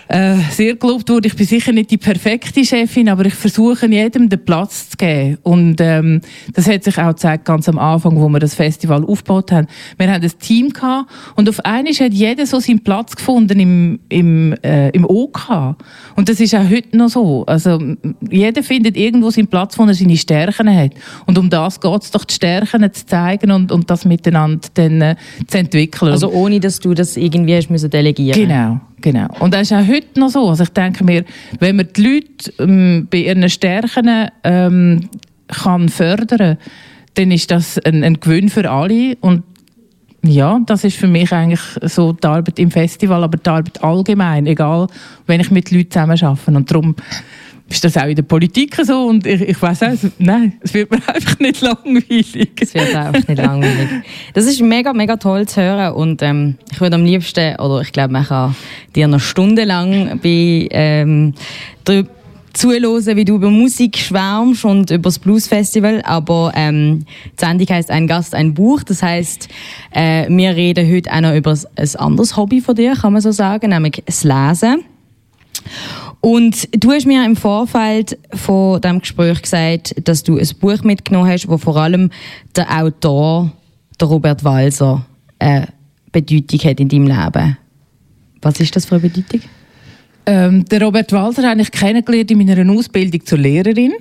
äh, 0.08 0.36
sehr 0.50 0.76
gelobt 0.76 1.08
wurde. 1.08 1.28
Ich 1.28 1.36
bin 1.36 1.46
sicher 1.46 1.72
nicht 1.72 1.90
die 1.90 1.98
perfekte 1.98 2.64
Chefin, 2.64 3.08
aber 3.08 3.26
ich 3.26 3.34
versuche 3.34 3.86
jedem 3.86 4.28
den 4.28 4.44
Platz 4.44 4.90
zu 4.90 4.96
geben. 4.96 5.38
Und 5.42 5.80
ähm, 5.80 6.20
das 6.52 6.68
hat 6.68 6.84
sich 6.84 6.98
auch 6.98 7.08
gezeigt, 7.08 7.44
ganz 7.44 7.68
am 7.68 7.78
Anfang, 7.78 8.16
wo 8.16 8.28
wir 8.28 8.38
das 8.38 8.54
Festival 8.54 9.04
aufgebaut 9.04 9.52
haben. 9.52 9.66
Wir 9.98 10.12
haben 10.12 10.22
ein 10.22 10.38
Team 10.38 10.70
gehabt 10.70 11.10
und 11.34 11.48
auf 11.48 11.64
einmal 11.64 11.92
hat 11.92 12.12
jeder 12.12 12.46
so 12.46 12.60
seinen 12.60 12.82
Platz 12.82 13.16
gefunden 13.16 13.58
im, 13.58 14.00
im, 14.08 14.54
äh, 14.62 14.90
im 14.90 15.04
OK. 15.04 15.76
Und 16.14 16.28
das 16.28 16.40
ist 16.40 16.54
auch 16.54 16.68
heute 16.68 16.96
noch 16.96 17.08
so. 17.08 17.44
Also 17.46 17.80
jeder 18.30 18.62
findet 18.62 18.96
irgendwo 18.96 19.30
seinen 19.30 19.48
Platz, 19.48 19.78
wo 19.78 19.84
er 19.84 19.94
seine 19.94 20.16
Stärken 20.16 20.74
hat. 20.74 20.92
Und 21.26 21.38
um 21.38 21.50
das 21.50 21.80
geht 21.80 22.02
es 22.02 22.10
doch, 22.10 22.24
die 22.24 22.34
Stärken 22.34 22.82
zu 22.92 23.06
zeigen 23.06 23.50
und, 23.50 23.72
und 23.72 23.90
das 23.90 24.04
miteinander 24.04 24.68
dann, 24.74 25.00
äh, 25.00 25.16
zu 25.46 25.58
entwickeln. 25.58 26.12
Also 26.12 26.30
ohne, 26.30 26.60
dass 26.60 26.80
du 26.80 26.94
das 26.94 27.16
irgendwie 27.16 27.56
hast 27.56 27.70
müssen 27.70 27.90
delegieren 27.90 28.40
Genau. 28.40 28.80
Genau. 29.00 29.28
Und 29.40 29.52
das 29.52 29.70
ist 29.70 29.72
auch 29.72 29.86
heute 29.86 30.18
noch 30.18 30.30
so. 30.30 30.48
Also 30.48 30.62
ich 30.62 30.70
denke 30.70 31.04
mir, 31.04 31.24
wenn 31.60 31.76
man 31.76 31.88
die 31.94 32.02
Leute 32.02 32.52
ähm, 32.62 33.08
bei 33.10 33.18
ihren 33.18 33.48
Stärken 33.48 34.28
ähm, 34.42 35.10
kann 35.48 35.88
fördern 35.88 36.58
dann 37.16 37.30
ist 37.30 37.50
das 37.50 37.78
ein, 37.78 38.04
ein 38.04 38.20
Gewinn 38.20 38.48
für 38.48 38.70
alle. 38.70 39.16
Und 39.20 39.42
ja, 40.22 40.60
das 40.66 40.84
ist 40.84 40.96
für 40.96 41.06
mich 41.06 41.32
eigentlich 41.32 41.60
so 41.82 42.12
die 42.12 42.26
Arbeit 42.26 42.58
im 42.58 42.70
Festival, 42.70 43.24
aber 43.24 43.38
die 43.38 43.48
Arbeit 43.48 43.82
allgemein, 43.82 44.46
egal, 44.46 44.86
wenn 45.26 45.40
ich 45.40 45.50
mit 45.50 45.70
Leuten 45.70 45.90
zusammen 45.90 46.22
arbeite. 46.22 46.50
Und 46.52 46.70
darum 46.70 46.94
ist 47.68 47.84
das 47.84 47.96
auch 47.96 48.06
in 48.06 48.14
der 48.14 48.22
Politik 48.22 48.76
so 48.84 49.06
und 49.06 49.26
ich, 49.26 49.40
ich 49.40 49.60
weiß 49.60 49.82
auch, 49.82 49.92
nein, 50.18 50.54
es 50.60 50.72
wird 50.72 50.90
mir 50.90 50.96
einfach 51.06 51.38
nicht 51.40 51.60
langweilig. 51.60 52.50
Es 52.60 52.74
wird 52.74 52.94
einfach 52.94 53.26
nicht 53.26 53.42
langweilig. 53.42 53.88
Das 54.34 54.46
ist 54.46 54.60
mega, 54.60 54.92
mega 54.92 55.16
toll 55.16 55.46
zu 55.48 55.60
hören 55.60 55.94
und 55.94 56.22
ähm, 56.22 56.56
ich 56.70 56.80
würde 56.80 56.96
am 56.96 57.04
liebsten, 57.04 57.56
oder 57.56 57.80
ich 57.80 57.92
glaube, 57.92 58.12
man 58.12 58.24
kann 58.24 58.54
dir 58.94 59.08
noch 59.08 59.20
stundenlang 59.20 60.20
bei 60.22 60.68
ähm, 60.70 61.34
zuhören, 62.56 63.16
wie 63.16 63.24
du 63.24 63.34
über 63.34 63.50
Musik 63.50 63.98
schwärmst 63.98 64.64
und 64.64 64.90
über 64.90 65.08
das 65.08 65.18
Blues 65.18 65.46
Festival. 65.46 66.02
Aber 66.04 66.52
ähm, 66.54 67.04
die 67.38 67.44
Sendung 67.44 67.68
heisst 67.68 67.90
«Ein 67.90 68.06
Gast, 68.06 68.34
ein 68.34 68.54
Buch». 68.54 68.82
Das 68.82 69.02
heisst, 69.02 69.48
äh, 69.90 70.26
wir 70.28 70.56
reden 70.56 70.90
heute 70.90 71.12
auch 71.12 71.20
noch 71.20 71.34
über 71.34 71.52
ein 71.52 71.96
anderes 71.96 72.36
Hobby 72.36 72.60
von 72.60 72.74
dir, 72.74 72.94
kann 72.94 73.12
man 73.12 73.22
so 73.22 73.32
sagen, 73.32 73.70
nämlich 73.70 74.02
das 74.06 74.24
Lesen. 74.24 74.84
Und 76.20 76.68
du 76.72 76.90
hast 76.92 77.06
mir 77.06 77.24
im 77.24 77.36
Vorfeld 77.36 78.18
von 78.32 78.80
dem 78.80 79.00
Gespräch 79.00 79.42
gesagt, 79.42 79.94
dass 80.08 80.22
du 80.22 80.36
ein 80.38 80.48
Buch 80.60 80.82
mitgenommen 80.82 81.30
hast, 81.30 81.48
wo 81.48 81.56
vor 81.58 81.76
allem 81.76 82.10
der 82.54 82.82
Autor, 82.82 83.52
der 84.00 84.08
Robert 84.08 84.42
Walser, 84.42 85.06
eine 85.38 85.68
Bedeutung 86.10 86.60
hat 86.60 86.80
in 86.80 86.88
deinem 86.88 87.06
Leben. 87.06 87.58
Was 88.42 88.60
ist 88.60 88.74
das 88.74 88.86
für 88.86 88.96
eine 88.96 89.08
Bedeutung? 89.08 89.40
Ähm, 90.26 90.64
der 90.64 90.82
Robert 90.82 91.12
Walser 91.12 91.48
habe 91.48 91.60
ich 91.60 91.70
kennengelernt 91.70 92.30
in 92.30 92.38
meiner 92.38 92.72
Ausbildung 92.72 93.24
zur 93.24 93.38
Lehrerin. 93.38 93.92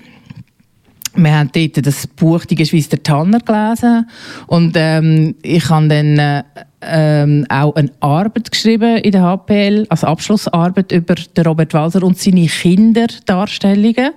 Wir 1.18 1.34
haben 1.34 1.49
dort 1.53 1.86
das 1.86 2.07
Buch 2.07 2.43
«Die 2.45 2.55
Geschwister 2.55 3.01
Tanner» 3.01 3.39
gelesen 3.39 4.09
und 4.47 4.74
ähm, 4.76 5.36
ich 5.41 5.70
habe 5.70 5.88
dann 5.88 6.20
äh, 6.20 6.43
ähm, 6.82 7.45
auch 7.49 7.76
eine 7.76 7.91
Arbeit 7.99 8.51
geschrieben 8.51 8.97
in 8.97 9.11
der 9.11 9.22
HPL, 9.22 9.86
als 9.89 10.03
Abschlussarbeit 10.03 10.91
über 10.91 11.16
den 11.16 11.45
Robert 11.45 11.74
Walser 11.74 12.03
und 12.03 12.18
seine 12.18 12.45
Kinderdarstellungen. 12.47 14.11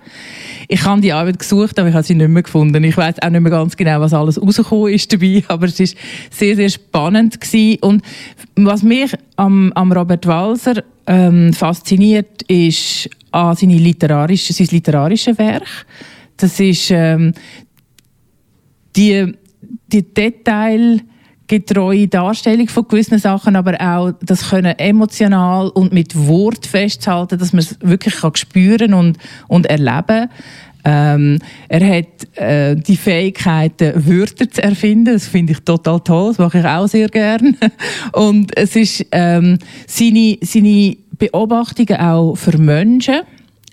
Ich 0.66 0.84
habe 0.84 1.00
die 1.00 1.12
Arbeit 1.12 1.38
gesucht, 1.38 1.78
aber 1.78 1.88
ich 1.88 1.94
habe 1.94 2.04
sie 2.04 2.14
nicht 2.14 2.28
mehr 2.28 2.42
gefunden. 2.42 2.82
Ich 2.84 2.96
weiß 2.96 3.22
auch 3.22 3.30
nicht 3.30 3.40
mehr 3.40 3.50
ganz 3.50 3.76
genau, 3.76 4.00
was 4.00 4.12
alles 4.12 4.40
rausgekommen 4.40 4.92
ist 4.92 5.12
dabei, 5.12 5.44
aber 5.48 5.66
es 5.66 5.80
ist 5.80 5.96
sehr, 6.30 6.56
sehr 6.56 6.68
spannend 6.68 7.40
gewesen. 7.40 7.78
Und 7.80 8.02
was 8.56 8.82
mich 8.82 9.12
am, 9.36 9.72
am 9.74 9.92
Robert 9.92 10.26
Walser 10.26 10.82
ähm, 11.06 11.52
fasziniert, 11.52 12.42
ist 12.48 13.08
an 13.30 13.54
seine 13.54 13.76
literarische, 13.76 14.52
sein 14.52 14.68
literarisches 14.70 15.38
Werk. 15.38 15.86
Das 16.38 16.58
ist 16.58 16.90
ähm, 16.90 17.34
die, 18.96 19.34
die 19.92 20.02
Detail 20.02 21.02
getreue 21.46 22.08
Darstellung 22.08 22.68
von 22.68 22.86
gewissen 22.86 23.18
Sachen, 23.18 23.56
aber 23.56 23.74
auch 23.80 24.12
das 24.20 24.50
können 24.50 24.78
emotional 24.78 25.68
und 25.68 25.92
mit 25.92 26.14
Wort 26.14 26.66
festhalten, 26.66 27.38
dass 27.38 27.52
man 27.52 27.60
es 27.60 27.76
wirklich 27.80 28.16
kann 28.16 28.36
spüren 28.36 28.92
und, 28.92 29.18
und 29.48 29.66
erleben 29.66 30.28
ähm, 30.84 31.38
er 31.68 31.96
hat 31.96 32.38
äh, 32.38 32.76
die 32.76 32.96
Fähigkeit, 32.96 33.74
Wörter 33.80 34.48
zu 34.48 34.62
erfinden. 34.62 35.12
Das 35.12 35.26
finde 35.26 35.52
ich 35.52 35.60
total 35.60 36.00
toll. 36.00 36.28
Das 36.28 36.38
mache 36.38 36.60
ich 36.60 36.64
auch 36.64 36.86
sehr 36.86 37.08
gern. 37.08 37.56
Und 38.12 38.56
es 38.56 38.74
ist 38.76 39.04
ähm, 39.12 39.58
seine, 39.86 40.38
seine 40.40 40.96
Beobachtungen 41.18 42.00
auch 42.00 42.36
für 42.36 42.56
Menschen 42.56 43.20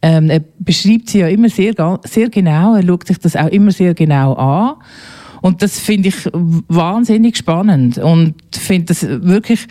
Ähm, 0.05 0.29
er 0.29 0.41
beschreibt 0.59 1.09
sie 1.09 1.21
ja 1.21 1.27
immer 1.27 1.49
sehr, 1.49 1.73
sehr 2.03 2.29
genau, 2.29 2.75
er 2.75 2.85
schaut 2.85 3.07
sich 3.07 3.17
das 3.17 3.35
auch 3.35 3.47
immer 3.47 3.71
sehr 3.71 3.95
genau 3.95 4.33
an. 4.33 4.75
Und 5.41 5.63
das 5.63 5.79
finde 5.79 6.09
ich 6.09 6.15
wahnsinnig 6.31 7.37
spannend 7.37 7.97
und 7.97 8.35
finde 8.55 8.85
das 8.85 9.01
wirklich, 9.01 9.65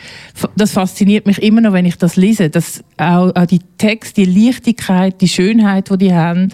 das 0.57 0.73
fasziniert 0.73 1.27
mich 1.27 1.41
immer 1.41 1.61
noch, 1.61 1.73
wenn 1.73 1.85
ich 1.85 1.99
das 1.99 2.17
lese, 2.17 2.51
dass 2.51 2.83
auch, 2.97 3.33
auch 3.37 3.47
die 3.47 3.61
Texte, 3.79 4.25
die 4.25 4.47
Leichtigkeit, 4.47 5.21
die 5.21 5.29
Schönheit, 5.29 5.89
die 5.89 5.99
die 5.99 6.13
haben. 6.13 6.53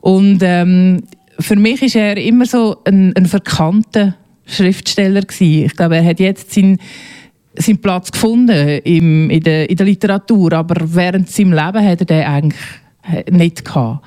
Und 0.00 0.38
ähm, 0.42 1.02
für 1.40 1.56
mich 1.56 1.82
ist 1.82 1.96
er 1.96 2.16
immer 2.16 2.46
so 2.46 2.76
ein, 2.84 3.12
ein 3.16 3.26
verkannter 3.26 4.14
Schriftsteller 4.46 5.22
gewesen. 5.22 5.66
Ich 5.66 5.74
glaube, 5.74 5.96
er 5.96 6.04
hat 6.04 6.20
jetzt 6.20 6.52
seinen 6.52 6.78
seinen 7.56 7.78
Platz 7.78 8.10
gefunden 8.10 8.80
im, 8.84 9.30
in, 9.30 9.40
der, 9.40 9.70
in 9.70 9.76
der 9.76 9.86
Literatur, 9.86 10.52
aber 10.52 10.76
während 10.92 11.30
seinem 11.30 11.52
Leben 11.52 11.88
hat 11.88 12.00
er 12.00 12.04
den 12.04 12.24
eigentlich 12.24 12.60
nicht 13.30 13.64
gehabt. 13.64 14.06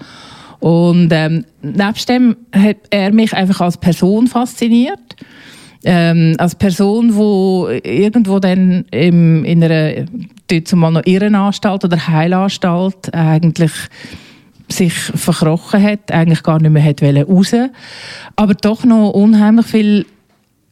Und 0.59 1.09
ähm, 1.11 1.45
nebst 1.61 2.09
dem 2.09 2.35
hat 2.51 2.77
er 2.89 3.13
mich 3.13 3.33
einfach 3.33 3.61
als 3.61 3.77
Person 3.77 4.27
fasziniert. 4.27 5.15
Ähm, 5.83 6.35
als 6.39 6.55
Person, 6.55 7.15
wo 7.15 7.69
irgendwo 7.69 8.39
dann 8.39 8.85
im, 8.91 9.45
in 9.45 9.63
einer 9.63 10.05
dort 10.47 10.67
zumal 10.67 10.91
noch 10.91 11.05
Irrenanstalt 11.05 11.85
oder 11.85 12.07
Heilanstalt 12.07 13.13
eigentlich 13.13 13.71
sich 14.69 14.93
verkrochen 14.93 15.81
hat, 15.81 16.11
eigentlich 16.11 16.43
gar 16.43 16.59
nicht 16.59 16.71
mehr 16.71 16.83
hat 16.83 17.01
raus 17.01 17.53
aber 18.35 18.53
doch 18.55 18.83
noch 18.83 19.11
unheimlich 19.11 19.65
viel 19.65 20.05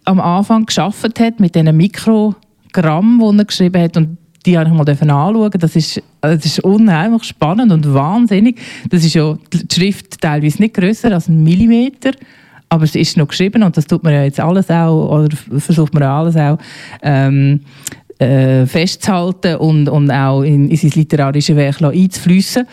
am 0.04 0.20
Anfang 0.20 0.66
geschafft 0.66 1.20
hat 1.20 1.40
mit 1.40 1.56
diesen 1.56 1.76
Mikrogramm, 1.78 3.22
die 3.22 3.38
er 3.38 3.46
geschrieben 3.46 3.82
hat 3.82 3.98
und 3.98 4.18
die 4.46 4.58
habe 4.58 4.70
ich 4.70 4.76
mal 4.76 4.88
anschauen. 4.88 5.52
Das 5.60 5.76
ist, 5.76 6.02
das 6.22 6.46
ist 6.46 6.60
unheimlich 6.60 7.24
spannend 7.24 7.72
und 7.72 7.94
wahnsinnig. 7.94 8.60
Das 8.90 9.04
ist 9.04 9.14
ja 9.14 9.38
die 9.52 9.66
Schrift 9.74 10.22
teilweise 10.22 10.62
nicht 10.62 10.76
größer 10.76 11.12
als 11.12 11.28
ein 11.28 11.44
Millimeter, 11.44 12.12
aber 12.70 12.84
es 12.84 12.96
ist 12.96 13.18
noch 13.18 13.28
geschrieben 13.28 13.64
und 13.64 13.76
das 13.78 13.86
tut 13.86 14.04
man 14.04 14.14
ja 14.14 14.24
jetzt 14.24 14.40
alles 14.40 14.70
auch, 14.70 15.10
oder 15.10 15.36
versucht 15.60 15.94
man 15.94 16.04
alles 16.04 16.36
auch 16.36 16.58
ähm, 17.02 17.62
äh, 18.20 18.66
festzuhalten 18.66 19.56
und, 19.58 19.90
und 19.90 20.12
auch 20.12 20.42
in, 20.42 20.70
in 20.70 20.78
sein 20.78 20.92
literarisches 20.96 21.56
Werk 21.56 21.82
einzufließen. 21.82 22.66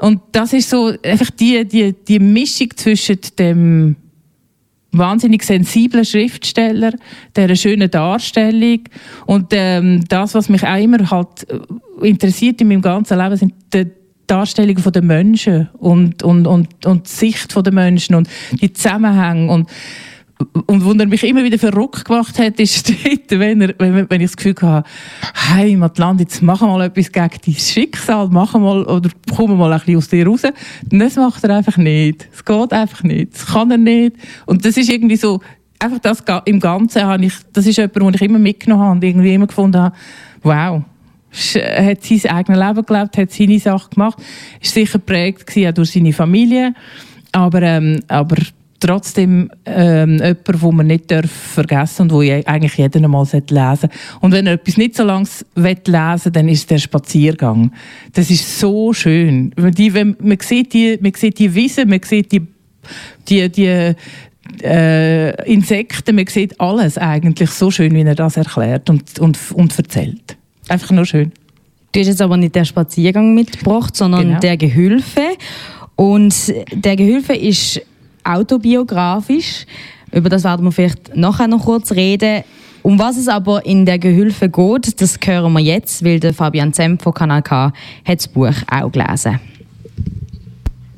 Und 0.00 0.20
das 0.32 0.52
ist 0.52 0.70
so 0.70 0.92
einfach 1.02 1.30
die, 1.30 1.66
die, 1.66 1.94
die 2.06 2.18
Mischung 2.18 2.68
zwischen 2.76 3.18
dem 3.38 3.96
wahnsinnig 4.98 5.42
sensiblen 5.42 6.04
Schriftsteller, 6.04 6.92
der 7.36 7.54
schönen 7.56 7.90
Darstellung. 7.90 8.80
Und 9.26 9.48
ähm, 9.52 10.04
das, 10.08 10.34
was 10.34 10.48
mich 10.48 10.64
auch 10.64 10.76
immer 10.76 11.10
halt 11.10 11.48
äh, 11.50 12.06
interessiert 12.06 12.60
in 12.60 12.68
meinem 12.68 12.82
ganzen 12.82 13.18
Leben, 13.18 13.36
sind 13.36 13.54
die 13.72 13.86
Darstellungen 14.26 14.82
der 14.82 15.02
Menschen 15.02 15.68
und, 15.78 16.22
und, 16.22 16.46
und, 16.46 16.86
und 16.86 17.06
die 17.06 17.10
Sicht 17.10 17.54
der 17.54 17.72
Menschen 17.72 18.14
und 18.14 18.28
die 18.52 18.72
Zusammenhänge 18.72 19.52
und 19.52 19.68
und 20.66 21.00
er 21.00 21.06
mich 21.06 21.22
immer 21.24 21.44
wieder 21.44 21.58
verrückt 21.58 22.04
gemacht 22.04 22.38
hat, 22.38 22.58
ist 22.58 22.88
dort, 23.04 23.30
wenn, 23.38 23.60
er, 23.60 23.74
wenn, 23.78 24.10
wenn 24.10 24.20
ich 24.20 24.28
das 24.30 24.36
Gefühl 24.36 24.54
hatte, 24.60 24.88
Heimatland, 25.50 26.20
jetzt 26.20 26.42
machen 26.42 26.68
wir 26.68 26.78
mal 26.78 26.84
etwas 26.86 27.12
gegen 27.12 27.30
dein 27.46 27.54
Schicksal, 27.54 28.28
machen 28.28 28.62
mal, 28.62 28.84
oder 28.84 29.10
kommen 29.34 29.56
mal 29.56 29.72
ein 29.72 29.78
bisschen 29.78 29.96
aus 29.96 30.08
dir 30.08 30.26
raus. 30.26 30.42
Das 30.90 31.16
macht 31.16 31.44
er 31.44 31.56
einfach 31.56 31.76
nicht. 31.76 32.28
Es 32.32 32.44
geht 32.44 32.72
einfach 32.72 33.02
nicht. 33.04 33.34
Das 33.34 33.46
kann 33.46 33.70
er 33.70 33.78
nicht. 33.78 34.16
Und 34.46 34.64
das 34.64 34.76
ist 34.76 34.90
irgendwie 34.90 35.16
so, 35.16 35.40
einfach 35.78 35.98
das 36.00 36.22
im 36.46 36.60
Ganzen 36.60 37.02
habe 37.02 37.24
ich, 37.24 37.34
das 37.52 37.66
ist 37.66 37.76
jemand, 37.76 37.96
den 37.96 38.14
ich 38.14 38.22
immer 38.22 38.38
mitgenommen 38.38 38.82
habe 38.82 38.92
und 38.92 39.04
irgendwie 39.04 39.34
immer 39.34 39.46
gefunden 39.46 39.80
habe, 39.80 39.96
wow, 40.42 40.82
er 41.54 41.86
hat 41.86 42.04
sein 42.04 42.30
eigenes 42.30 42.60
Leben 42.60 42.86
gelebt, 42.86 43.18
hat 43.18 43.30
seine 43.32 43.58
Sachen 43.58 43.90
gemacht, 43.90 44.18
ist 44.60 44.74
sicher 44.74 44.98
geprägt 44.98 45.50
auch 45.56 45.72
durch 45.72 45.92
seine 45.92 46.12
Familie, 46.12 46.74
aber, 47.32 47.62
ähm, 47.62 48.00
aber 48.08 48.36
trotzdem 48.84 49.50
ähm, 49.64 50.18
jemand, 50.18 50.48
den 50.48 50.76
man 50.76 50.86
nicht 50.86 51.10
darf 51.10 51.30
vergessen 51.30 52.02
und 52.02 52.12
wo 52.12 52.20
eigentlich 52.20 52.76
jeder 52.76 53.02
einmal 53.02 53.24
lesen 53.24 53.42
sollte. 53.48 53.88
Und 54.20 54.32
wenn 54.32 54.46
er 54.46 54.54
etwas 54.54 54.76
nicht 54.76 54.94
so 54.94 55.04
lange 55.04 55.26
lesen 55.54 56.24
will, 56.24 56.32
dann 56.32 56.48
ist 56.48 56.70
der 56.70 56.78
Spaziergang. 56.78 57.72
Das 58.12 58.30
ist 58.30 58.58
so 58.58 58.92
schön. 58.92 59.54
Die, 59.56 59.94
wenn, 59.94 60.16
man, 60.20 60.38
sieht 60.40 60.74
die, 60.74 60.98
man 61.00 61.14
sieht 61.14 61.38
die 61.38 61.54
Wiese, 61.54 61.86
man 61.86 62.00
sieht 62.02 62.32
die, 62.32 62.46
die, 63.28 63.48
die 63.48 63.94
äh, 64.62 65.50
Insekten, 65.50 66.16
man 66.16 66.26
sieht 66.26 66.60
alles 66.60 66.98
eigentlich 66.98 67.50
so 67.50 67.70
schön, 67.70 67.94
wie 67.94 68.02
er 68.02 68.14
das 68.14 68.36
erklärt 68.36 68.90
und, 68.90 69.18
und, 69.18 69.38
und 69.52 69.78
erzählt. 69.78 70.36
Einfach 70.68 70.90
nur 70.90 71.06
schön. 71.06 71.32
Du 71.92 72.00
hast 72.00 72.08
jetzt 72.08 72.22
aber 72.22 72.36
nicht 72.36 72.54
den 72.54 72.64
Spaziergang 72.64 73.34
mitgebracht, 73.34 73.96
sondern 73.96 74.26
genau. 74.26 74.40
der 74.40 74.56
Gehülfe. 74.58 75.22
Und 75.96 76.52
der 76.72 76.96
Gehülfe 76.96 77.34
ist 77.34 77.80
autobiografisch. 78.24 79.66
Über 80.12 80.28
das 80.28 80.44
werden 80.44 80.64
wir 80.64 80.72
vielleicht 80.72 81.16
nachher 81.16 81.48
noch 81.48 81.64
kurz 81.64 81.92
reden. 81.92 82.44
Um 82.82 82.98
was 82.98 83.16
es 83.16 83.28
aber 83.28 83.64
in 83.64 83.86
der 83.86 83.98
Gehülfe 83.98 84.48
geht, 84.48 85.00
das 85.00 85.18
hören 85.24 85.52
wir 85.54 85.60
jetzt, 85.60 86.04
weil 86.04 86.20
der 86.20 86.34
Fabian 86.34 86.72
Zemp 86.72 87.02
von 87.02 87.14
Kanal 87.14 87.42
K 87.42 87.72
hat 88.04 88.18
das 88.18 88.28
Buch 88.28 88.54
auch 88.70 88.92
gelesen. 88.92 89.40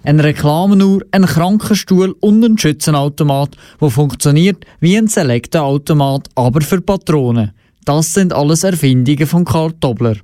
Eine 0.03 0.25
Reklamenuhr, 0.25 1.03
ein 1.11 1.27
Krankenstuhl 1.27 2.15
und 2.21 2.45
ein 2.45 2.59
Schützenautomat, 2.59 3.57
der 3.81 3.91
funktioniert 3.91 4.65
wie 4.81 4.97
ein 4.97 5.09
Selektenautomat, 5.09 6.29
aber 6.35 6.61
für 6.61 6.81
Patronen. 6.81 7.53
Das 7.85 8.15
sind 8.15 8.33
alles 8.33 8.65
Erfindungen 8.65 9.27
von 9.27 9.45
Karl 9.45 9.73
Tobler. 9.81 10.17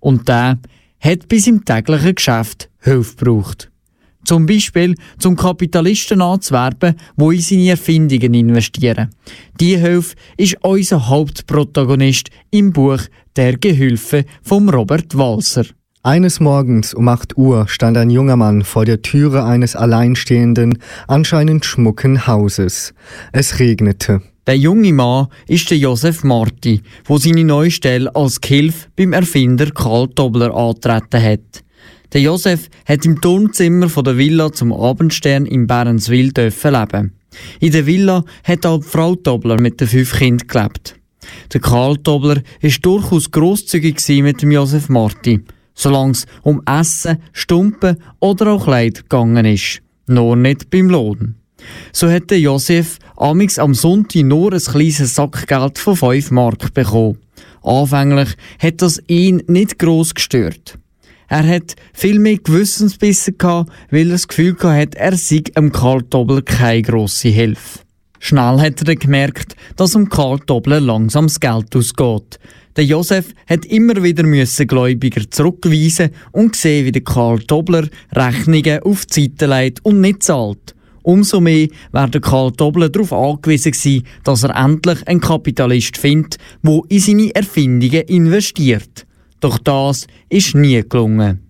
Und 0.00 0.28
der 0.28 0.58
hat 1.00 1.28
bis 1.28 1.46
im 1.46 1.64
täglichen 1.64 2.14
Geschäft 2.14 2.68
Hilfe 2.80 3.16
gebraucht. 3.16 3.70
Zum 4.28 4.44
Beispiel 4.44 4.94
zum 5.18 5.36
Kapitalisten 5.36 6.20
anzuwerben, 6.20 6.96
die 7.16 7.36
in 7.36 7.40
seine 7.40 7.70
Erfindungen 7.70 8.34
investieren. 8.34 9.08
Die 9.58 9.78
Hilfe 9.78 10.16
ist 10.36 10.58
unser 10.60 11.08
Hauptprotagonist 11.08 12.28
im 12.50 12.74
Buch 12.74 13.00
Der 13.36 13.56
Gehilfe 13.56 14.26
von 14.42 14.68
Robert 14.68 15.16
Walser. 15.16 15.64
Eines 16.02 16.40
Morgens 16.40 16.92
um 16.92 17.08
8 17.08 17.38
Uhr 17.38 17.68
stand 17.68 17.96
ein 17.96 18.10
junger 18.10 18.36
Mann 18.36 18.64
vor 18.64 18.84
der 18.84 19.00
Türe 19.00 19.44
eines 19.44 19.74
alleinstehenden, 19.74 20.76
anscheinend 21.06 21.64
schmucken 21.64 22.26
Hauses. 22.26 22.92
Es 23.32 23.58
regnete. 23.58 24.20
Der 24.46 24.58
junge 24.58 24.92
Mann 24.92 25.28
ist 25.46 25.70
der 25.70 25.78
Josef 25.78 26.22
Marti, 26.22 26.82
wo 27.06 27.16
seine 27.16 27.44
neue 27.44 27.70
Stelle 27.70 28.14
als 28.14 28.42
Gehilfe 28.42 28.88
beim 28.94 29.14
Erfinder 29.14 29.70
Karl 29.70 30.06
Dobler 30.08 30.54
antreten 30.54 31.22
hat. 31.22 31.64
Der 32.14 32.22
Josef 32.22 32.70
hat 32.86 33.04
im 33.04 33.20
Turmzimmer 33.20 33.88
der 34.02 34.16
Villa 34.16 34.50
zum 34.50 34.72
Abendstern 34.72 35.44
in 35.44 35.66
Bärenswil 35.66 36.32
leben. 36.34 37.12
In 37.60 37.72
der 37.72 37.84
Villa 37.84 38.24
hat 38.44 38.64
auch 38.64 38.78
die 38.78 38.88
Frau 38.88 39.14
Dobler 39.14 39.60
mit 39.60 39.78
den 39.78 39.88
fünf 39.88 40.16
Kindern 40.16 40.48
gelebt. 40.48 40.96
Der 41.52 41.60
Karl 41.60 41.98
Dobler 41.98 42.42
war 42.62 42.70
durchaus 42.80 43.30
grosszügig 43.30 44.00
mit 44.22 44.40
dem 44.40 44.52
Josef 44.52 44.88
Marti, 44.88 45.40
solange 45.74 46.12
es 46.12 46.26
um 46.42 46.62
Essen, 46.64 47.18
Stumpen 47.32 48.02
oder 48.20 48.52
auch 48.52 48.64
Kleid 48.64 49.02
gegangen 49.02 49.44
ist. 49.44 49.82
Nur 50.06 50.34
nicht 50.34 50.70
beim 50.70 50.88
Lohn. 50.88 51.34
So 51.92 52.10
hat 52.10 52.30
der 52.30 52.40
Josef 52.40 52.98
amix 53.16 53.58
am 53.58 53.74
Sonntag 53.74 54.22
nur 54.22 54.54
ein 54.54 54.60
kleines 54.60 55.14
Sackgeld 55.14 55.78
von 55.78 55.96
5 55.96 56.30
Mark 56.30 56.72
bekommen. 56.72 57.18
Anfänglich 57.62 58.30
hat 58.58 58.80
das 58.80 59.02
ihn 59.08 59.42
nicht 59.46 59.78
gross 59.78 60.14
gestört. 60.14 60.78
Er 61.28 61.46
hat 61.46 61.76
viel 61.92 62.18
mehr 62.18 62.38
Gewissensbissen 62.38 63.36
gehabt, 63.36 63.70
weil 63.90 64.06
er 64.06 64.12
das 64.12 64.28
Gefühl 64.28 64.56
hatte, 64.62 64.98
er 64.98 65.14
sei 65.16 65.40
dem 65.40 65.70
Karl 65.70 66.02
Dobler 66.02 66.40
keine 66.40 66.80
grosse 66.80 67.28
Hilfe. 67.28 67.80
Schnell 68.18 68.58
hat 68.60 68.80
er 68.80 68.84
dann 68.86 68.98
gemerkt, 68.98 69.54
dass 69.76 69.94
um 69.94 70.08
Karl 70.08 70.40
Dobler 70.46 70.80
langsam 70.80 71.26
das 71.26 71.38
Geld 71.38 71.76
ausgeht. 71.76 72.38
Der 72.76 72.84
Josef 72.84 73.34
hat 73.46 73.66
immer 73.66 74.02
wieder 74.02 74.22
müssen 74.22 74.66
Gläubiger 74.66 75.30
zurückweisen 75.30 76.10
und 76.32 76.52
gesehen, 76.52 76.86
wie 76.86 76.92
der 76.92 77.02
Karl 77.02 77.40
Dobler 77.40 77.88
Rechnungen 78.12 78.82
auf 78.82 79.04
die 79.04 79.24
Seite 79.24 79.46
legt 79.46 79.84
und 79.84 80.00
nicht 80.00 80.22
zahlt. 80.22 80.74
Umso 81.02 81.40
mehr 81.40 81.68
wäre 81.92 82.10
der 82.10 82.20
Karl 82.20 82.52
Dobler 82.52 82.88
darauf 82.88 83.12
angewiesen 83.12 83.72
gewesen, 83.72 84.06
dass 84.24 84.44
er 84.44 84.56
endlich 84.56 85.06
einen 85.06 85.20
Kapitalist 85.20 85.98
findet, 85.98 86.38
der 86.62 86.80
in 86.88 87.00
seine 87.00 87.34
Erfindungen 87.34 88.02
investiert. 88.02 89.07
Doch 89.40 89.58
das 89.58 90.06
ist 90.28 90.54
nie 90.54 90.82
gelungen. 90.88 91.48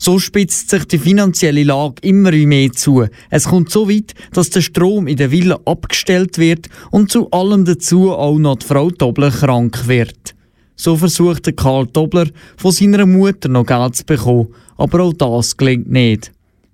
So 0.00 0.20
spitzt 0.20 0.70
sich 0.70 0.84
die 0.84 0.98
finanzielle 0.98 1.64
Lage 1.64 1.96
immer 2.02 2.30
mehr 2.30 2.70
zu. 2.70 3.06
Es 3.30 3.46
kommt 3.48 3.70
so 3.70 3.88
weit, 3.88 4.14
dass 4.32 4.50
der 4.50 4.60
Strom 4.60 5.08
in 5.08 5.16
der 5.16 5.32
Villa 5.32 5.58
abgestellt 5.64 6.38
wird 6.38 6.68
und 6.92 7.10
zu 7.10 7.28
allem 7.32 7.64
dazu 7.64 8.12
auch 8.12 8.38
noch 8.38 8.58
die 8.58 8.66
Frau 8.66 8.90
Dobler 8.90 9.32
krank 9.32 9.88
wird. 9.88 10.36
So 10.76 10.96
versucht 10.96 11.56
Karl 11.56 11.88
Dobler 11.88 12.28
von 12.56 12.70
seiner 12.70 13.06
Mutter 13.06 13.48
noch 13.48 13.66
Geld 13.66 13.96
zu 13.96 14.04
bekommen, 14.04 14.54
aber 14.76 15.00
auch 15.02 15.12
das 15.12 15.56
gelingt 15.56 15.90
nicht. 15.90 16.30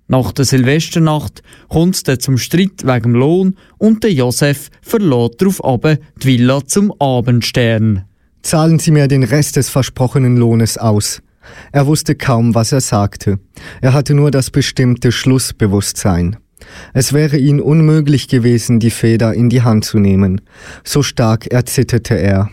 Nach 0.07 0.31
der 0.31 0.45
Silvesternacht 0.45 1.41
kommt 1.67 2.07
es 2.07 2.19
zum 2.19 2.37
Streit 2.37 2.85
wegen 2.85 3.13
dem 3.13 3.15
Lohn 3.15 3.57
und 3.79 4.03
der 4.03 4.13
Josef 4.13 4.69
verlässt 4.83 5.41
darauf 5.41 5.81
die 5.81 5.99
Villa 6.27 6.63
zum 6.63 6.93
Abendstern. 7.01 8.03
Zahlen 8.45 8.77
Sie 8.77 8.91
mir 8.91 9.07
den 9.07 9.23
Rest 9.23 9.55
des 9.55 9.69
versprochenen 9.69 10.37
Lohnes 10.37 10.77
aus. 10.77 11.23
Er 11.71 11.87
wusste 11.87 12.13
kaum, 12.13 12.53
was 12.53 12.71
er 12.71 12.79
sagte. 12.79 13.39
Er 13.81 13.93
hatte 13.93 14.13
nur 14.13 14.29
das 14.29 14.51
bestimmte 14.51 15.11
Schlussbewusstsein. 15.11 16.37
Es 16.93 17.11
wäre 17.11 17.37
ihm 17.37 17.59
unmöglich 17.59 18.27
gewesen, 18.27 18.79
die 18.79 18.91
Feder 18.91 19.33
in 19.33 19.49
die 19.49 19.63
Hand 19.63 19.83
zu 19.83 19.97
nehmen. 19.97 20.41
So 20.83 21.01
stark 21.01 21.47
erzitterte 21.47 22.19
er. 22.19 22.51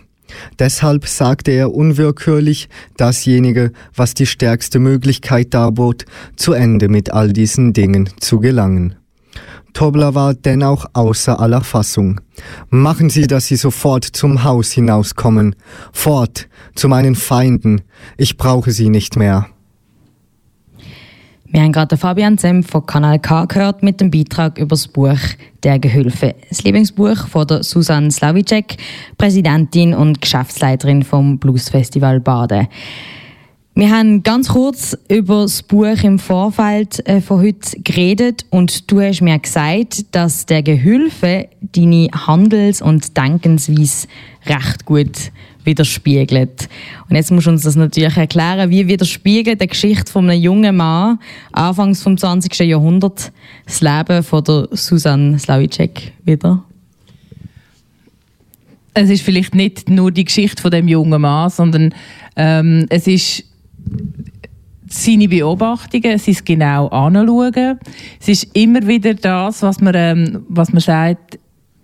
Deshalb 0.59 1.07
sagte 1.07 1.51
er 1.51 1.74
unwillkürlich 1.74 2.70
dasjenige, 2.97 3.70
was 3.95 4.14
die 4.14 4.24
stärkste 4.24 4.78
Möglichkeit 4.78 5.53
darbot, 5.53 6.07
zu 6.36 6.55
Ende 6.55 6.88
mit 6.88 7.12
all 7.12 7.34
diesen 7.34 7.74
Dingen 7.74 8.09
zu 8.18 8.40
gelangen. 8.40 8.95
Tobler 9.73 10.14
war 10.14 10.35
dennoch 10.35 10.87
außer 10.93 11.41
aller 11.41 11.62
Fassung. 11.62 12.20
Machen 12.70 13.11
Sie, 13.11 13.27
dass 13.27 13.47
Sie 13.47 13.57
sofort 13.57 14.05
zum 14.05 14.45
Haus 14.45 14.73
hinauskommen. 14.73 15.57
Fort, 15.93 16.49
zu 16.75 16.89
meinen 16.89 17.14
Feinden. 17.14 17.83
Ich 18.16 18.37
brauche 18.37 18.70
Sie 18.70 18.89
nicht 18.89 19.16
mehr. 19.16 19.47
Wir 21.55 21.61
haben 21.61 21.73
gerade 21.73 21.99
Fabian 21.99 22.39
Sem 22.39 22.62
von 22.62 22.87
Kanal 22.87 23.18
K 23.18 23.45
gehört 23.45 23.83
mit 23.83 24.01
dem 24.01 24.11
Beitrag 24.11 24.57
über 24.57 24.70
das 24.70 24.89
Buch 24.89 25.18
Der 25.62 25.79
Gehülfe. 25.79 26.35
Das 26.49 26.64
Lieblingsbuch 26.64 27.29
von 27.29 27.47
der 27.47 27.62
Susanne 27.62 28.11
Slavicek, 28.11 28.79
Präsidentin 29.18 29.93
und 29.93 30.23
Geschäftsleiterin 30.23 31.03
vom 31.03 31.39
Bluesfestival 31.39 32.20
Baden. 32.20 32.68
Wir 33.75 33.89
haben 33.89 34.23
ganz 34.23 34.51
kurz 34.51 34.99
über 35.09 35.43
das 35.43 35.62
Buch 35.62 36.03
im 36.03 36.18
Vorfeld 36.18 37.09
äh, 37.09 37.23
von 37.23 37.41
heute 37.41 37.81
geredet 37.81 38.45
und 38.51 38.91
du 38.91 39.01
hast 39.01 39.23
mir 39.23 39.39
gesagt, 39.39 40.14
dass 40.14 40.45
der 40.45 40.62
Gehülfe 40.62 41.49
deine 41.62 42.09
Handels- 42.27 42.83
und 42.83 43.16
Denkensweise 43.16 44.09
recht 44.45 44.85
gut 44.85 45.33
widerspiegelt. 45.64 46.68
Und 47.09 47.16
jetzt 47.16 47.31
musst 47.31 47.47
du 47.47 47.51
uns 47.51 47.62
das 47.62 47.75
natürlich 47.75 48.14
erklären, 48.14 48.68
wie 48.68 48.87
widerspiegelt 48.89 49.62
die 49.62 49.68
Geschichte 49.68 50.12
von 50.12 50.29
einem 50.29 50.43
jungen 50.43 50.77
Mann 50.77 51.18
anfangs 51.53 52.03
vom 52.03 52.18
20. 52.18 52.55
Jahrhundert 52.59 53.33
das 53.64 53.81
Leben 53.81 54.23
von 54.23 54.45
der 54.45 54.68
Susanne 54.73 55.39
Slavicek 55.39 56.12
wieder? 56.25 56.62
Es 58.93 59.09
ist 59.09 59.23
vielleicht 59.23 59.55
nicht 59.55 59.89
nur 59.89 60.11
die 60.11 60.27
Geschichte 60.27 60.61
von 60.61 60.70
dem 60.70 60.89
jungen 60.89 61.23
Mann, 61.23 61.49
sondern 61.49 61.95
ähm, 62.37 62.85
es 62.91 63.07
ist 63.07 63.45
seine 64.89 65.28
Beobachtungen, 65.28 66.12
es 66.12 66.28
ist 66.28 66.45
genau 66.45 66.89
anschauen. 66.89 67.78
Es 68.20 68.28
ist 68.28 68.57
immer 68.57 68.87
wieder 68.87 69.14
das, 69.14 69.62
was 69.62 69.80
man, 69.80 69.95
ähm, 69.97 70.45
was 70.49 70.72
man 70.72 70.80
sagt, 70.80 71.39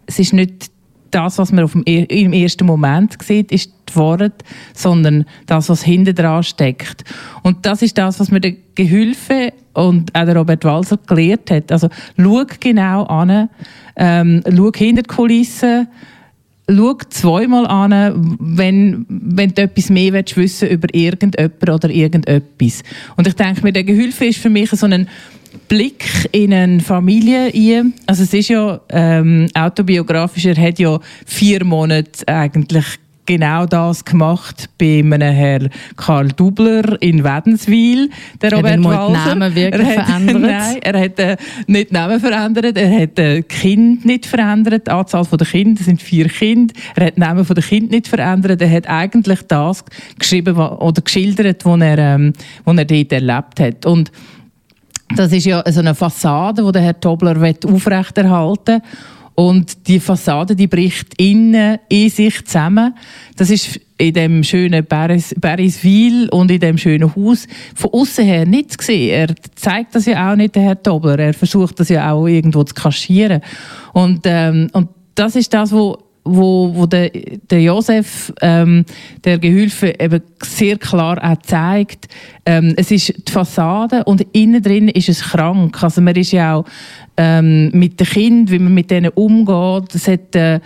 es 0.06 0.18
ist 0.18 0.32
nicht 0.32 0.70
das, 1.10 1.38
was 1.38 1.52
man 1.52 1.64
auf 1.64 1.72
dem, 1.72 1.82
im 1.84 2.32
ersten 2.32 2.66
Moment 2.66 3.16
sieht, 3.22 3.50
ist 3.50 3.72
die 3.88 3.96
Wahrheit, 3.96 4.44
sondern 4.74 5.24
das, 5.46 5.70
was 5.70 5.82
hinten 5.82 6.14
dran 6.14 6.42
steckt. 6.42 7.04
Und 7.42 7.64
das 7.64 7.80
ist 7.80 7.96
das, 7.96 8.20
was 8.20 8.30
mir 8.30 8.40
der 8.40 8.56
Gehilfe 8.74 9.54
und 9.72 10.14
auch 10.14 10.24
der 10.24 10.36
Robert 10.36 10.64
Walser 10.64 10.98
gelehrt 11.06 11.50
hat. 11.50 11.72
Also, 11.72 11.88
schau 12.16 12.44
genau 12.60 13.04
an, 13.04 13.48
ähm, 13.96 14.42
schau 14.54 14.70
hinter 14.74 15.02
die 15.02 15.08
Kulissen, 15.08 15.88
schau 16.70 16.98
zweimal 17.08 17.66
an, 17.66 18.36
wenn, 18.40 19.06
wenn 19.08 19.54
du 19.54 19.62
etwas 19.62 19.90
mehr 19.90 20.12
willst 20.12 20.36
wissen 20.36 20.68
über 20.68 20.88
irgendjemand 20.92 21.68
oder 21.68 21.90
irgendetwas. 21.90 22.82
Und 23.16 23.26
ich 23.26 23.34
denke 23.34 23.62
mir, 23.62 23.72
der 23.72 23.84
Gehilfe 23.84 24.26
ist 24.26 24.38
für 24.38 24.50
mich 24.50 24.70
so 24.70 24.86
ein 24.86 25.08
Blick 25.68 26.04
in 26.32 26.52
eine 26.52 26.80
Familie 26.80 27.52
ein. 27.54 27.94
Also 28.06 28.22
es 28.22 28.34
ist 28.34 28.48
ja 28.48 28.80
ähm, 28.90 29.48
autobiografisch, 29.54 30.44
er 30.44 30.56
hat 30.56 30.78
ja 30.78 30.98
vier 31.26 31.64
Monate 31.64 32.26
eigentlich 32.26 32.86
genau 33.28 33.66
das 33.66 34.06
gemacht 34.06 34.70
bei 34.78 35.00
einem 35.04 35.20
Herrn 35.20 35.68
Karl 35.96 36.28
Dubler 36.28 37.00
in 37.02 37.22
Wädenswil, 37.22 38.08
der 38.40 38.52
Robert 38.54 38.82
Walser. 38.82 39.34
Namen 39.34 39.54
wirklich 39.54 39.86
er 39.86 39.98
hat, 39.98 40.06
verändert? 40.06 40.40
Nein, 40.40 40.76
er 40.80 41.00
hat 41.00 41.18
äh, 41.18 41.36
nicht 41.66 41.92
Namen 41.92 42.20
verändert, 42.20 42.76
er 42.78 43.02
hat 43.02 43.18
äh, 43.18 43.42
Kind 43.42 44.06
nicht 44.06 44.24
verändert, 44.24 44.86
die 44.86 44.90
Anzahl 44.90 45.26
der 45.26 45.46
Kinder 45.46 45.82
sind 45.82 46.00
vier 46.00 46.26
Kinder, 46.28 46.72
er 46.96 47.06
hat 47.06 47.18
Namen 47.18 47.46
der 47.46 47.62
Kinder 47.62 47.94
nicht 47.94 48.08
verändert, 48.08 48.62
er 48.62 48.70
hat 48.70 48.88
eigentlich 48.88 49.42
das 49.46 49.84
geschrieben 50.18 50.56
oder 50.56 51.02
geschildert, 51.02 51.66
was 51.66 51.80
er, 51.82 51.98
ähm, 51.98 52.32
was 52.64 52.78
er 52.78 52.84
dort 52.86 53.12
erlebt 53.12 53.60
hat. 53.60 53.84
Und 53.84 54.10
das 55.14 55.32
ist 55.32 55.44
ja 55.44 55.62
so 55.70 55.80
eine 55.80 55.94
Fassade, 55.94 56.64
die 56.64 56.72
der 56.72 56.82
Herr 56.82 56.98
Tobler 56.98 57.36
aufrechterhalten 57.36 58.80
will. 58.82 59.17
Und 59.38 59.86
die 59.86 60.00
Fassade, 60.00 60.56
die 60.56 60.66
bricht 60.66 61.14
innen 61.16 61.78
in 61.88 62.10
sich 62.10 62.44
zusammen. 62.44 62.92
Das 63.36 63.50
ist 63.50 63.78
in 63.96 64.12
dem 64.12 64.42
schönen 64.42 64.84
Paris, 64.84 65.32
Parisville 65.40 66.28
und 66.32 66.50
in 66.50 66.58
dem 66.58 66.76
schönen 66.76 67.14
Haus 67.14 67.46
von 67.76 67.92
außen 67.92 68.24
her 68.24 68.44
nicht 68.46 68.72
zu 68.72 68.84
sehen. 68.84 69.10
Er 69.10 69.34
zeigt 69.54 69.94
das 69.94 70.06
ja 70.06 70.32
auch 70.32 70.34
nicht, 70.34 70.56
der 70.56 70.62
Herr 70.62 70.82
Tobler. 70.82 71.20
Er 71.20 71.34
versucht 71.34 71.78
das 71.78 71.88
ja 71.88 72.10
auch 72.10 72.26
irgendwo 72.26 72.64
zu 72.64 72.74
kaschieren. 72.74 73.40
Und, 73.92 74.22
ähm, 74.24 74.70
und 74.72 74.88
das 75.14 75.36
ist 75.36 75.54
das, 75.54 75.70
was 75.70 75.98
wo, 76.24 76.74
wo 76.74 76.86
der, 76.86 77.10
der 77.50 77.62
Josef, 77.62 78.32
ähm, 78.42 78.84
der 79.24 79.38
Gehilfe, 79.38 79.94
eben 79.98 80.20
sehr 80.42 80.76
klar 80.76 81.18
auch 81.22 81.40
zeigt, 81.42 82.08
ähm, 82.44 82.74
es 82.76 82.90
ist 82.90 83.14
die 83.28 83.32
Fassade 83.32 84.04
und 84.04 84.26
innen 84.32 84.62
drin 84.62 84.88
ist 84.88 85.08
es 85.08 85.22
krank. 85.22 85.82
Also 85.82 86.00
man 86.00 86.14
ist 86.16 86.32
ja 86.32 86.56
auch 86.56 86.64
ähm, 87.18 87.70
mit 87.72 88.00
den 88.00 88.06
Kindern, 88.06 88.50
wie 88.52 88.58
man 88.60 88.72
mit 88.72 88.90
denen 88.90 89.10
umgeht. 89.10 89.94
Es 89.94 90.08
hat, 90.08 90.34
äh, 90.36 90.60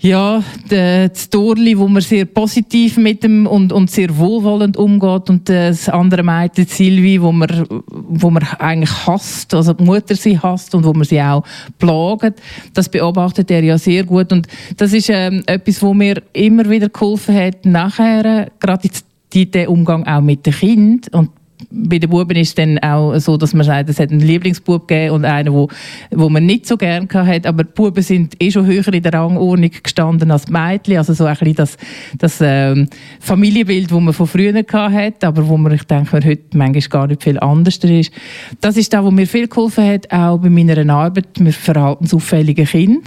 ja, 0.00 0.42
das 0.68 1.30
Dorli, 1.30 1.78
wo 1.78 1.88
man 1.88 2.02
sehr 2.02 2.26
positiv 2.26 2.98
mit 2.98 3.22
dem 3.22 3.46
und, 3.46 3.72
und 3.72 3.90
sehr 3.90 4.16
wohlwollend 4.18 4.76
umgeht 4.76 5.30
und 5.30 5.48
das 5.48 5.88
andere 5.88 6.22
Mädchen 6.22 6.66
Silvi, 6.66 7.22
wo 7.22 7.32
man, 7.32 7.66
wo 7.90 8.30
man 8.30 8.42
eigentlich 8.58 9.06
hasst, 9.06 9.54
also 9.54 9.72
die 9.72 9.84
Mutter 9.84 10.14
sie 10.14 10.38
hasst 10.38 10.74
und 10.74 10.84
wo 10.84 10.92
man 10.92 11.04
sie 11.04 11.22
auch 11.22 11.44
plagt. 11.78 12.42
Das 12.74 12.88
beobachtet 12.88 13.50
er 13.50 13.62
ja 13.62 13.78
sehr 13.78 14.04
gut 14.04 14.32
und 14.32 14.48
das 14.76 14.92
ist 14.92 15.08
ähm, 15.08 15.42
etwas, 15.46 15.80
wo 15.80 15.94
mir 15.94 16.22
immer 16.32 16.68
wieder 16.68 16.88
geholfen 16.88 17.34
hat, 17.34 17.64
nachher, 17.64 18.50
gerade 18.60 18.88
die, 19.32 19.50
der 19.50 19.70
Umgang 19.70 20.06
auch 20.06 20.20
mit 20.20 20.44
den 20.44 20.52
Kindern 20.52 21.20
und 21.20 21.30
bei 21.70 21.98
den 21.98 22.10
Buben 22.10 22.36
ist 22.36 22.48
es 22.48 22.54
dann 22.54 22.78
auch 22.78 23.18
so, 23.18 23.36
dass 23.36 23.54
man 23.54 23.64
sagt, 23.64 23.88
es 23.88 23.98
hat 23.98 24.10
einen 24.10 24.20
Lieblingsbub 24.20 24.86
gegeben 24.86 25.14
und 25.14 25.24
einen, 25.24 25.52
wo, 25.52 25.68
wo 26.10 26.28
man 26.28 26.44
nicht 26.44 26.66
so 26.66 26.76
gern 26.76 27.08
hat. 27.12 27.46
Aber 27.46 27.64
die 27.64 27.72
Buben 27.72 28.02
sind 28.02 28.34
eh 28.42 28.50
schon 28.50 28.66
höher 28.66 28.92
in 28.92 29.02
der 29.02 29.12
Rangordnung 29.12 29.70
gestanden 29.82 30.30
als 30.30 30.46
die 30.46 30.52
Mädchen. 30.52 30.98
Also 30.98 31.14
so 31.14 31.24
ein 31.24 31.36
bisschen 31.36 31.54
das, 31.54 31.76
das 32.18 32.38
ähm, 32.42 32.88
Familienbild, 33.20 33.90
das 33.90 34.00
man 34.00 34.12
von 34.12 34.26
früher 34.26 34.54
hat, 34.54 35.24
aber 35.24 35.48
wo 35.48 35.56
man, 35.56 35.72
ich 35.72 35.84
denke, 35.84 36.16
heute 36.16 36.56
manchmal 36.56 36.88
gar 36.88 37.06
nicht 37.06 37.22
viel 37.22 37.38
anders 37.38 37.76
ist. 37.78 38.12
Das 38.60 38.76
ist 38.76 38.92
da, 38.92 39.02
wo 39.02 39.10
mir 39.10 39.26
viel 39.26 39.48
geholfen 39.48 39.84
hat, 39.86 40.10
auch 40.12 40.38
bei 40.38 40.50
meiner 40.50 40.92
Arbeit 40.92 41.40
mit 41.40 41.54
verhaltensauffälligen 41.54 42.66
Kindern. 42.66 43.02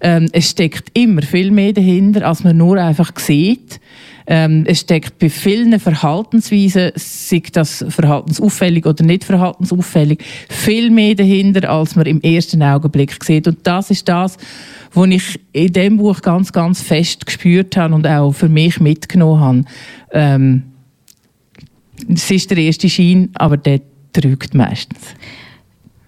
Ähm, 0.00 0.28
es 0.32 0.50
steckt 0.50 0.96
immer 0.98 1.22
viel 1.22 1.50
mehr 1.50 1.72
dahinter, 1.72 2.26
als 2.26 2.42
man 2.42 2.56
nur 2.56 2.78
einfach 2.78 3.12
sieht. 3.18 3.80
Ähm, 4.32 4.62
es 4.64 4.82
steckt 4.82 5.18
bei 5.18 5.28
vielen 5.28 5.80
Verhaltensweisen, 5.80 6.92
sei 6.94 7.42
das 7.52 7.84
verhaltensauffällig 7.88 8.86
oder 8.86 9.04
nicht 9.04 9.24
verhaltensauffällig, 9.24 10.22
viel 10.48 10.90
mehr 10.90 11.16
dahinter, 11.16 11.68
als 11.68 11.96
man 11.96 12.06
im 12.06 12.20
ersten 12.20 12.62
Augenblick 12.62 13.24
sieht. 13.24 13.48
Und 13.48 13.58
das 13.64 13.90
ist 13.90 14.08
das, 14.08 14.36
was 14.94 15.08
ich 15.08 15.40
in 15.52 15.72
dem 15.72 15.96
Buch 15.96 16.20
ganz, 16.22 16.52
ganz 16.52 16.80
fest 16.80 17.26
gespürt 17.26 17.76
habe 17.76 17.92
und 17.92 18.06
auch 18.06 18.30
für 18.30 18.48
mich 18.48 18.78
mitgenommen 18.78 19.40
habe. 19.40 19.64
Ähm, 20.12 20.62
es 22.08 22.30
ist 22.30 22.52
der 22.52 22.58
erste 22.58 22.88
Schein, 22.88 23.30
aber 23.34 23.56
der 23.56 23.80
trügt 24.12 24.54
meistens. 24.54 25.00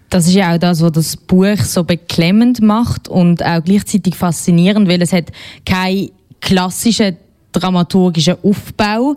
Das 0.09 0.27
ist 0.27 0.35
ja 0.35 0.53
auch 0.53 0.59
das, 0.59 0.81
was 0.81 0.93
das 0.93 1.17
Buch 1.17 1.57
so 1.57 1.83
beklemmend 1.83 2.61
macht 2.61 3.09
und 3.09 3.43
auch 3.43 3.61
gleichzeitig 3.61 4.15
faszinierend, 4.15 4.87
weil 4.87 5.01
es 5.01 5.11
hat 5.11 5.33
keine 5.65 6.09
klassischen 6.39 7.17
dramaturgischen 7.53 8.35
Aufbau. 8.43 9.15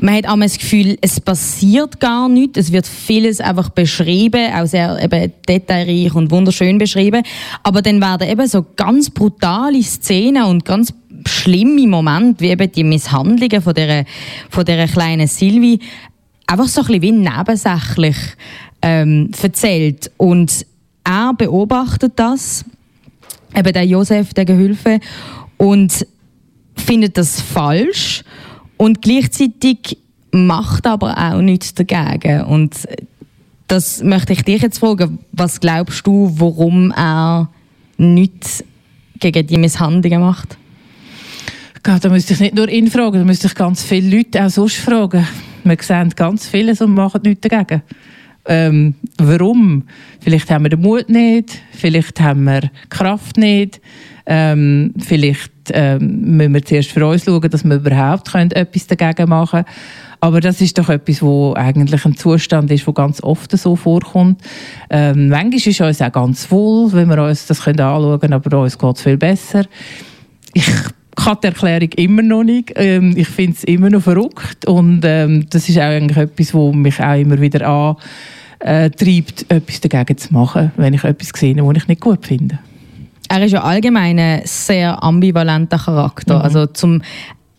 Man 0.00 0.14
hat 0.14 0.28
auch 0.28 0.38
das 0.38 0.58
Gefühl, 0.58 0.96
es 1.00 1.20
passiert 1.20 1.98
gar 1.98 2.28
nichts. 2.28 2.58
Es 2.58 2.72
wird 2.72 2.86
vieles 2.86 3.40
einfach 3.40 3.70
beschrieben, 3.70 4.52
auch 4.54 4.66
sehr 4.66 5.02
eben 5.02 5.32
detailreich 5.48 6.14
und 6.14 6.30
wunderschön 6.30 6.78
beschrieben. 6.78 7.22
Aber 7.62 7.82
dann 7.82 8.00
werden 8.00 8.28
eben 8.28 8.46
so 8.46 8.64
ganz 8.76 9.10
brutale 9.10 9.82
Szenen 9.82 10.44
und 10.44 10.64
ganz 10.64 10.92
schlimme 11.26 11.86
Momente, 11.86 12.40
wie 12.40 12.50
eben 12.50 12.70
die 12.70 12.84
Misshandlungen 12.84 13.62
von 13.62 13.74
dieser, 13.74 14.04
von 14.50 14.64
dieser 14.64 14.86
kleinen 14.86 15.26
Silvi, 15.26 15.80
einfach 16.46 16.68
so 16.68 16.82
ein 16.82 16.86
bisschen 16.86 17.02
wie 17.02 17.12
nebensächlich 17.12 18.16
ähm, 18.82 19.30
erzählt. 19.42 20.10
Und 20.16 20.66
er 21.04 21.32
beobachtet 21.34 22.12
das, 22.16 22.64
eben 23.56 23.72
der 23.72 23.84
Josef, 23.84 24.34
der 24.34 24.44
Gehilfe, 24.44 25.00
und 25.56 26.06
findet 26.80 27.16
das 27.18 27.40
falsch 27.40 28.22
und 28.76 29.02
gleichzeitig 29.02 29.98
macht 30.30 30.86
aber 30.86 31.16
auch 31.16 31.40
nichts 31.40 31.74
dagegen. 31.74 32.42
Und 32.42 32.74
das 33.66 34.02
möchte 34.02 34.32
ich 34.32 34.42
dich 34.42 34.62
jetzt 34.62 34.78
fragen. 34.78 35.18
Was 35.32 35.60
glaubst 35.60 36.06
du, 36.06 36.32
warum 36.36 36.90
er 36.92 37.50
nichts 37.96 38.64
gegen 39.20 39.46
die 39.46 39.58
Misshandlungen 39.58 40.20
macht? 40.20 40.56
Gott, 41.82 42.04
da 42.04 42.08
müsste 42.08 42.34
ich 42.34 42.40
nicht 42.40 42.54
nur 42.54 42.68
ihn 42.68 42.90
fragen, 42.90 43.18
da 43.18 43.24
müsste 43.24 43.46
ich 43.46 43.54
ganz 43.54 43.82
viele 43.82 44.16
Leute 44.16 44.44
auch 44.44 44.50
sonst 44.50 44.76
fragen. 44.76 45.26
Wir 45.64 45.76
sehen 45.80 46.12
ganz 46.16 46.48
vieles 46.48 46.80
und 46.80 46.94
machen 46.94 47.20
nichts 47.22 47.46
dagegen. 47.48 47.82
Ähm, 48.48 48.94
warum? 49.18 49.84
Vielleicht 50.20 50.50
haben 50.50 50.64
wir 50.64 50.70
den 50.70 50.80
Mut 50.80 51.08
nicht, 51.10 51.60
vielleicht 51.70 52.18
haben 52.20 52.44
wir 52.44 52.62
die 52.62 52.70
Kraft 52.88 53.36
nicht, 53.36 53.80
ähm, 54.24 54.94
vielleicht 54.98 55.52
ähm, 55.72 56.36
müssen 56.36 56.54
wir 56.54 56.64
zuerst 56.64 56.90
für 56.90 57.06
uns 57.06 57.24
schauen, 57.24 57.50
dass 57.50 57.64
wir 57.64 57.76
überhaupt 57.76 58.32
können 58.32 58.50
etwas 58.52 58.86
dagegen 58.86 59.28
machen 59.28 59.64
können. 59.64 59.76
Aber 60.20 60.40
das 60.40 60.60
ist 60.60 60.78
doch 60.78 60.88
etwas, 60.88 61.22
wo 61.22 61.54
eigentlich 61.54 62.04
ein 62.04 62.16
Zustand 62.16 62.70
ist, 62.70 62.86
wo 62.86 62.92
ganz 62.92 63.22
oft 63.22 63.56
so 63.56 63.76
vorkommt. 63.76 64.42
Ähm, 64.90 65.28
manchmal 65.28 65.54
ist 65.54 65.80
uns 65.80 66.02
auch 66.02 66.12
ganz 66.12 66.50
wohl, 66.50 66.92
wenn 66.92 67.08
wir 67.08 67.22
uns 67.22 67.46
das 67.46 67.62
können 67.62 67.80
anschauen 67.80 68.18
können, 68.18 68.32
aber 68.32 68.60
uns 68.60 68.78
geht 68.78 68.96
es 68.96 69.02
viel 69.02 69.16
besser. 69.16 69.64
Ich 70.54 70.66
kann 71.16 71.38
die 71.42 71.48
Erklärung 71.48 71.90
immer 71.96 72.22
noch 72.22 72.42
nicht. 72.42 72.72
Ähm, 72.76 73.14
ich 73.16 73.28
finde 73.28 73.52
es 73.52 73.64
immer 73.64 73.90
noch 73.90 74.02
verrückt 74.02 74.66
und 74.66 75.02
ähm, 75.04 75.46
das 75.50 75.68
ist 75.68 75.78
auch 75.78 75.82
eigentlich 75.82 76.16
etwas, 76.16 76.54
wo 76.54 76.72
mich 76.72 77.00
auch 77.00 77.18
immer 77.18 77.40
wieder 77.40 77.68
antreibt, 78.60 79.46
etwas 79.50 79.80
dagegen 79.80 80.18
zu 80.18 80.32
machen, 80.32 80.72
wenn 80.76 80.94
ich 80.94 81.04
etwas 81.04 81.28
sehe, 81.34 81.56
was 81.56 81.76
ich 81.76 81.88
nicht 81.88 82.00
gut 82.00 82.26
finde. 82.26 82.58
Er 83.28 83.44
ist 83.44 83.52
ja 83.52 83.62
allgemein 83.62 84.18
ein 84.18 84.42
sehr 84.44 85.02
ambivalenter 85.02 85.78
Charakter. 85.78 86.36
Mhm. 86.36 86.42
Also 86.42 86.66
zum 86.66 87.02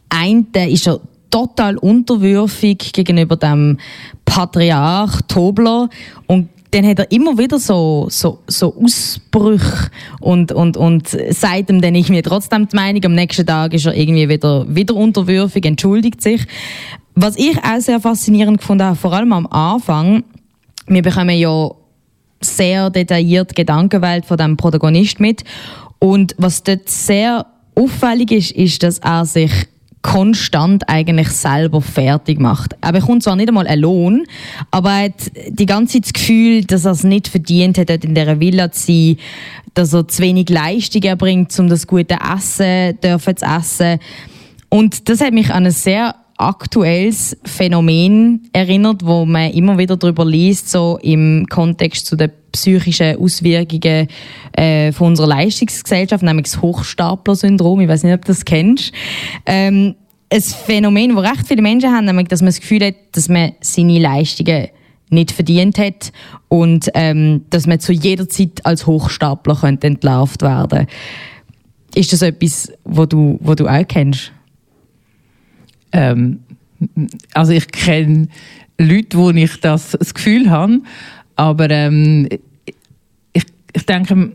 einen 0.09 0.47
ist 0.53 0.87
er 0.87 0.99
total 1.29 1.77
unterwürfig 1.77 2.91
gegenüber 2.91 3.35
dem 3.35 3.77
Patriarch 4.25 5.21
Tobler 5.27 5.89
und 6.25 6.49
dann 6.71 6.85
hat 6.85 6.99
er 6.99 7.11
immer 7.11 7.37
wieder 7.37 7.57
so, 7.57 8.07
so, 8.09 8.39
so 8.47 8.75
Ausbrüche 8.75 9.89
und, 10.19 10.51
und, 10.51 10.77
und 10.77 11.07
sagt 11.07 11.69
ihm 11.69 11.81
dann 11.81 11.95
irgendwie 11.95 12.21
trotzdem 12.21 12.67
die 12.67 12.75
Meinung, 12.75 13.03
am 13.05 13.15
nächsten 13.15 13.45
Tag 13.45 13.73
ist 13.73 13.87
er 13.87 13.95
irgendwie 13.95 14.29
wieder, 14.29 14.65
wieder 14.67 14.95
unterwürfig, 14.95 15.65
entschuldigt 15.65 16.21
sich. 16.21 16.45
Was 17.15 17.37
ich 17.37 17.57
auch 17.57 17.79
sehr 17.79 17.99
faszinierend 17.99 18.59
gefunden 18.59 18.83
habe, 18.83 18.95
vor 18.95 19.13
allem 19.13 19.33
am 19.33 19.47
Anfang, 19.47 20.23
wir 20.89 21.01
bekommen 21.01 21.37
ja 21.37 21.71
sehr 22.41 22.89
detailliert 22.89 23.55
Gedankenwelt 23.55 24.25
von 24.25 24.37
dem 24.37 24.57
Protagonist 24.57 25.19
mit 25.19 25.43
und 25.99 26.35
was 26.37 26.63
dort 26.63 26.89
sehr 26.89 27.45
auffällig 27.75 28.31
ist, 28.31 28.51
ist, 28.51 28.83
dass 28.83 28.99
er 28.99 29.25
sich 29.25 29.51
konstant 30.01 30.87
eigentlich 30.87 31.27
selber 31.29 31.81
fertig 31.81 32.39
macht. 32.39 32.75
Er 32.81 32.93
bekommt 32.93 33.23
zwar 33.23 33.35
nicht 33.35 33.49
einmal 33.49 33.67
einen 33.67 33.81
Lohn, 33.81 34.25
aber 34.71 34.91
er 34.91 35.03
hat 35.05 35.31
die 35.49 35.65
ganze 35.65 35.95
Zeit 35.95 36.05
das 36.05 36.13
Gefühl, 36.13 36.63
dass 36.63 36.85
er 36.85 36.91
es 36.91 37.03
nicht 37.03 37.27
verdient 37.27 37.77
hat, 37.77 37.89
dort 37.89 38.05
in 38.05 38.15
dieser 38.15 38.39
Villa 38.39 38.71
zu 38.71 38.87
sein, 38.87 39.17
dass 39.73 39.93
er 39.93 40.07
zu 40.07 40.21
wenig 40.21 40.49
Leistung 40.49 41.03
erbringt, 41.03 41.57
um 41.59 41.67
das 41.67 41.85
gute 41.85 42.15
Essen 42.35 42.97
dürfen 43.01 43.35
zu 43.35 43.45
essen. 43.45 43.99
Und 44.69 45.09
das 45.09 45.19
hat 45.19 45.33
mich 45.33 45.51
an 45.51 45.65
ein 45.65 45.71
sehr 45.71 46.15
aktuelles 46.39 47.37
Phänomen 47.43 48.49
erinnert, 48.53 49.05
wo 49.05 49.25
man 49.25 49.51
immer 49.51 49.77
wieder 49.77 49.97
darüber 49.97 50.25
liest, 50.25 50.69
so 50.69 50.97
im 51.01 51.45
Kontext 51.49 52.05
zu 52.05 52.15
den 52.15 52.31
psychischen 52.51 53.17
Auswirkungen 53.17 54.07
äh, 54.53 54.91
von 54.93 55.07
unserer 55.07 55.27
Leistungsgesellschaft, 55.27 56.23
nämlich 56.23 56.45
das 56.45 56.61
Hochstapler-Syndrom. 56.61 57.81
Ich 57.81 57.89
weiß 57.89 58.03
nicht, 58.03 58.13
ob 58.13 58.21
du 58.23 58.29
das 58.29 58.45
kennst. 58.45 58.93
Ähm, 59.45 59.95
ein 60.31 60.41
Phänomen, 60.41 61.15
das 61.15 61.25
recht 61.25 61.47
viele 61.47 61.61
Menschen 61.61 61.91
haben, 61.91 62.05
nämlich, 62.05 62.29
dass 62.29 62.41
man 62.41 62.47
das 62.47 62.61
Gefühl 62.61 62.85
hat, 62.85 62.95
dass 63.11 63.27
man 63.27 63.51
seine 63.59 63.99
Leistungen 63.99 64.67
nicht 65.09 65.31
verdient 65.31 65.77
hat 65.77 66.13
und 66.47 66.89
ähm, 66.93 67.45
dass 67.49 67.67
man 67.67 67.79
zu 67.79 67.91
jeder 67.91 68.29
Zeit 68.29 68.65
als 68.65 68.85
Hochstapler 68.87 69.55
könnte 69.55 69.87
entlarvt 69.87 70.41
werden. 70.41 70.87
Ist 71.95 72.13
das 72.13 72.21
etwas, 72.21 72.71
wo 72.85 73.05
du, 73.05 73.39
wo 73.41 73.55
du 73.55 73.67
auch 73.67 73.87
kennst? 73.87 74.31
Ähm, 75.91 76.39
also 77.33 77.51
ich 77.51 77.67
kenne 77.67 78.27
Leute, 78.77 79.17
wo 79.17 79.31
ich 79.31 79.59
das, 79.59 79.91
das 79.91 80.13
Gefühl 80.13 80.49
habe, 80.49 80.79
aber 81.35 81.69
ähm, 81.69 82.27
ich, 83.33 83.45
ich 83.73 83.85
denke, 83.85 84.31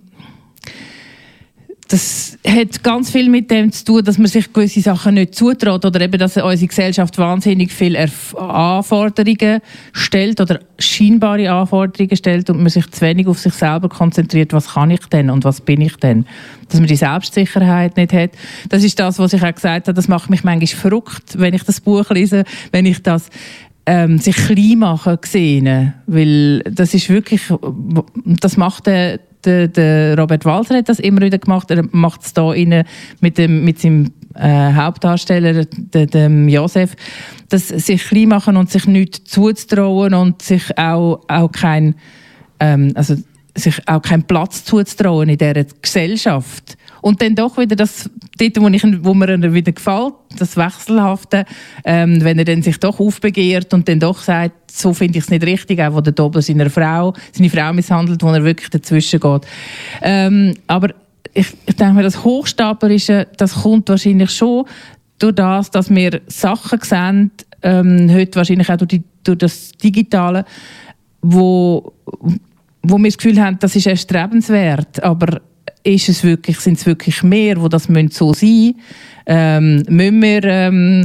das 1.89 2.39
hat 2.47 2.82
ganz 2.82 3.11
viel 3.11 3.28
mit 3.28 3.51
dem 3.51 3.70
zu 3.70 3.85
tun, 3.85 4.05
dass 4.05 4.16
man 4.16 4.26
sich 4.26 4.53
gewisse 4.53 4.80
Sachen 4.80 5.14
nicht 5.14 5.35
zutraut 5.35 5.85
oder 5.85 6.01
eben, 6.01 6.18
dass 6.18 6.37
unsere 6.37 6.66
Gesellschaft 6.66 7.18
wahnsinnig 7.18 7.72
viele 7.72 8.09
Anforderungen 8.37 9.61
stellt 9.93 10.41
oder 10.41 10.61
scheinbare 10.78 11.51
Anforderungen 11.51 12.16
stellt 12.16 12.49
und 12.49 12.59
man 12.59 12.70
sich 12.70 12.91
zu 12.91 13.03
wenig 13.03 13.26
auf 13.26 13.39
sich 13.39 13.53
selber 13.53 13.89
konzentriert, 13.89 14.53
was 14.53 14.74
kann 14.74 14.91
ich 14.91 15.05
denn 15.07 15.28
und 15.28 15.45
was 15.45 15.61
bin 15.61 15.80
ich 15.82 15.97
denn? 15.97 16.26
Dass 16.68 16.80
man 16.80 16.89
die 16.89 16.97
Selbstsicherheit 16.97 17.97
nicht 17.97 18.12
hat. 18.12 18.30
Das 18.70 18.82
ist 18.82 18.99
das, 18.99 19.18
was 19.18 19.35
ich 19.35 19.43
auch 19.43 19.55
gesagt 19.55 19.87
habe, 19.87 19.95
das 19.95 20.09
macht 20.09 20.30
mich 20.30 20.43
manchmal 20.43 20.66
verrückt, 20.66 21.39
wenn 21.39 21.53
ich 21.53 21.64
das 21.64 21.80
Buch 21.80 22.09
lese, 22.11 22.45
wenn 22.72 22.87
ich 22.87 23.03
das 23.03 23.28
ähm, 23.87 24.18
sich 24.18 24.37
klein 24.37 24.78
machen 24.78 25.18
gesehen, 25.20 25.95
weil 26.07 26.61
das 26.61 26.95
ist 26.95 27.09
wirklich, 27.09 27.43
das 28.24 28.57
macht 28.57 28.87
der 28.87 29.20
der, 29.45 29.68
der 29.68 30.18
Robert 30.18 30.45
Walter 30.45 30.76
hat 30.76 30.89
das 30.89 30.99
immer 30.99 31.20
wieder 31.20 31.39
gemacht. 31.39 31.70
Er 31.70 31.85
macht 31.93 32.22
es 32.22 32.32
da 32.32 32.53
mit, 33.20 33.39
dem, 33.39 33.64
mit 33.64 33.78
seinem 33.78 34.12
äh, 34.35 34.72
Hauptdarsteller, 34.72 35.64
dem, 35.64 36.07
dem 36.07 36.49
Josef, 36.49 36.95
dass 37.49 37.68
sich 37.68 38.03
klein 38.03 38.28
machen 38.28 38.57
und 38.57 38.70
sich 38.70 38.87
nichts 38.87 39.24
zuzutrauen 39.24 40.14
und 40.14 40.43
sich 40.43 40.76
auch, 40.78 41.20
auch 41.28 41.53
kein, 41.53 41.95
ähm, 42.61 42.93
also 42.95 43.16
sich 43.55 43.80
auch 43.87 44.03
keinen 44.03 44.24
Platz 44.24 44.64
zuzutrauen 44.64 45.28
in 45.28 45.39
dieser 45.39 45.64
Gesellschaft. 45.80 46.76
Und 47.05 47.20
dann 47.20 47.34
doch 47.34 47.59
wieder 47.59 47.76
das, 47.76 48.09
dort, 48.38 48.59
wo, 48.62 48.68
ich, 48.68 48.82
wo 49.05 49.12
mir 49.12 49.52
wieder 49.52 49.72
gefällt, 49.72 50.14
das 50.38 50.57
Wechselhafte, 50.57 51.44
ähm, 51.84 52.24
wenn 52.24 52.38
er 52.38 52.46
dann 52.46 52.62
sich 52.62 52.80
doch 52.80 52.98
aufbegehrt 52.98 53.74
und 53.74 53.86
dann 53.86 54.00
doch 54.00 54.20
sagt, 54.20 54.70
so 54.70 54.94
finde 54.94 55.18
ich 55.18 55.24
es 55.24 55.30
nicht 55.30 55.44
richtig, 55.44 55.82
auch 55.82 55.92
wo 55.92 56.00
der 56.00 56.14
Dobler 56.14 56.40
seine 56.40 56.70
Frau, 56.70 57.12
seine 57.30 57.50
Frau 57.50 57.74
misshandelt, 57.74 58.22
wo 58.22 58.28
er 58.28 58.42
wirklich 58.42 58.70
dazwischen 58.70 59.20
geht. 59.20 59.42
Ähm, 60.00 60.55
aber 60.66 60.94
ich, 61.34 61.48
ich 61.66 61.76
denke 61.76 61.92
mir, 61.92 62.05
das 62.05 62.24
Hochstaplerische, 62.24 63.26
das 63.36 63.52
kommt 63.52 63.90
wahrscheinlich 63.90 64.30
schon 64.30 64.64
durch 65.18 65.34
das, 65.34 65.70
dass 65.70 65.90
wir 65.90 66.22
Sachen 66.28 66.80
sehen, 66.80 67.32
ähm, 67.61 68.11
heute 68.14 68.36
wahrscheinlich 68.36 68.70
auch 68.70 68.78
durch, 68.78 68.88
die, 68.88 69.02
durch 69.22 69.36
das 69.36 69.72
Digitale, 69.72 70.46
wo, 71.20 71.92
wo 72.82 72.96
wir 72.96 73.09
das 73.11 73.18
Gefühl 73.18 73.42
haben, 73.42 73.59
das 73.59 73.76
ist 73.76 73.88
erstrebenswert, 73.88 75.02
aber 75.02 75.42
ist 75.85 76.09
es 76.09 76.24
wirklich, 76.24 76.59
sind 76.61 76.78
es 76.78 76.87
wirklich 76.87 77.22
mehr, 77.22 77.61
wo 77.61 77.68
das 77.68 77.85
so 78.11 78.32
sein 78.32 78.49
müssen? 78.49 78.74
Ähm, 79.26 79.82
müssen 79.89 80.22
wir 80.22 80.45
ähm, 80.45 81.05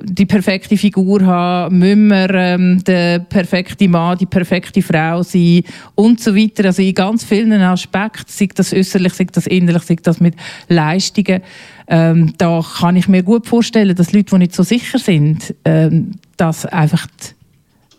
die 0.00 0.26
perfekte 0.26 0.76
Figur 0.76 1.24
haben? 1.26 1.78
Müssen 1.78 2.08
wir 2.08 2.30
ähm, 2.30 2.82
der 2.84 3.18
perfekte 3.18 3.88
Mann, 3.88 4.18
die 4.18 4.26
perfekte 4.26 4.82
Frau 4.82 5.22
sein? 5.22 5.62
Und 5.96 6.20
so 6.20 6.34
weiter. 6.34 6.66
Also 6.66 6.82
in 6.82 6.94
ganz 6.94 7.24
vielen 7.24 7.52
Aspekten, 7.52 8.24
sei 8.28 8.48
das 8.54 8.72
äußerlich, 8.72 9.12
sei 9.12 9.26
das 9.32 9.46
innerlich, 9.46 9.82
sei 9.82 9.96
das 10.02 10.20
mit 10.20 10.34
Leistungen, 10.68 11.42
ähm, 11.88 12.34
da 12.38 12.64
kann 12.78 12.94
ich 12.94 13.08
mir 13.08 13.24
gut 13.24 13.48
vorstellen, 13.48 13.96
dass 13.96 14.12
Leute, 14.12 14.30
die 14.30 14.38
nicht 14.38 14.54
so 14.54 14.62
sicher 14.62 14.98
sind, 15.00 15.54
ähm, 15.64 16.12
das 16.36 16.64
einfach 16.64 17.08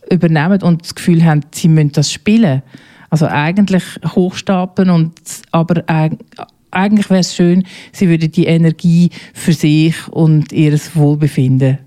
übernehmen 0.10 0.62
und 0.62 0.84
das 0.84 0.96
Gefühl 0.96 1.26
haben, 1.26 1.42
sie 1.52 1.68
müssen 1.68 1.92
das 1.92 2.12
spielen. 2.12 2.62
Also 3.12 3.28
eigentlich 3.28 3.84
hochstapeln 4.07 4.89
und 4.89 5.14
aber 5.51 5.84
eigentlich 6.72 7.09
wäre 7.09 7.20
es 7.20 7.36
schön, 7.36 7.66
sie 7.91 8.07
würde 8.07 8.30
die 8.30 8.45
Energie 8.45 9.09
für 9.34 9.51
sich 9.51 10.07
und 10.07 10.53
ihr 10.53 10.80
Wohlbefinden 10.93 11.78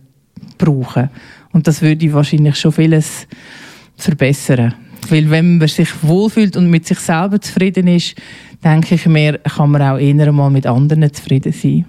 brauchen. 0.59 1.09
Und 1.53 1.67
das 1.67 1.81
würde 1.81 2.13
wahrscheinlich 2.13 2.57
schon 2.57 2.73
vieles 2.73 3.27
verbessern. 3.97 4.75
Weil 5.09 5.31
wenn 5.31 5.57
man 5.57 5.69
sich 5.69 5.89
wohlfühlt 6.03 6.59
und 6.59 6.69
mit 6.69 6.87
sich 6.87 6.99
selber 6.99 7.41
zufrieden 7.41 7.87
ist, 7.87 8.17
denke 8.63 8.97
ich 8.97 9.07
mir, 9.07 9.39
kann 9.39 9.71
man 9.71 9.81
auch 9.81 9.99
eher 9.99 10.31
mal 10.31 10.51
mit 10.51 10.67
anderen 10.67 11.11
zufrieden 11.13 11.53
sein. 11.53 11.87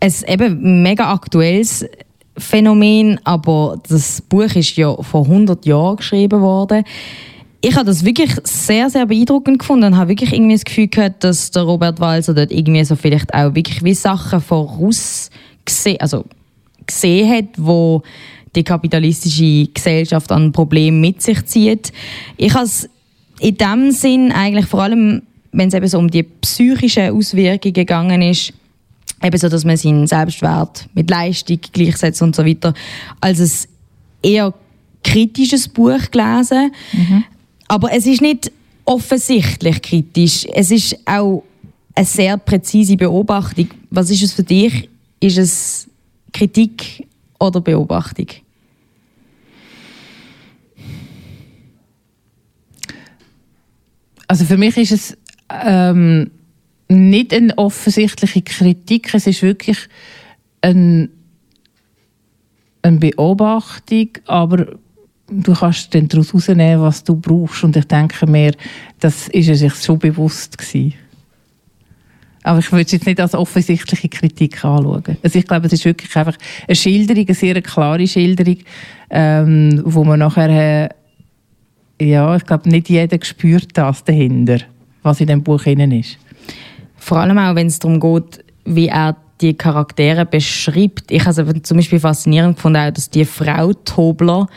Ein 0.00 0.12
eben 0.28 0.82
mega 0.82 1.10
aktuelles 1.10 1.86
Phänomen, 2.36 3.18
aber 3.24 3.80
das 3.88 4.20
Buch 4.20 4.54
ist 4.54 4.76
ja 4.76 4.94
vor 5.02 5.24
100 5.24 5.64
Jahren 5.64 5.96
geschrieben 5.96 6.42
worden 6.42 6.84
ich 7.64 7.76
habe 7.76 7.86
das 7.86 8.04
wirklich 8.04 8.30
sehr, 8.44 8.90
sehr 8.90 9.06
beeindruckend 9.06 9.58
gefunden 9.58 9.86
und 9.86 9.96
habe 9.96 10.10
wirklich 10.10 10.34
irgendwie 10.34 10.52
das 10.52 10.66
Gefühl 10.66 10.88
gehabt, 10.88 11.24
dass 11.24 11.50
der 11.50 11.62
Robert 11.62 11.98
Walser 11.98 12.34
dort 12.34 12.52
irgendwie 12.52 12.84
so 12.84 12.94
vielleicht 12.94 13.32
auch 13.32 13.54
wirklich 13.54 13.82
wie 13.82 13.94
Sachen 13.94 14.42
vorausgesehen, 14.42 15.98
also 15.98 16.26
gesehen 16.84 17.30
hat, 17.30 17.46
wo 17.56 18.02
die 18.54 18.64
kapitalistische 18.64 19.66
Gesellschaft 19.72 20.30
an 20.30 20.52
Problemen 20.52 21.00
mit 21.00 21.22
sich 21.22 21.42
zieht. 21.46 21.90
Ich 22.36 22.52
habe 22.52 22.66
es 22.66 22.86
in 23.40 23.56
dem 23.56 23.90
Sinn 23.92 24.30
eigentlich 24.30 24.66
vor 24.66 24.82
allem, 24.82 25.22
wenn 25.52 25.68
es 25.68 25.74
eben 25.74 25.88
so 25.88 25.98
um 25.98 26.10
die 26.10 26.22
psychischen 26.22 27.16
Auswirkungen 27.16 27.72
gegangen 27.72 28.20
ist, 28.20 28.52
eben 29.22 29.38
so, 29.38 29.48
dass 29.48 29.64
man 29.64 29.78
seinen 29.78 30.06
Selbstwert 30.06 30.86
mit 30.92 31.08
Leistung 31.08 31.60
gleichsetzt 31.72 32.20
und 32.20 32.36
so 32.36 32.44
weiter, 32.44 32.74
als 33.22 33.40
ein 33.40 33.50
eher 34.22 34.52
kritisches 35.02 35.66
Buch 35.66 36.10
gelesen. 36.10 36.70
Mhm. 36.92 37.24
Aber 37.68 37.92
es 37.92 38.06
ist 38.06 38.20
nicht 38.20 38.52
offensichtlich 38.84 39.82
kritisch. 39.82 40.46
Es 40.52 40.70
ist 40.70 40.96
auch 41.06 41.44
eine 41.94 42.06
sehr 42.06 42.36
präzise 42.36 42.96
Beobachtung. 42.96 43.68
Was 43.90 44.10
ist 44.10 44.22
es 44.22 44.32
für 44.32 44.42
dich? 44.42 44.88
Ist 45.20 45.38
es 45.38 45.88
Kritik 46.32 47.06
oder 47.38 47.60
Beobachtung? 47.60 48.26
Also 54.26 54.44
für 54.44 54.56
mich 54.56 54.76
ist 54.76 54.92
es 54.92 55.18
ähm, 55.48 56.30
nicht 56.88 57.32
eine 57.32 57.56
offensichtliche 57.56 58.42
Kritik. 58.42 59.14
Es 59.14 59.26
ist 59.26 59.42
wirklich 59.42 59.78
ein, 60.60 61.10
eine 62.82 62.98
Beobachtung, 62.98 64.08
aber 64.26 64.78
du 65.28 65.54
kannst 65.54 65.94
dann 65.94 66.08
daraus 66.08 66.28
herausnehmen, 66.28 66.80
was 66.82 67.04
du 67.04 67.16
brauchst. 67.16 67.64
Und 67.64 67.76
ich 67.76 67.86
denke 67.86 68.26
mir, 68.26 68.52
das 69.00 69.28
ist 69.28 69.48
er 69.48 69.56
sich 69.56 69.74
schon 69.74 69.98
bewusst 69.98 70.58
gewesen. 70.58 70.94
Aber 72.42 72.58
ich 72.58 72.70
würde 72.70 72.84
es 72.84 72.92
jetzt 72.92 73.06
nicht 73.06 73.20
als 73.20 73.34
offensichtliche 73.34 74.08
Kritik 74.10 74.62
anschauen. 74.64 75.16
Also 75.22 75.38
ich 75.38 75.46
glaube, 75.46 75.66
es 75.66 75.72
ist 75.72 75.86
wirklich 75.86 76.14
einfach 76.14 76.36
eine 76.68 76.76
Schilderung, 76.76 77.26
eine 77.26 77.34
sehr 77.34 77.62
klare 77.62 78.06
Schilderung, 78.06 78.58
ähm, 79.08 79.82
wo 79.86 80.04
man 80.04 80.18
nachher, 80.18 80.90
äh, 81.98 82.06
ja, 82.06 82.36
ich 82.36 82.44
glaube, 82.44 82.68
nicht 82.68 82.90
jeder 82.90 83.18
spürt 83.24 83.68
das 83.72 84.04
dahinter, 84.04 84.58
was 85.02 85.22
in 85.22 85.28
dem 85.28 85.42
Buch 85.42 85.62
drin 85.62 85.90
ist. 85.92 86.18
Vor 86.96 87.18
allem 87.18 87.38
auch, 87.38 87.54
wenn 87.54 87.68
es 87.68 87.78
darum 87.78 87.98
geht, 87.98 88.44
wie 88.66 88.88
er 88.88 89.16
die 89.40 89.54
Charaktere 89.54 90.26
beschreibt. 90.26 91.10
Ich 91.10 91.24
habe 91.24 91.42
es 91.42 91.62
zum 91.62 91.78
Beispiel 91.78 92.00
faszinierend 92.00 92.56
gefunden, 92.56 92.92
dass 92.92 93.08
die 93.08 93.24
Frau 93.24 93.72
Tobler 93.72 94.48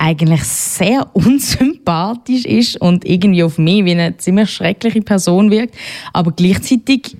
eigentlich 0.00 0.42
sehr 0.44 1.06
unsympathisch 1.14 2.44
ist 2.46 2.80
und 2.80 3.04
irgendwie 3.04 3.44
auf 3.44 3.58
mich 3.58 3.84
wie 3.84 3.92
eine 3.92 4.16
ziemlich 4.16 4.50
schreckliche 4.50 5.02
Person 5.02 5.50
wirkt. 5.50 5.76
Aber 6.12 6.32
gleichzeitig 6.32 7.16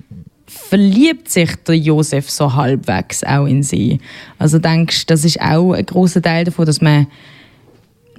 verliebt 0.47 1.29
sich 1.29 1.55
der 1.67 1.77
Josef 1.77 2.29
so 2.29 2.53
halbwegs 2.53 3.23
auch 3.23 3.45
in 3.45 3.63
sie. 3.63 3.99
Also 4.37 4.57
denkst, 4.57 5.05
das 5.05 5.23
ist 5.23 5.39
auch 5.39 5.73
ein 5.73 5.85
großer 5.85 6.21
Teil 6.21 6.43
davon, 6.43 6.65
dass 6.65 6.81
man, 6.81 7.07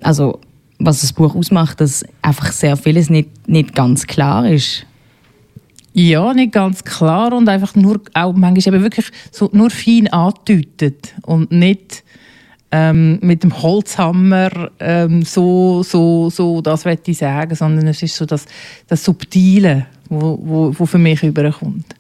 also 0.00 0.40
was 0.78 1.00
das 1.00 1.12
Buch 1.12 1.34
ausmacht, 1.34 1.80
dass 1.80 2.04
einfach 2.22 2.52
sehr 2.52 2.76
vieles 2.76 3.10
nicht, 3.10 3.48
nicht 3.48 3.74
ganz 3.74 4.06
klar 4.06 4.48
ist. 4.48 4.86
Ja, 5.92 6.32
nicht 6.32 6.52
ganz 6.52 6.84
klar 6.84 7.34
und 7.34 7.48
einfach 7.48 7.74
nur 7.74 8.00
auch 8.14 8.32
manchmal 8.32 8.76
eben 8.76 8.84
wirklich 8.84 9.10
so 9.30 9.50
nur 9.52 9.70
fein 9.70 10.08
angedeutet 10.08 11.14
und 11.22 11.52
nicht 11.52 12.02
ähm, 12.72 13.18
mit 13.20 13.42
dem 13.42 13.62
Holzhammer 13.62 14.70
ähm, 14.80 15.22
so, 15.22 15.82
so, 15.82 16.30
so, 16.30 16.60
das 16.60 16.84
möchte 16.84 17.10
ich 17.10 17.18
sagen, 17.18 17.54
sondern 17.54 17.86
es 17.86 18.02
ist 18.02 18.16
so 18.16 18.24
das, 18.24 18.46
das 18.88 19.04
Subtile, 19.04 19.86
wo, 20.08 20.38
wo, 20.42 20.74
wo 20.78 20.86
für 20.86 20.98
mich 20.98 21.22
überkommt. 21.22 21.94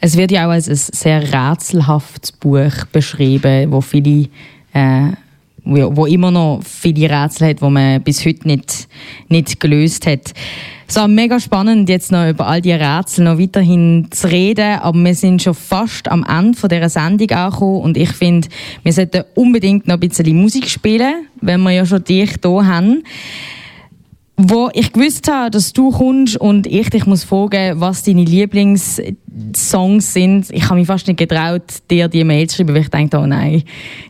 Es 0.00 0.16
wird 0.16 0.30
ja 0.30 0.46
auch 0.46 0.52
als 0.52 0.68
ein 0.68 0.76
sehr 0.76 1.22
rätselhaftes 1.22 2.30
Buch 2.32 2.84
beschrieben, 2.92 3.72
wo 3.72 3.80
viele 3.80 4.28
äh, 4.72 5.10
wo, 5.64 6.06
immer 6.06 6.30
noch 6.30 6.62
viele 6.64 7.10
Rätsel 7.10 7.48
hat, 7.48 7.60
die 7.60 7.70
man 7.70 8.02
bis 8.02 8.24
heute 8.24 8.46
nicht, 8.48 8.88
nicht 9.28 9.60
gelöst 9.60 10.06
hat. 10.06 10.32
So, 10.90 11.06
mega 11.06 11.38
spannend, 11.38 11.90
jetzt 11.90 12.10
noch 12.10 12.26
über 12.26 12.46
all 12.46 12.62
die 12.62 12.72
Rätsel 12.72 13.22
noch 13.22 13.38
weiterhin 13.38 14.08
zu 14.10 14.26
reden, 14.26 14.78
aber 14.80 14.98
wir 14.98 15.14
sind 15.14 15.42
schon 15.42 15.52
fast 15.52 16.10
am 16.10 16.24
Ende 16.24 16.66
dieser 16.66 16.88
Sendung 16.88 17.30
angekommen 17.30 17.82
und 17.82 17.98
ich 17.98 18.08
finde, 18.08 18.48
wir 18.84 18.94
sollten 18.94 19.24
unbedingt 19.34 19.86
noch 19.86 19.96
ein 19.96 20.00
bisschen 20.00 20.34
Musik 20.40 20.66
spielen, 20.66 21.26
wenn 21.42 21.60
wir 21.60 21.72
ja 21.72 21.84
schon 21.84 22.04
dich 22.04 22.36
hier 22.42 22.66
haben 22.66 23.02
wo 24.40 24.70
ich 24.72 24.92
gewusst 24.92 25.28
habe, 25.28 25.50
dass 25.50 25.72
du 25.72 25.90
kommst 25.90 26.36
und 26.36 26.68
ich 26.68 26.90
dich 26.90 27.06
muss 27.06 27.24
fragen, 27.24 27.80
was 27.80 28.04
deine 28.04 28.22
Lieblingssongs 28.22 30.14
sind. 30.14 30.50
Ich 30.50 30.64
habe 30.66 30.76
mich 30.76 30.86
fast 30.86 31.08
nicht 31.08 31.18
getraut, 31.18 31.64
dir 31.90 32.06
die 32.06 32.22
Mail 32.22 32.48
zu 32.48 32.56
schreiben, 32.56 32.72
weil 32.72 32.82
ich 32.82 32.88
dachte, 32.88 33.18
oh 33.18 33.26
nein, 33.26 33.64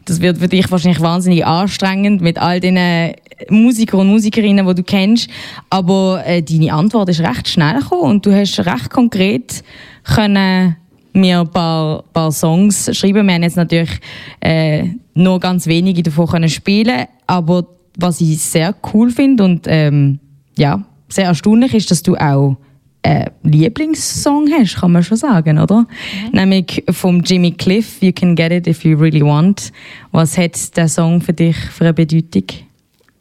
das 0.04 0.20
wird 0.20 0.36
für 0.36 0.48
dich 0.48 0.70
wahrscheinlich 0.70 1.00
wahnsinnig 1.00 1.46
anstrengend 1.46 2.20
mit 2.20 2.36
all 2.36 2.60
den 2.60 3.14
Musikern 3.48 4.00
und 4.00 4.08
Musikerinnen, 4.08 4.66
die 4.66 4.74
du 4.74 4.82
kennst. 4.82 5.30
Aber 5.70 6.22
äh, 6.26 6.42
deine 6.42 6.74
Antwort 6.74 7.08
ist 7.08 7.20
recht 7.20 7.48
schnell 7.48 7.80
gekommen 7.80 8.02
und 8.02 8.26
du 8.26 8.34
hast 8.34 8.58
recht 8.58 8.90
konkret 8.90 9.64
können 10.04 10.76
mir 11.14 11.40
ein 11.40 11.48
paar, 11.48 12.04
paar 12.12 12.32
Songs 12.32 12.94
schreiben. 12.94 13.26
Wir 13.26 13.34
haben 13.34 13.42
jetzt 13.42 13.56
natürlich 13.56 13.98
äh, 14.40 14.84
nur 15.14 15.40
ganz 15.40 15.66
wenige 15.66 16.02
davon 16.02 16.26
können 16.26 16.50
spielen, 16.50 17.06
aber 17.26 17.77
was 17.98 18.20
ich 18.20 18.40
sehr 18.40 18.74
cool 18.92 19.10
finde 19.10 19.44
und 19.44 19.66
ähm, 19.66 20.20
ja, 20.56 20.82
sehr 21.08 21.26
erstaunlich 21.26 21.74
ist, 21.74 21.90
dass 21.90 22.02
du 22.02 22.16
auch 22.16 22.56
einen 23.02 23.30
Lieblingssong 23.42 24.48
hast, 24.50 24.76
kann 24.76 24.92
man 24.92 25.02
schon 25.02 25.16
sagen, 25.16 25.58
oder? 25.58 25.80
Mhm. 25.80 25.86
Nämlich 26.32 26.84
vom 26.90 27.22
Jimmy 27.22 27.52
Cliff, 27.52 27.98
You 28.00 28.12
Can 28.12 28.34
Get 28.34 28.52
It 28.52 28.66
If 28.66 28.84
You 28.84 28.96
Really 28.98 29.22
Want. 29.22 29.72
Was 30.12 30.36
hat 30.36 30.76
der 30.76 30.88
Song 30.88 31.20
für 31.20 31.32
dich 31.32 31.56
für 31.56 31.84
eine 31.84 31.94
Bedeutung? 31.94 32.44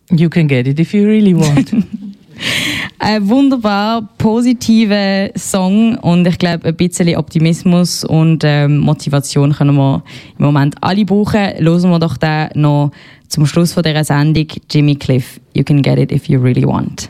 You 0.09 0.29
can 0.29 0.47
get 0.47 0.67
it 0.67 0.79
if 0.79 0.93
you 0.93 1.05
really 1.05 1.35
want. 1.35 1.69
ein 2.99 3.27
wunderbar 3.27 4.07
positiver 4.17 5.29
Song 5.35 5.97
und 5.97 6.25
ich 6.25 6.37
glaube, 6.37 6.67
ein 6.67 6.75
bisschen 6.75 7.15
Optimismus 7.17 8.05
und 8.05 8.43
ähm, 8.45 8.77
Motivation 8.77 9.51
können 9.51 9.75
wir 9.75 10.03
im 10.37 10.45
Moment 10.45 10.75
alle 10.81 11.03
brauchen. 11.03 11.57
Hören 11.57 11.89
wir 11.89 11.99
doch 11.99 12.17
den 12.17 12.49
noch 12.55 12.91
zum 13.27 13.45
Schluss 13.45 13.73
von 13.73 13.83
dieser 13.83 14.03
Sendung 14.03 14.47
Jimmy 14.69 14.95
Cliff, 14.95 15.39
You 15.53 15.63
Can 15.63 15.81
Get 15.81 15.99
It 15.99 16.11
If 16.11 16.27
You 16.27 16.41
Really 16.41 16.65
Want. 16.65 17.09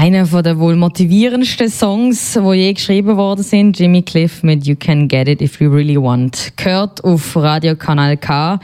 Einer 0.00 0.26
der 0.26 0.58
wohl 0.60 0.76
motivierendsten 0.76 1.68
Songs, 1.68 2.34
die 2.34 2.54
je 2.54 2.72
geschrieben 2.72 3.16
worden 3.16 3.42
sind, 3.42 3.76
Jimmy 3.80 4.02
Cliff 4.02 4.44
mit 4.44 4.64
You 4.64 4.76
Can 4.78 5.08
Get 5.08 5.26
It 5.26 5.42
If 5.42 5.60
You 5.60 5.72
Really 5.72 6.00
Want. 6.00 6.52
Gehört 6.56 7.02
auf 7.02 7.34
Radio 7.34 7.74
Kanal 7.74 8.16
K. 8.16 8.60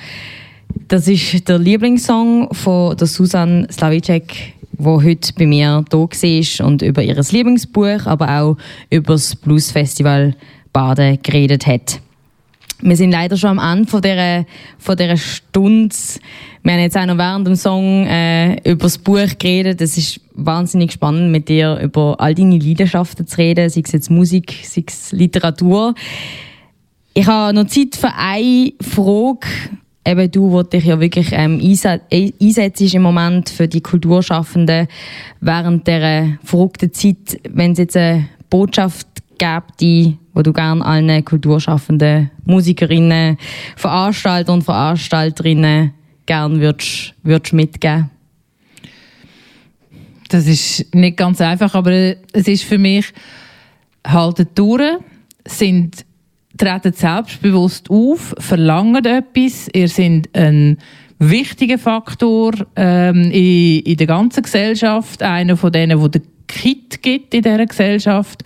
Das 0.86 1.08
ist 1.08 1.48
der 1.48 1.58
Lieblingssong 1.58 2.52
von 2.52 2.96
der 2.96 3.08
Susan 3.08 3.66
Slavicek, 3.68 4.54
wo 4.78 5.02
heute 5.02 5.32
bei 5.36 5.46
mir 5.46 5.84
da 5.88 5.98
war 5.98 6.66
und 6.66 6.82
über 6.82 7.02
ihr 7.02 7.16
Lieblingsbuch, 7.16 8.06
aber 8.06 8.40
auch 8.40 8.56
über 8.90 9.14
das 9.14 9.34
Blues 9.34 9.72
Festival 9.72 10.36
Baden 10.74 11.18
geredet 11.22 11.66
hat. 11.66 12.00
Wir 12.82 12.96
sind 12.96 13.12
leider 13.12 13.38
schon 13.38 13.58
am 13.58 13.78
Ende 13.78 13.88
von 13.88 14.02
dieser, 14.02 14.44
von 14.78 14.96
dieser 14.96 15.16
Stunde. 15.16 15.94
Wir 16.62 16.72
haben 16.72 16.80
jetzt 16.80 16.98
auch 16.98 17.06
noch 17.06 17.16
während 17.16 17.46
dem 17.46 17.54
Song 17.54 18.06
äh, 18.06 18.56
über 18.70 18.82
das 18.82 18.98
Buch 18.98 19.38
geredet. 19.38 19.80
Es 19.80 19.96
ist 19.96 20.20
wahnsinnig 20.34 20.92
spannend, 20.92 21.30
mit 21.30 21.48
dir 21.48 21.78
über 21.80 22.16
all 22.18 22.34
deine 22.34 22.58
Leidenschaften 22.58 23.26
zu 23.26 23.38
reden, 23.38 23.70
sei 23.70 23.82
es 23.84 23.92
jetzt 23.92 24.10
Musik, 24.10 24.54
sei 24.64 24.84
es 24.86 25.12
Literatur. 25.12 25.94
Ich 27.14 27.26
habe 27.26 27.54
noch 27.54 27.68
Zeit 27.68 27.94
für 27.94 28.12
eine 28.14 28.72
Frage. 28.82 29.46
Eben 30.06 30.30
du, 30.30 30.50
wo 30.50 30.62
dich 30.62 30.84
ja 30.84 31.00
wirklich 31.00 31.28
ähm, 31.32 31.58
einsetzt 31.62 32.82
im 32.82 33.02
Moment 33.02 33.48
für 33.48 33.68
die 33.68 33.80
Kulturschaffenden 33.80 34.88
während 35.40 35.86
dieser 35.86 36.36
verrückten 36.42 36.92
Zeit, 36.92 37.40
wenn 37.48 37.72
es 37.72 37.78
jetzt 37.78 37.96
eine 37.96 38.28
Botschaft 38.50 39.13
gibt, 39.38 39.80
die 39.80 40.18
wo 40.34 40.42
du 40.42 40.52
gerne 40.52 40.84
allen 40.84 41.24
kulturschaffenden 41.24 42.30
Musikerinnen, 42.44 43.38
Veranstalter 43.76 44.52
und 44.52 44.62
Veranstalterinnen 44.62 45.94
gerne 46.26 46.60
würdest, 46.60 47.14
würdest 47.22 47.52
mitgeben? 47.52 48.10
Das 50.28 50.46
ist 50.46 50.92
nicht 50.94 51.16
ganz 51.16 51.40
einfach, 51.40 51.74
aber 51.74 51.92
es 52.32 52.48
ist 52.48 52.64
für 52.64 52.78
mich, 52.78 53.06
haltet 54.04 54.58
durch, 54.58 54.98
sind, 55.46 56.04
treten 56.58 56.92
selbstbewusst 56.92 57.88
auf, 57.88 58.34
verlangen 58.38 59.04
etwas, 59.04 59.68
ihr 59.72 59.88
seid 59.88 60.28
ein 60.32 60.78
wichtiger 61.20 61.78
Faktor 61.78 62.52
ähm, 62.74 63.30
in, 63.30 63.80
in 63.80 63.96
der 63.96 64.06
ganzen 64.06 64.42
Gesellschaft, 64.42 65.22
einer 65.22 65.56
von 65.56 65.70
denen, 65.70 66.00
wo 66.00 66.08
der 66.08 66.22
Kit 66.48 67.02
gibt 67.02 67.34
in 67.34 67.42
dieser 67.42 67.66
Gesellschaft 67.66 68.42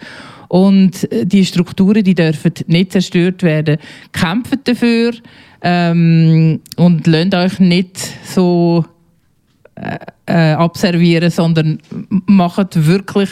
und 0.49 1.11
äh, 1.13 1.27
die 1.27 1.45
Strukturen, 1.45 2.03
die 2.03 2.15
dürfen 2.15 2.53
nicht 2.67 2.93
zerstört 2.93 3.43
werden. 3.43 3.79
Kämpft 4.13 4.67
dafür 4.67 5.13
ähm, 5.63 6.61
und 6.77 7.07
lasst 7.07 7.35
euch 7.35 7.61
nicht 7.61 7.99
so 8.25 8.85
äh, 9.75 9.99
äh, 10.27 10.53
abservieren, 10.53 11.31
sondern 11.31 11.79
macht 12.27 12.87
wirklich, 12.87 13.31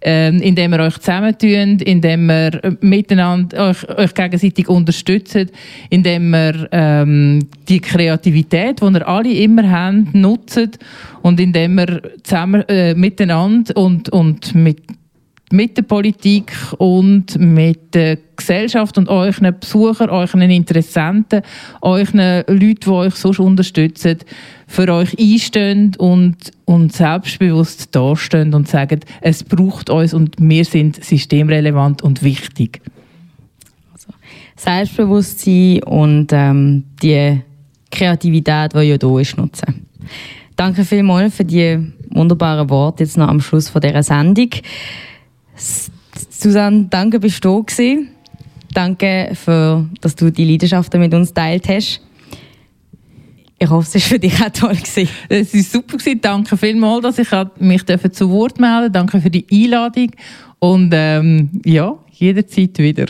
äh, 0.00 0.28
indem 0.28 0.72
ihr 0.72 0.80
euch 0.80 0.98
zusammentun, 0.98 1.78
indem 1.80 2.30
ihr 2.30 2.64
äh, 2.64 2.72
miteinander 2.80 3.68
euch, 3.68 3.86
euch 3.88 4.14
gegenseitig 4.14 4.68
unterstützt, 4.68 5.46
indem 5.90 6.34
ihr 6.34 6.68
ähm, 6.72 7.48
die 7.68 7.80
Kreativität, 7.80 8.80
die 8.80 8.84
ihr 8.86 9.06
alle 9.06 9.32
immer 9.32 9.70
habt, 9.70 10.14
nutzt 10.14 10.78
und 11.20 11.38
indem 11.38 11.78
ihr 11.80 12.00
zusammen 12.22 12.62
äh, 12.68 12.94
miteinander 12.94 13.76
und, 13.76 14.08
und 14.08 14.54
mit 14.54 14.80
mit 15.50 15.76
der 15.76 15.82
Politik 15.82 16.52
und 16.78 17.38
mit 17.38 17.94
der 17.94 18.18
Gesellschaft 18.36 18.98
und 18.98 19.08
euren 19.08 19.58
Besuchern, 19.58 20.10
euren 20.10 20.42
Interessenten, 20.42 21.42
euren 21.80 22.44
Leuten, 22.46 22.80
die 22.80 22.88
euch 22.88 23.14
sonst 23.14 23.40
unterstützen, 23.40 24.18
für 24.66 24.92
euch 24.92 25.18
einstehen 25.18 25.94
und, 25.98 26.36
und 26.66 26.92
selbstbewusst 26.92 27.94
dastehen 27.94 28.54
und 28.54 28.68
sagen, 28.68 29.00
es 29.20 29.42
braucht 29.42 29.90
uns 29.90 30.12
und 30.12 30.36
wir 30.38 30.64
sind 30.64 31.02
systemrelevant 31.02 32.02
und 32.02 32.22
wichtig. 32.22 32.80
Also, 33.92 34.08
Selbstbewusstsein 34.56 35.82
und 35.84 36.28
ähm, 36.32 36.84
die 37.02 37.40
Kreativität, 37.90 38.74
die 38.74 38.80
ja 38.80 38.98
da 38.98 39.18
ist, 39.18 39.36
nutzen. 39.38 39.86
Danke 40.56 40.84
vielmals 40.84 41.36
für 41.36 41.44
die 41.44 41.78
wunderbaren 42.10 42.68
Worte 42.68 43.04
jetzt 43.04 43.16
noch 43.16 43.28
am 43.28 43.40
Schluss 43.40 43.68
von 43.68 43.80
dieser 43.80 44.02
Sendung. 44.02 44.50
Susanne, 46.30 46.86
danke, 46.90 47.20
bist 47.20 47.44
du 47.44 47.58
da 47.58 47.64
gewesen. 47.64 48.08
Danke, 48.72 49.30
für, 49.34 49.88
dass 50.00 50.14
du 50.14 50.30
die 50.30 50.44
Leidenschaften 50.44 51.00
mit 51.00 51.14
uns 51.14 51.32
teilt 51.32 51.68
hast. 51.68 52.00
Ich 53.60 53.68
hoffe, 53.68 53.88
es 53.92 53.94
war 53.94 54.00
für 54.08 54.18
dich 54.20 54.40
auch 54.40 54.50
toll. 54.50 54.76
Gewesen. 54.76 55.08
Es 55.28 55.52
war 55.52 55.62
super. 55.62 55.96
Gewesen. 55.96 56.20
Danke 56.20 56.56
vielmals, 56.56 57.02
dass 57.02 57.18
ich 57.18 57.28
mich 57.58 57.84
zu 57.84 58.30
Wort 58.30 58.60
melden 58.60 58.80
durfte. 58.80 58.90
Danke 58.92 59.20
für 59.20 59.30
die 59.30 59.46
Einladung. 59.50 60.10
Und 60.60 60.90
ähm, 60.92 61.50
ja, 61.64 61.96
jederzeit 62.12 62.78
wieder. 62.78 63.06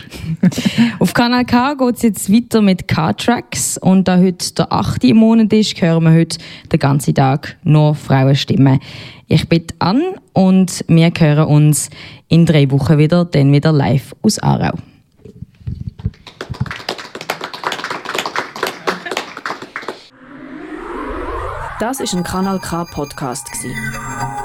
Auf 0.99 1.13
Kanal 1.13 1.45
K 1.45 1.73
geht 1.73 1.95
es 1.95 2.01
jetzt 2.01 2.33
weiter 2.33 2.61
mit 2.61 2.87
K-Tracks. 2.87 3.77
Und 3.77 4.07
da 4.07 4.17
heute 4.17 4.53
der 4.53 4.71
8. 4.71 5.03
im 5.03 5.17
Monat 5.17 5.53
ist, 5.53 5.79
hören 5.81 6.03
wir 6.03 6.13
heute 6.13 6.37
den 6.71 6.79
ganzen 6.79 7.13
Tag 7.13 7.57
nur 7.63 7.93
Frauenstimmen. 7.93 8.79
Ich 9.27 9.47
bitte 9.47 9.75
an 9.79 10.01
und 10.33 10.83
wir 10.87 11.11
hören 11.15 11.45
uns 11.45 11.89
in 12.29 12.45
drei 12.45 12.71
Wochen 12.71 12.97
wieder, 12.97 13.25
dann 13.25 13.51
wieder 13.51 13.73
live 13.73 14.15
aus 14.21 14.39
Aarau. 14.39 14.77
Das 21.79 21.99
ist 21.99 22.13
ein 22.13 22.23
Kanal 22.23 22.59
K 22.59 22.85
Podcast 22.85 23.49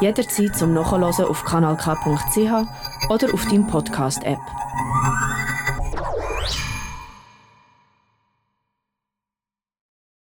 Jederzeit 0.01 0.57
zum 0.57 0.72
Nachhören 0.72 1.03
auf 1.03 1.45
kanalk.ch 1.45 3.09
oder 3.11 3.35
auf 3.35 3.45
deinem 3.47 3.66
Podcast 3.66 4.22
App. 4.24 4.39